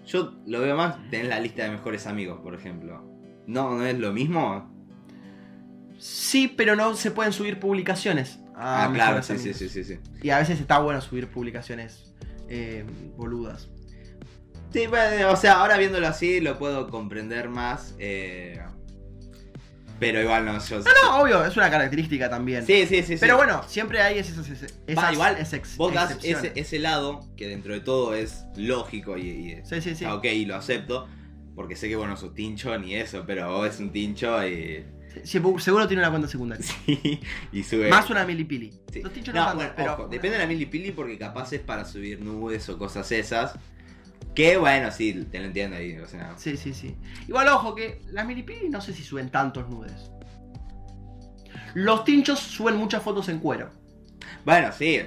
yo 0.04 0.34
lo 0.46 0.60
veo 0.60 0.76
más, 0.76 0.96
tenés 1.10 1.28
la 1.28 1.40
lista 1.40 1.64
de 1.64 1.70
mejores 1.70 2.06
amigos, 2.06 2.40
por 2.42 2.54
ejemplo. 2.54 3.02
No, 3.46 3.70
no 3.76 3.84
es 3.86 3.98
lo 3.98 4.12
mismo. 4.12 4.75
Sí, 5.98 6.48
pero 6.48 6.76
no 6.76 6.94
se 6.94 7.10
pueden 7.10 7.32
subir 7.32 7.58
publicaciones. 7.58 8.38
a 8.54 8.84
ah, 8.84 8.92
claro, 8.92 9.22
sí, 9.22 9.38
sí, 9.38 9.54
sí, 9.54 9.68
sí, 9.68 9.84
sí. 9.84 9.98
Y 10.22 10.30
a 10.30 10.38
veces 10.38 10.60
está 10.60 10.78
bueno 10.78 11.00
subir 11.00 11.28
publicaciones 11.28 12.14
eh, 12.48 12.84
boludas. 13.16 13.68
Sí, 14.72 14.86
bueno, 14.86 15.30
o 15.30 15.36
sea, 15.36 15.60
ahora 15.60 15.78
viéndolo 15.78 16.06
así 16.06 16.40
lo 16.40 16.58
puedo 16.58 16.88
comprender 16.88 17.48
más. 17.48 17.94
eh, 17.98 18.60
pero 19.98 20.20
igual 20.20 20.44
no, 20.44 20.58
yo. 20.58 20.78
No, 20.78 20.84
no, 21.02 21.20
obvio, 21.22 21.44
es 21.44 21.56
una 21.56 21.70
característica 21.70 22.28
también. 22.28 22.66
Sí, 22.66 22.86
sí, 22.86 22.96
sí. 22.96 23.14
sí. 23.14 23.16
Pero 23.18 23.36
bueno, 23.36 23.62
siempre 23.66 24.02
hay 24.02 24.18
esas, 24.18 24.36
esas, 24.86 25.12
igual, 25.12 25.36
esas 25.38 25.76
Vos 25.76 25.94
das 25.94 26.18
ese, 26.22 26.52
ese 26.54 26.78
lado 26.78 27.26
que 27.36 27.48
dentro 27.48 27.72
de 27.72 27.80
todo 27.80 28.14
es 28.14 28.44
lógico 28.56 29.16
y, 29.16 29.22
y 29.28 29.60
Sí, 29.64 29.80
sí, 29.80 29.94
sí. 29.94 30.04
ah, 30.04 30.14
ok, 30.14 30.24
y 30.24 30.44
lo 30.44 30.56
acepto. 30.56 31.08
Porque 31.54 31.76
sé 31.76 31.88
que, 31.88 31.96
bueno, 31.96 32.18
sos 32.18 32.34
tincho 32.34 32.76
ni 32.78 32.94
eso, 32.94 33.24
pero 33.26 33.50
vos 33.50 33.68
es 33.68 33.80
un 33.80 33.90
tincho 33.90 34.46
y. 34.46 34.84
Seguro 35.24 35.86
tiene 35.88 36.02
una 36.02 36.10
cuenta 36.10 36.28
secundaria. 36.28 36.64
Sí, 36.86 37.20
y 37.52 37.62
sube. 37.62 37.88
Más 37.88 38.08
una 38.10 38.24
milipili. 38.24 38.72
Sí. 38.92 39.02
Los 39.02 39.12
tinchos 39.12 39.34
no, 39.34 39.40
No, 39.40 39.46
tanto, 39.46 39.56
bueno, 39.58 39.72
pero. 39.76 39.92
ojo, 39.94 40.08
depende 40.08 40.36
de 40.38 40.42
la 40.44 40.48
milipili 40.48 40.90
porque 40.92 41.16
capaz 41.18 41.52
es 41.52 41.60
para 41.60 41.84
subir 41.84 42.20
nudes 42.20 42.68
o 42.68 42.78
cosas 42.78 43.10
esas. 43.12 43.54
Que 44.34 44.56
bueno, 44.58 44.90
sí, 44.90 45.26
te 45.30 45.38
lo 45.38 45.46
entiendo 45.46 45.76
ahí, 45.76 45.96
o 45.98 46.06
sea. 46.06 46.34
Sí, 46.36 46.56
sí, 46.56 46.74
sí. 46.74 46.94
Igual, 47.26 47.48
ojo, 47.48 47.74
que 47.74 48.02
las 48.10 48.26
milipili 48.26 48.68
no 48.68 48.80
sé 48.80 48.92
si 48.92 49.02
suben 49.02 49.30
tantos 49.30 49.68
nudes. 49.70 50.10
Los 51.74 52.04
tinchos 52.04 52.38
suben 52.38 52.76
muchas 52.76 53.02
fotos 53.02 53.28
en 53.28 53.38
cuero. 53.38 53.70
Bueno, 54.44 54.70
sí. 54.72 55.00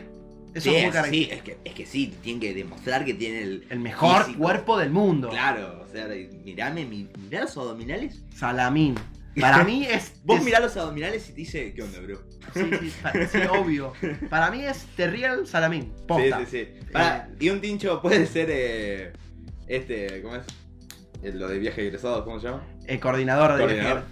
Eso 0.54 0.72
sí, 0.72 0.76
es 0.76 0.94
muy 0.96 1.10
sí, 1.10 1.28
es 1.32 1.44
que, 1.44 1.60
es 1.64 1.74
que 1.76 1.86
sí, 1.86 2.12
tienen 2.24 2.40
que 2.40 2.54
demostrar 2.56 3.06
que 3.06 3.14
tiene 3.14 3.44
el. 3.44 3.68
El 3.70 3.80
mejor 3.80 4.24
físico. 4.24 4.40
cuerpo 4.44 4.78
del 4.80 4.90
mundo. 4.90 5.30
Claro, 5.30 5.84
o 5.84 5.88
sea, 5.92 6.08
mirame, 6.44 6.86
mi- 6.86 7.08
mirá 7.20 7.42
los 7.42 7.56
abdominales. 7.56 8.24
Salamín. 8.36 8.96
Para 9.42 9.64
mí 9.64 9.86
es. 9.86 10.14
Vos 10.24 10.40
es- 10.40 10.46
mirá 10.46 10.60
los 10.60 10.76
abdominales 10.78 11.28
y 11.30 11.32
te 11.34 11.38
dice, 11.38 11.74
¿qué 11.74 11.82
onda, 11.84 12.00
bro? 12.00 12.22
Sí, 12.54 12.70
sí, 12.82 12.92
sí, 13.32 13.38
obvio. 13.52 13.94
Para 14.30 14.50
mí 14.52 14.66
es 14.66 14.86
Terriel 14.96 15.46
Salamín. 15.48 15.94
Posta. 16.08 16.40
Sí, 16.40 16.46
sí, 16.50 16.68
sí. 16.80 16.86
Pará, 16.92 17.30
y 17.40 17.50
un 17.50 17.62
tincho 17.62 18.02
puede 18.02 18.26
ser. 18.26 18.48
eh, 18.52 19.14
este, 19.68 20.22
¿cómo 20.22 20.36
es? 20.36 20.44
Eh, 21.22 21.32
Lo 21.34 21.48
de 21.48 21.60
viaje 21.60 21.86
egresado, 21.86 22.24
¿cómo 22.26 22.40
se 22.40 22.48
llama? 22.48 22.64
El 22.86 23.00
coordinador 23.00 23.54
de 23.54 23.60
Coordinador. 23.60 24.04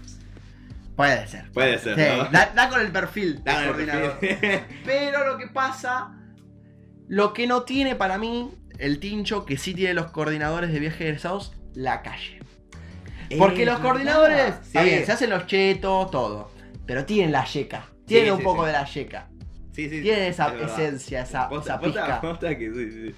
Puede 0.96 1.26
ser. 1.28 1.50
Puede 1.52 1.78
ser, 1.78 1.94
Sí, 1.94 2.16
¿no? 2.18 2.24
da, 2.30 2.52
da 2.54 2.68
con 2.68 2.80
el 2.80 2.90
perfil 2.90 3.42
Da 3.44 3.60
del 3.60 3.68
coordinador. 3.70 4.18
perfil. 4.18 4.60
Pero 4.84 5.26
lo 5.32 5.38
que 5.38 5.46
pasa, 5.46 6.16
lo 7.08 7.32
que 7.32 7.46
no 7.46 7.62
tiene 7.62 7.94
para 7.94 8.18
mí 8.18 8.50
el 8.78 8.98
tincho, 9.00 9.44
que 9.46 9.56
sí 9.56 9.74
tiene 9.74 9.94
los 9.94 10.10
coordinadores 10.10 10.72
de 10.72 10.78
viajes 10.80 11.00
egresados, 11.02 11.54
la 11.74 12.02
calle. 12.02 12.37
Porque 13.36 13.62
Eh, 13.62 13.66
los 13.66 13.78
coordinadores, 13.80 14.54
está 14.62 14.82
bien, 14.82 15.04
se 15.04 15.12
hacen 15.12 15.30
los 15.30 15.46
chetos, 15.46 16.10
todo. 16.10 16.50
Pero 16.86 17.04
tienen 17.04 17.32
la 17.32 17.44
yeca. 17.44 17.86
Tienen 18.06 18.32
un 18.32 18.42
poco 18.42 18.64
de 18.64 18.72
la 18.72 18.84
yeca. 18.86 19.28
Sí, 19.72 19.88
sí, 19.88 20.00
Tienen 20.02 20.24
esa 20.24 20.54
es 20.56 20.72
esencia, 20.72 21.22
esa, 21.22 21.48
Posta, 21.48 21.74
esa 21.74 21.80
posta, 21.80 22.04
pizca. 22.04 22.20
posta 22.20 22.58
que 22.58 22.72
sí, 22.72 22.90
sí. 22.90 23.14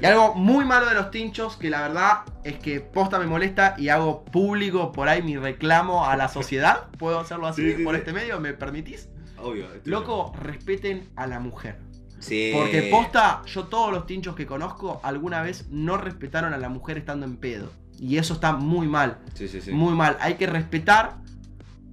Y 0.00 0.04
algo 0.06 0.34
muy 0.34 0.64
malo 0.64 0.86
de 0.86 0.94
los 0.94 1.10
tinchos, 1.10 1.56
que 1.56 1.68
la 1.70 1.82
verdad 1.82 2.18
es 2.44 2.58
que 2.58 2.80
posta 2.80 3.18
me 3.18 3.26
molesta 3.26 3.74
y 3.78 3.88
hago 3.88 4.24
público 4.24 4.92
por 4.92 5.08
ahí 5.08 5.22
mi 5.22 5.36
reclamo 5.36 6.06
a 6.06 6.16
la 6.16 6.28
sociedad. 6.28 6.88
¿Puedo 6.98 7.18
hacerlo 7.20 7.46
así 7.46 7.62
Sí, 7.62 7.76
sí, 7.78 7.84
por 7.84 7.94
este 7.96 8.12
medio? 8.12 8.40
¿Me 8.40 8.52
permitís? 8.54 9.08
Obvio. 9.36 9.68
Loco, 9.84 10.32
respeten 10.40 11.10
a 11.16 11.26
la 11.26 11.40
mujer. 11.40 11.78
Sí. 12.18 12.52
Porque 12.54 12.82
posta, 12.90 13.42
yo 13.46 13.64
todos 13.64 13.92
los 13.92 14.06
tinchos 14.06 14.34
que 14.34 14.46
conozco 14.46 15.00
alguna 15.02 15.42
vez 15.42 15.66
no 15.70 15.96
respetaron 15.98 16.54
a 16.54 16.58
la 16.58 16.68
mujer 16.68 16.96
estando 16.98 17.26
en 17.26 17.36
pedo. 17.36 17.72
Y 18.04 18.18
eso 18.18 18.34
está 18.34 18.52
muy 18.52 18.86
mal, 18.86 19.18
Sí, 19.32 19.48
sí, 19.48 19.60
sí. 19.62 19.72
muy 19.72 19.94
mal. 19.94 20.16
Hay 20.20 20.34
que 20.34 20.46
respetar 20.46 21.16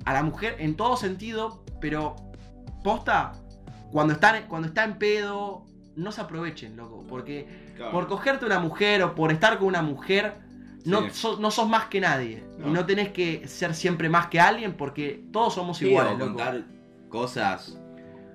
a 0.03 0.13
la 0.13 0.23
mujer 0.23 0.57
en 0.59 0.75
todo 0.75 0.97
sentido, 0.97 1.63
pero 1.79 2.15
posta, 2.83 3.31
cuando 3.91 4.13
está, 4.13 4.45
cuando 4.47 4.67
está 4.67 4.83
en 4.83 4.97
pedo, 4.97 5.63
no 5.95 6.11
se 6.11 6.19
aprovechen, 6.21 6.75
loco. 6.75 7.05
Porque 7.07 7.71
Claro. 7.77 7.91
por 7.93 8.07
cogerte 8.07 8.45
una 8.45 8.59
mujer 8.59 9.01
o 9.03 9.15
por 9.15 9.31
estar 9.31 9.57
con 9.57 9.67
una 9.67 9.81
mujer, 9.81 10.35
no, 10.85 11.03
Sí. 11.03 11.09
sos, 11.13 11.39
no 11.39 11.49
sos 11.49 11.69
más 11.69 11.85
que 11.85 12.01
nadie. 12.01 12.43
No. 12.57 12.67
Y 12.67 12.71
no 12.71 12.85
tenés 12.85 13.09
que 13.11 13.47
ser 13.47 13.73
siempre 13.73 14.09
más 14.09 14.27
que 14.27 14.39
alguien 14.39 14.73
porque 14.75 15.23
todos 15.31 15.53
somos 15.53 15.77
Sí, 15.77 15.87
iguales. 15.87 16.13
o 16.13 16.17
loco. 16.17 16.33
contar 16.33 16.63
cosas. 17.09 17.77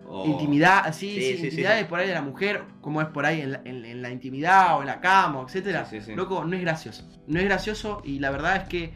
O... 0.09 0.27
Intimidad, 0.27 0.93
sí, 0.93 1.15
Sí, 1.21 1.37
sí, 1.39 1.45
intimidades 1.47 1.81
sí. 1.83 1.87
por 1.89 1.99
ahí 1.99 2.09
de 2.09 2.15
la 2.15 2.23
mujer, 2.23 2.63
como 2.81 3.01
es 3.03 3.09
por 3.09 3.27
ahí 3.27 3.41
en 3.41 3.53
la, 3.53 3.61
en- 3.65 3.85
en 3.85 4.03
la 4.03 4.11
intimidad 4.11 4.77
o 4.77 4.81
en 4.81 4.87
la 4.87 5.01
cama, 5.01 5.43
etcétera. 5.47 5.89
Loco, 6.15 6.45
no 6.45 6.55
es 6.57 6.63
gracioso. 6.63 7.09
No 7.27 7.39
es 7.41 7.45
gracioso 7.45 8.01
y 8.05 8.19
la 8.21 8.31
verdad 8.31 8.57
es 8.57 8.69
que 8.69 8.95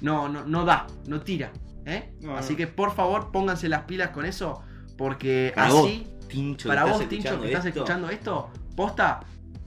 no, 0.00 0.28
no, 0.28 0.44
no 0.44 0.64
da, 0.64 0.86
no 1.06 1.20
tira. 1.20 1.50
¿eh? 1.84 2.12
No, 2.20 2.36
Así 2.36 2.52
no. 2.52 2.56
que 2.58 2.66
por 2.68 2.94
favor 2.94 3.32
pónganse 3.32 3.68
las 3.68 3.82
pilas 3.82 4.10
con 4.10 4.24
eso, 4.24 4.62
porque 4.96 5.52
Para 5.54 5.68
así, 5.68 6.06
Tincho, 6.28 6.68
para 6.68 6.84
vos, 6.84 7.08
Tincho, 7.08 7.40
que 7.40 7.48
estás 7.48 7.64
esto, 7.66 7.80
escuchando 7.80 8.08
esto, 8.08 8.50
posta, 8.76 9.20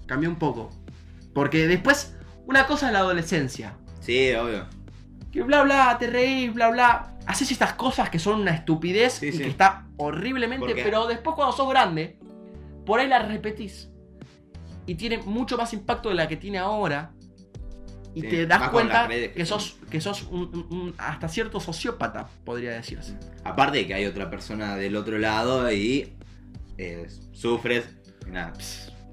cambió 0.05 0.29
un 0.29 0.37
poco. 0.37 0.69
Porque 1.33 1.67
después, 1.67 2.15
una 2.47 2.65
cosa 2.65 2.87
es 2.87 2.93
la 2.93 2.99
adolescencia. 2.99 3.73
Sí, 3.99 4.31
obvio. 4.33 4.65
Que 5.31 5.43
bla 5.43 5.63
bla, 5.63 5.97
te 5.99 6.07
reís, 6.07 6.53
bla 6.53 6.69
bla. 6.69 7.14
Haces 7.27 7.51
estas 7.51 7.73
cosas 7.73 8.09
que 8.09 8.19
son 8.19 8.41
una 8.41 8.51
estupidez 8.51 9.13
Sí, 9.13 9.27
y 9.27 9.31
sí. 9.33 9.37
que 9.39 9.47
está 9.49 9.87
horriblemente, 9.97 10.73
pero 10.75 11.07
después 11.07 11.35
cuando 11.35 11.55
sos 11.55 11.69
grande, 11.69 12.19
por 12.85 12.99
ahí 12.99 13.07
la 13.07 13.19
repetís. 13.19 13.89
Y 14.87 14.95
tiene 14.95 15.17
mucho 15.17 15.57
más 15.57 15.73
impacto 15.73 16.09
de 16.09 16.15
la 16.15 16.27
que 16.27 16.37
tiene 16.37 16.59
ahora. 16.59 17.11
Y 18.13 18.21
Sí, 18.21 18.27
te 18.29 18.45
das 18.47 18.69
cuenta 18.69 19.07
redes 19.07 19.29
que 19.29 19.33
que 19.35 19.45
sos, 19.45 19.77
que 19.89 19.99
sos 19.99 20.23
un, 20.31 20.41
un- 20.53 20.67
un- 20.79 20.95
hasta 20.97 21.27
cierto 21.27 21.59
sociópata, 21.59 22.27
podría 22.45 22.71
decirse. 22.71 23.17
Aparte 23.43 23.79
de 23.79 23.87
que 23.87 23.93
hay 23.93 24.05
otra 24.05 24.29
persona 24.29 24.75
del 24.77 24.95
otro 24.95 25.17
lado 25.17 25.69
y 25.71 26.13
eh, 26.77 27.07
sufres. 27.33 27.85
y 28.27 28.31
Nada. 28.31 28.53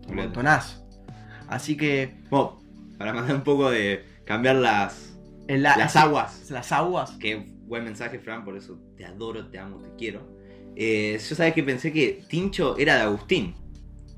Un 0.09 0.17
montonazo. 0.17 0.87
Así 1.49 1.77
que 1.77 2.17
Bueno, 2.31 2.61
para 2.99 3.13
mandar 3.13 3.35
un 3.37 3.43
poco 3.43 3.71
de 3.71 4.05
cambiar 4.25 4.57
las, 4.57 5.15
la- 5.49 5.77
las 5.77 5.97
aguas. 5.97 6.51
Las 6.51 6.71
aguas. 6.73 7.13
Qué 7.19 7.51
buen 7.73 7.85
mensaje, 7.85 8.19
Fran, 8.19 8.45
por 8.45 8.55
eso 8.55 8.79
te 8.99 9.05
adoro, 9.07 9.47
te 9.49 9.59
amo, 9.59 9.79
te 9.79 9.89
quiero. 9.97 10.29
Eh, 10.77 11.19
yo 11.27 11.35
sabes 11.35 11.55
que 11.55 11.63
pensé 11.63 11.91
que 11.91 12.23
Tincho 12.29 12.77
era 12.77 12.97
de 12.97 13.01
Agustín. 13.05 13.55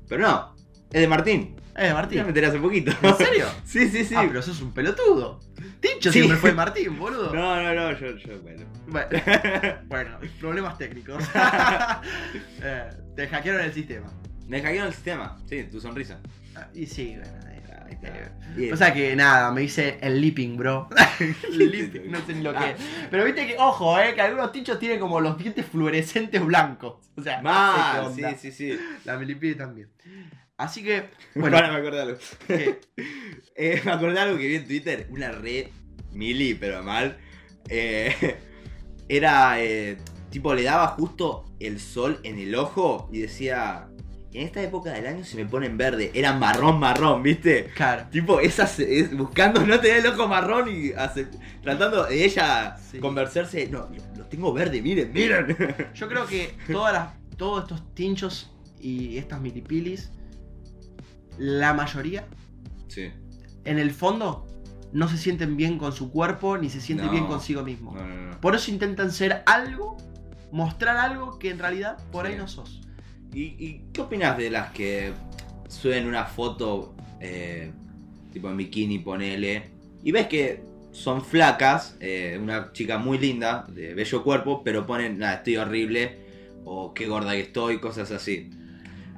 Pero 0.09 0.23
no, 0.23 0.55
es 0.91 0.99
de 0.99 1.07
Martín. 1.07 1.55
Eh, 1.77 1.87
Ya 1.87 1.93
Martín. 1.93 2.21
me 2.23 2.27
enteré 2.27 2.47
hace 2.47 2.59
poquito. 2.59 2.91
¿En 3.01 3.15
serio? 3.15 3.45
sí, 3.65 3.87
sí, 3.87 4.03
sí. 4.03 4.13
Ah, 4.13 4.25
pero 4.27 4.41
sos 4.41 4.61
un 4.61 4.73
pelotudo. 4.73 5.39
Tincho 5.79 6.11
Sí. 6.11 6.19
siempre 6.19 6.35
fue 6.37 6.51
Martín, 6.53 6.99
boludo. 6.99 7.33
No, 7.33 7.63
no, 7.63 7.73
no, 7.73 7.97
yo, 7.97 8.17
yo, 8.17 8.41
bueno. 8.41 8.65
Bueno, 8.87 9.09
bueno, 9.87 10.17
problemas 10.41 10.77
técnicos. 10.77 11.23
Eh, 12.61 12.89
te 13.15 13.27
hackearon 13.29 13.61
el 13.61 13.73
sistema. 13.73 14.07
Me 14.49 14.61
hackearon 14.61 14.87
el 14.89 14.93
sistema. 14.93 15.37
Sí, 15.47 15.63
tu 15.71 15.79
sonrisa. 15.79 16.19
Ah, 16.57 16.67
Y 16.73 16.85
sí, 16.87 17.15
bueno. 17.15 17.31
O 18.71 18.77
sea 18.77 18.93
que 18.93 19.15
nada, 19.15 19.51
me 19.51 19.63
hice 19.63 19.97
el 20.01 20.21
leaping, 20.21 20.55
bro. 20.57 20.87
el 21.51 21.71
leaping, 21.71 22.11
no 22.11 22.25
sé 22.25 22.33
ni 22.33 22.41
lo 22.41 22.53
que 22.53 22.71
es. 22.71 22.75
Pero 23.11 23.25
viste 23.25 23.45
que, 23.47 23.55
ojo, 23.57 23.99
eh, 23.99 24.13
que 24.15 24.21
algunos 24.21 24.51
tinchos 24.51 24.79
tienen 24.79 24.99
como 24.99 25.19
los 25.19 25.37
dientes 25.37 25.65
fluorescentes 25.65 26.43
blancos. 26.43 26.97
O 27.17 27.21
sea, 27.21 27.41
no 27.41 27.49
sé 27.49 27.53
Más, 27.53 27.75
qué 27.75 28.01
sí, 28.15 28.23
onda. 28.23 28.37
sí, 28.37 28.51
sí. 28.51 28.79
La 29.03 29.17
milipide 29.17 29.55
también. 29.55 29.89
Así 30.57 30.83
que, 30.83 31.09
Bueno, 31.35 31.57
bueno, 31.57 31.73
me 31.73 31.79
acordé 31.79 31.97
de 31.97 32.01
algo. 32.03 32.17
que- 32.47 32.79
Eh, 33.57 33.81
me 33.85 33.91
acordé 33.91 34.13
de 34.15 34.19
algo 34.19 34.37
que 34.37 34.47
vi 34.47 34.55
en 34.55 34.65
Twitter, 34.67 35.07
una 35.09 35.31
red 35.31 35.67
mili, 36.11 36.53
pero 36.55 36.83
mal. 36.83 37.17
Eh, 37.69 38.37
era, 39.07 39.61
eh, 39.61 39.97
tipo, 40.29 40.53
le 40.53 40.63
daba 40.63 40.87
justo 40.87 41.45
el 41.59 41.79
sol 41.79 42.19
en 42.23 42.37
el 42.39 42.53
ojo 42.55 43.09
y 43.13 43.19
decía, 43.19 43.87
en 44.37 44.47
esta 44.47 44.61
época 44.61 44.91
del 44.91 45.05
año 45.07 45.23
se 45.23 45.35
me 45.37 45.45
pone 45.45 45.65
en 45.67 45.77
verde. 45.77 46.11
Era 46.13 46.33
marrón, 46.33 46.79
marrón, 46.79 47.23
¿viste? 47.23 47.65
claro. 47.75 48.05
Tipo, 48.11 48.39
esas, 48.39 48.79
es- 48.79 49.15
buscando 49.15 49.65
no 49.65 49.79
tener 49.79 50.05
el 50.05 50.07
ojo 50.07 50.27
marrón 50.27 50.67
y 50.69 50.91
hace- 50.93 51.27
tratando 51.61 52.05
de 52.05 52.23
ella 52.25 52.77
Sí. 52.77 52.99
convencerse, 52.99 53.67
no, 53.67 53.87
lo, 53.89 54.17
lo 54.17 54.25
tengo 54.25 54.51
verde, 54.53 54.81
miren, 54.81 55.11
miren. 55.13 55.55
Yo 55.93 56.07
creo 56.07 56.25
que 56.27 56.55
todas 56.71 56.93
las, 56.93 57.09
todos 57.37 57.63
estos 57.63 57.93
tinchos 57.93 58.51
y 58.79 59.17
estas 59.17 59.39
milipilis, 59.41 60.11
la 61.37 61.73
mayoría, 61.73 62.25
Sí, 62.87 63.11
en 63.65 63.79
el 63.79 63.91
fondo, 63.91 64.45
no 64.93 65.07
se 65.09 65.17
sienten 65.17 65.57
bien 65.57 65.77
con 65.77 65.91
su 65.91 66.11
cuerpo 66.11 66.57
ni 66.57 66.69
se 66.69 66.79
sienten 66.79 67.07
No. 67.07 67.11
bien 67.11 67.25
consigo 67.27 67.63
mismo. 67.63 67.93
no, 67.93 68.05
no, 68.07 68.15
no. 68.31 68.41
Por 68.41 68.55
eso 68.55 68.71
intentan 68.71 69.11
ser 69.11 69.43
algo, 69.45 69.97
mostrar 70.51 70.95
algo 70.97 71.37
que 71.39 71.49
en 71.49 71.59
realidad 71.59 71.97
por 72.11 72.25
ahí 72.25 72.35
no 72.35 72.47
sos. 72.47 72.81
¿Y, 73.33 73.41
y 73.43 73.81
qué 73.93 74.01
opinas 74.01 74.37
de 74.37 74.49
las 74.49 74.71
que 74.71 75.11
suben 75.67 76.07
una 76.07 76.25
foto 76.25 76.95
eh, 77.19 77.71
tipo 78.31 78.49
en 78.49 78.57
bikini, 78.57 78.99
ponele, 78.99 79.63
y 80.03 80.11
ves 80.11 80.27
que 80.27 80.61
son 80.91 81.23
flacas, 81.23 81.97
eh, 81.99 82.39
una 82.41 82.71
chica 82.71 82.97
muy 82.97 83.17
linda, 83.17 83.65
de 83.69 83.93
bello 83.93 84.23
cuerpo, 84.23 84.61
pero 84.63 84.85
ponen, 84.85 85.17
nada, 85.17 85.35
estoy 85.35 85.57
horrible, 85.57 86.19
o 86.63 86.93
qué 86.93 87.07
gorda 87.07 87.31
que 87.33 87.41
estoy, 87.41 87.79
cosas 87.79 88.11
así. 88.11 88.49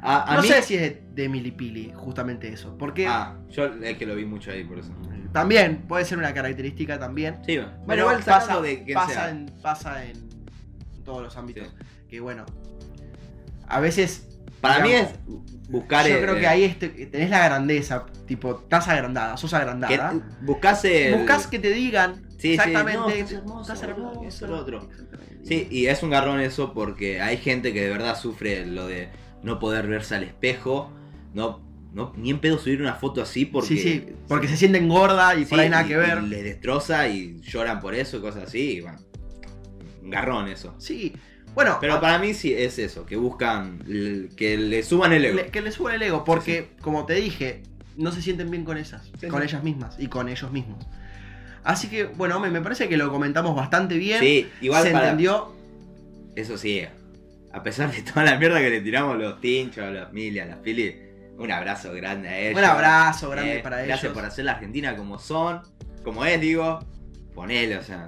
A, 0.02 0.32
a 0.34 0.36
no 0.38 0.42
mí- 0.42 0.48
sé 0.48 0.62
si 0.64 0.76
es 0.76 0.82
de, 0.82 1.02
de 1.14 1.30
milipili, 1.30 1.92
justamente 1.96 2.48
eso. 2.50 2.76
Porque 2.78 3.06
Ah, 3.08 3.36
yo 3.52 3.66
es 3.66 3.98
que 3.98 4.06
lo 4.06 4.16
vi 4.16 4.26
mucho 4.26 4.52
ahí, 4.52 4.64
por 4.64 4.80
eso. 4.80 4.92
también 5.34 5.84
puede 5.88 6.06
ser 6.06 6.18
una 6.18 6.34
característica 6.34 6.98
también. 7.00 7.36
Sí, 7.46 7.58
bueno, 7.86 8.04
igual 8.04 8.24
pasa, 8.24 8.62
de 8.62 8.86
pasa, 8.94 9.14
sea. 9.14 9.30
en, 9.30 9.46
pasa 9.62 10.06
en 10.06 10.30
todos 11.04 11.22
los 11.24 11.36
ámbitos. 11.38 11.68
Sí. 11.68 11.86
Que 12.10 12.20
bueno, 12.20 12.46
a 13.68 13.80
veces 13.80 14.28
Para 14.62 14.80
mí 14.80 14.90
digamos, 14.90 15.12
es 15.12 15.70
buscar... 15.70 16.08
Yo 16.08 16.16
eh, 16.16 16.22
creo 16.22 16.36
que 16.36 16.48
ahí 16.48 16.64
este- 16.64 16.90
tenés 16.90 17.30
la 17.30 17.44
grandeza, 17.46 18.06
tipo, 18.26 18.60
estás 18.64 18.88
agrandada, 18.88 19.38
sos 19.38 19.50
que 19.52 19.56
agrandada. 19.58 20.14
buscas 20.42 20.84
el- 20.86 21.16
Buscas 21.16 21.48
que 21.48 21.60
te 21.60 21.70
digan 21.72 22.24
Sí, 22.38 22.50
sí, 22.50 22.54
exactamente. 22.54 22.98
no, 23.00 23.10
estás 23.10 23.32
hermoso, 23.34 23.62
estás 23.74 23.84
hermoso, 23.84 24.24
eso, 24.24 24.48
lo 24.48 24.58
otro. 24.60 24.90
Sí, 25.44 25.68
y 25.72 25.88
es 25.88 26.04
un 26.04 26.10
garrón 26.12 26.40
eso 26.40 26.74
porque 26.74 27.20
hay 27.22 27.38
gente 27.38 27.74
que 27.74 27.82
de 27.82 27.90
verdad 27.90 28.18
sufre 28.20 28.66
lo 28.66 28.86
de 28.88 29.10
no 29.44 29.60
poder 29.60 29.88
verse 29.88 30.16
al 30.16 30.24
espejo, 30.24 30.92
no, 31.34 31.62
no 31.94 32.14
ni 32.16 32.30
en 32.32 32.40
pedo 32.40 32.60
subir 32.60 32.80
una 32.82 32.94
foto 32.96 33.22
así 33.24 33.46
porque 33.46 33.70
sí, 33.70 33.78
sí, 33.80 34.06
porque 34.28 34.48
se 34.48 34.58
sienten 34.58 34.88
gorda 34.88 35.34
y 35.36 35.46
por 35.46 35.58
sí, 35.58 35.64
ahí 35.64 35.70
nada 35.70 35.84
y- 35.84 35.88
que 35.88 35.98
ver. 35.98 36.22
les 36.24 36.44
destroza 36.44 37.08
y 37.08 37.40
lloran 37.42 37.80
por 37.80 37.96
eso 37.96 38.18
y 38.18 38.22
cosas 38.22 38.44
así, 38.44 38.78
y 38.78 38.82
bueno, 38.82 39.00
un 40.04 40.10
garrón 40.10 40.48
eso. 40.48 40.76
Sí, 40.80 41.14
bueno, 41.58 41.78
Pero 41.82 41.96
a- 41.96 42.00
para 42.02 42.20
mí 42.20 42.34
sí 42.36 42.54
es 42.54 42.78
eso, 42.78 43.06
que 43.06 43.16
buscan 43.16 43.80
que 44.38 44.58
le 44.58 44.84
suban 44.84 45.12
el 45.12 45.26
ego. 45.26 45.36
le- 45.38 45.48
que 45.48 45.62
le 45.62 45.72
suban 45.72 45.96
el 45.96 46.04
ego, 46.04 46.24
porque 46.24 46.70
como 46.82 47.06
te 47.08 47.16
dije, 47.16 47.64
no 47.96 48.12
se 48.12 48.22
sienten 48.22 48.52
bien 48.52 48.64
con 48.64 48.78
esas, 48.78 49.10
Sí, 49.20 49.28
con 49.28 49.42
sí. 49.42 49.48
ellas 49.48 49.64
mismas 49.64 49.96
y 50.00 50.08
con 50.08 50.30
ellos 50.30 50.52
mismos. 50.52 50.86
Así 51.64 51.88
que, 51.88 52.04
bueno, 52.06 52.40
me, 52.40 52.52
me 52.52 52.62
parece 52.62 52.88
que 52.88 52.96
lo 52.96 53.10
comentamos 53.12 53.56
bastante 53.56 53.98
bien. 53.98 54.20
Sí, 54.20 54.48
igual 54.62 54.84
se 54.84 54.92
para- 54.92 55.06
entendió. 55.06 55.52
Eso 56.36 56.58
sí, 56.60 56.84
a 57.52 57.64
pesar 57.64 57.92
de 57.92 58.04
toda 58.04 58.24
la 58.24 58.38
mierda 58.38 58.60
que 58.60 58.70
le 58.70 58.82
tiramos 58.82 59.18
los 59.18 59.42
tinchos, 59.42 59.84
a 59.84 59.90
los 59.90 60.14
mili, 60.14 60.40
a 60.40 60.46
las 60.46 60.58
pili, 60.58 60.96
un 61.40 61.52
abrazo 61.52 61.92
grande 61.94 62.30
a 62.30 62.40
ellos. 62.40 62.60
Un 62.60 62.66
abrazo 62.66 63.30
grande 63.32 63.58
Eh, 63.58 63.60
para 63.64 63.78
Gracias 63.78 64.04
ellos. 64.04 64.14
por 64.14 64.26
hacer 64.26 64.46
la 64.46 64.52
Argentina 64.54 64.96
como 64.96 65.18
son, 65.18 65.62
como 66.04 66.24
es, 66.24 66.40
digo. 66.40 66.80
Ponele, 67.34 67.78
o 67.78 67.84
sea. 67.84 68.08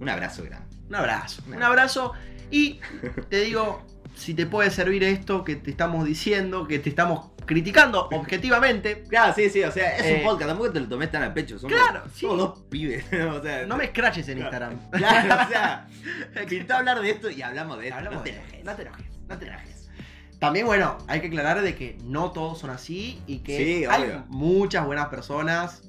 Un 0.00 0.08
abrazo 0.08 0.42
grande. 0.44 0.66
Un 0.88 0.94
abrazo. 0.94 1.42
Un 1.46 1.54
Un 1.56 1.62
abrazo. 1.62 2.12
Y 2.50 2.80
te 3.28 3.40
digo, 3.42 3.82
si 4.14 4.34
te 4.34 4.46
puede 4.46 4.70
servir 4.70 5.04
esto 5.04 5.44
que 5.44 5.56
te 5.56 5.70
estamos 5.70 6.04
diciendo, 6.06 6.66
que 6.66 6.78
te 6.78 6.88
estamos 6.88 7.30
criticando 7.46 8.08
objetivamente, 8.12 9.04
Claro, 9.08 9.32
sí, 9.34 9.48
sí, 9.48 9.62
o 9.62 9.72
sea, 9.72 9.96
es 9.96 10.04
Eh, 10.04 10.16
un 10.18 10.22
podcast, 10.24 10.48
tampoco 10.50 10.70
te 10.72 10.80
lo 10.80 10.88
tomes 10.88 11.10
tan 11.10 11.22
a 11.22 11.32
pecho. 11.32 11.58
Somos, 11.58 11.74
claro, 11.76 12.02
sí. 12.12 12.20
somos 12.20 12.36
dos 12.38 12.60
pibes, 12.68 13.04
o 13.32 13.42
sea. 13.42 13.64
no 13.66 13.76
me 13.76 13.84
escraches 13.84 14.28
en 14.28 14.38
Instagram. 14.38 14.78
Claro, 14.90 15.44
o 15.46 15.48
sea, 15.48 15.86
pintó 16.48 16.74
hablar 16.74 17.00
de 17.00 17.10
esto 17.10 17.30
y 17.30 17.40
hablamos 17.42 17.78
de 17.78 17.84
esto. 17.88 17.96
Hablamos 17.98 18.18
no 18.18 18.24
te 18.24 18.32
de- 18.32 18.38
enojes. 18.38 18.64
no 18.64 18.74
te 18.74 18.82
enojes, 18.82 19.06
no 19.28 19.38
te 19.38 19.46
enojes. 19.46 19.90
También, 20.38 20.66
bueno, 20.66 20.98
hay 21.08 21.20
que 21.20 21.26
aclarar 21.28 21.62
de 21.62 21.74
que 21.74 21.96
no 22.04 22.30
todos 22.32 22.58
son 22.60 22.70
así 22.70 23.20
y 23.26 23.38
que 23.38 23.56
Sí, 23.56 23.84
hay 23.88 24.02
obvio. 24.04 24.24
muchas 24.28 24.86
buenas 24.86 25.08
personas, 25.08 25.82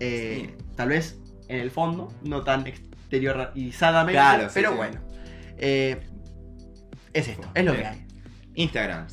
eh, 0.00 0.54
tal 0.76 0.90
vez 0.90 1.18
en 1.48 1.58
el 1.60 1.70
fondo, 1.70 2.12
no 2.22 2.44
tan 2.44 2.66
exteriorizadamente, 2.66 4.12
Claro, 4.12 4.44
sí, 4.44 4.50
pero 4.54 4.76
bueno. 4.76 5.00
Eh, 5.58 6.00
es 7.12 7.28
esto, 7.28 7.48
es 7.54 7.64
lo 7.64 7.74
que 7.74 7.86
hay. 7.86 8.06
Instagram. 8.54 9.06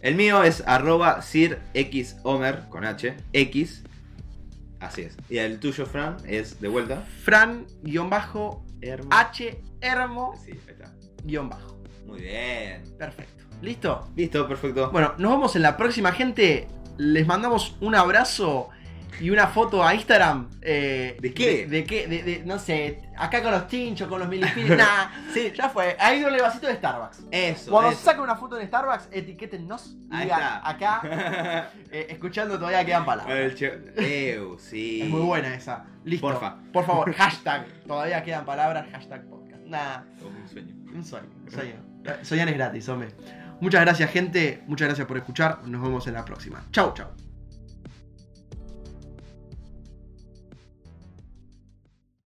El 0.00 0.16
mío 0.16 0.42
es 0.42 0.62
arroba 0.66 1.22
sirxhomer 1.22 2.68
con 2.68 2.84
H, 2.84 3.16
X. 3.32 3.84
Así 4.80 5.02
es. 5.02 5.16
Y 5.30 5.38
el 5.38 5.58
tuyo, 5.60 5.86
Fran, 5.86 6.16
es 6.26 6.60
de 6.60 6.68
vuelta. 6.68 7.06
Fran-H 7.22 7.72
Hermo. 8.82 9.62
Hermo 9.80 10.34
Sí, 10.44 10.50
ahí 10.50 10.58
está. 10.68 10.92
guion 11.24 11.48
bajo. 11.48 11.82
Muy 12.06 12.20
bien. 12.20 12.82
Perfecto. 12.98 13.44
¿Listo? 13.62 14.10
Listo, 14.14 14.46
perfecto. 14.46 14.90
Bueno, 14.90 15.14
nos 15.16 15.30
vemos 15.32 15.56
en 15.56 15.62
la 15.62 15.76
próxima, 15.78 16.12
gente. 16.12 16.68
Les 16.98 17.26
mandamos 17.26 17.76
un 17.80 17.94
abrazo 17.94 18.68
y 19.20 19.30
una 19.30 19.46
foto 19.48 19.84
a 19.84 19.94
Instagram. 19.94 20.50
eh, 20.62 21.16
¿De 21.20 21.32
qué? 21.34 21.66
De, 21.66 21.66
de 21.66 21.84
qué? 21.84 22.06
De, 22.06 22.22
de- 22.22 22.42
no 22.44 22.58
sé, 22.58 23.02
acá 23.16 23.42
con 23.42 23.52
los 23.52 23.66
tinchos, 23.68 24.08
con 24.08 24.18
los 24.20 24.28
milipilis. 24.28 24.70
nah, 24.76 25.08
sí, 25.32 25.52
ya 25.54 25.68
fue. 25.68 25.96
Ahí 25.98 26.20
doble 26.20 26.40
vasito 26.42 26.66
de 26.66 26.74
Starbucks. 26.76 27.24
Eso. 27.30 27.70
Cuando 27.70 27.90
eso. 27.92 28.00
saquen 28.02 28.22
una 28.22 28.36
foto 28.36 28.58
en 28.58 28.66
Starbucks, 28.66 29.08
etiquétennos 29.12 29.96
y 30.10 30.14
Ahí 30.14 30.22
digan, 30.24 30.40
está. 30.40 30.68
acá, 30.68 31.70
eh, 31.92 32.06
escuchando 32.10 32.56
todavía 32.58 32.84
quedan 32.84 33.04
palabras. 33.04 33.54
Ew, 33.60 34.58
sí. 34.58 35.02
Es 35.02 35.08
muy 35.08 35.20
buena 35.22 35.54
esa. 35.54 35.84
Listo. 36.04 36.26
Porfa. 36.28 36.56
Por 36.72 36.84
favor, 36.84 37.12
hashtag. 37.16 37.66
Todavía 37.86 38.22
quedan 38.22 38.44
palabras, 38.44 38.86
hashtag 38.92 39.24
podcast. 39.28 39.62
Nada. 39.66 40.04
Como 40.22 40.38
un 40.38 40.48
sueño. 40.48 40.74
Un 40.94 41.04
sueño, 41.04 41.26
un 41.44 41.50
sueño. 41.50 41.74
Soñar 42.22 42.48
es 42.48 42.54
gratis, 42.54 42.88
hombre. 42.88 43.08
Muchas 43.60 43.80
gracias, 43.80 44.10
gente. 44.10 44.62
Muchas 44.66 44.88
gracias 44.88 45.06
por 45.06 45.16
escuchar. 45.16 45.60
Nos 45.66 45.80
vemos 45.80 46.06
en 46.06 46.14
la 46.14 46.24
próxima. 46.24 46.62
Chau, 46.70 46.92
chau. 46.94 47.06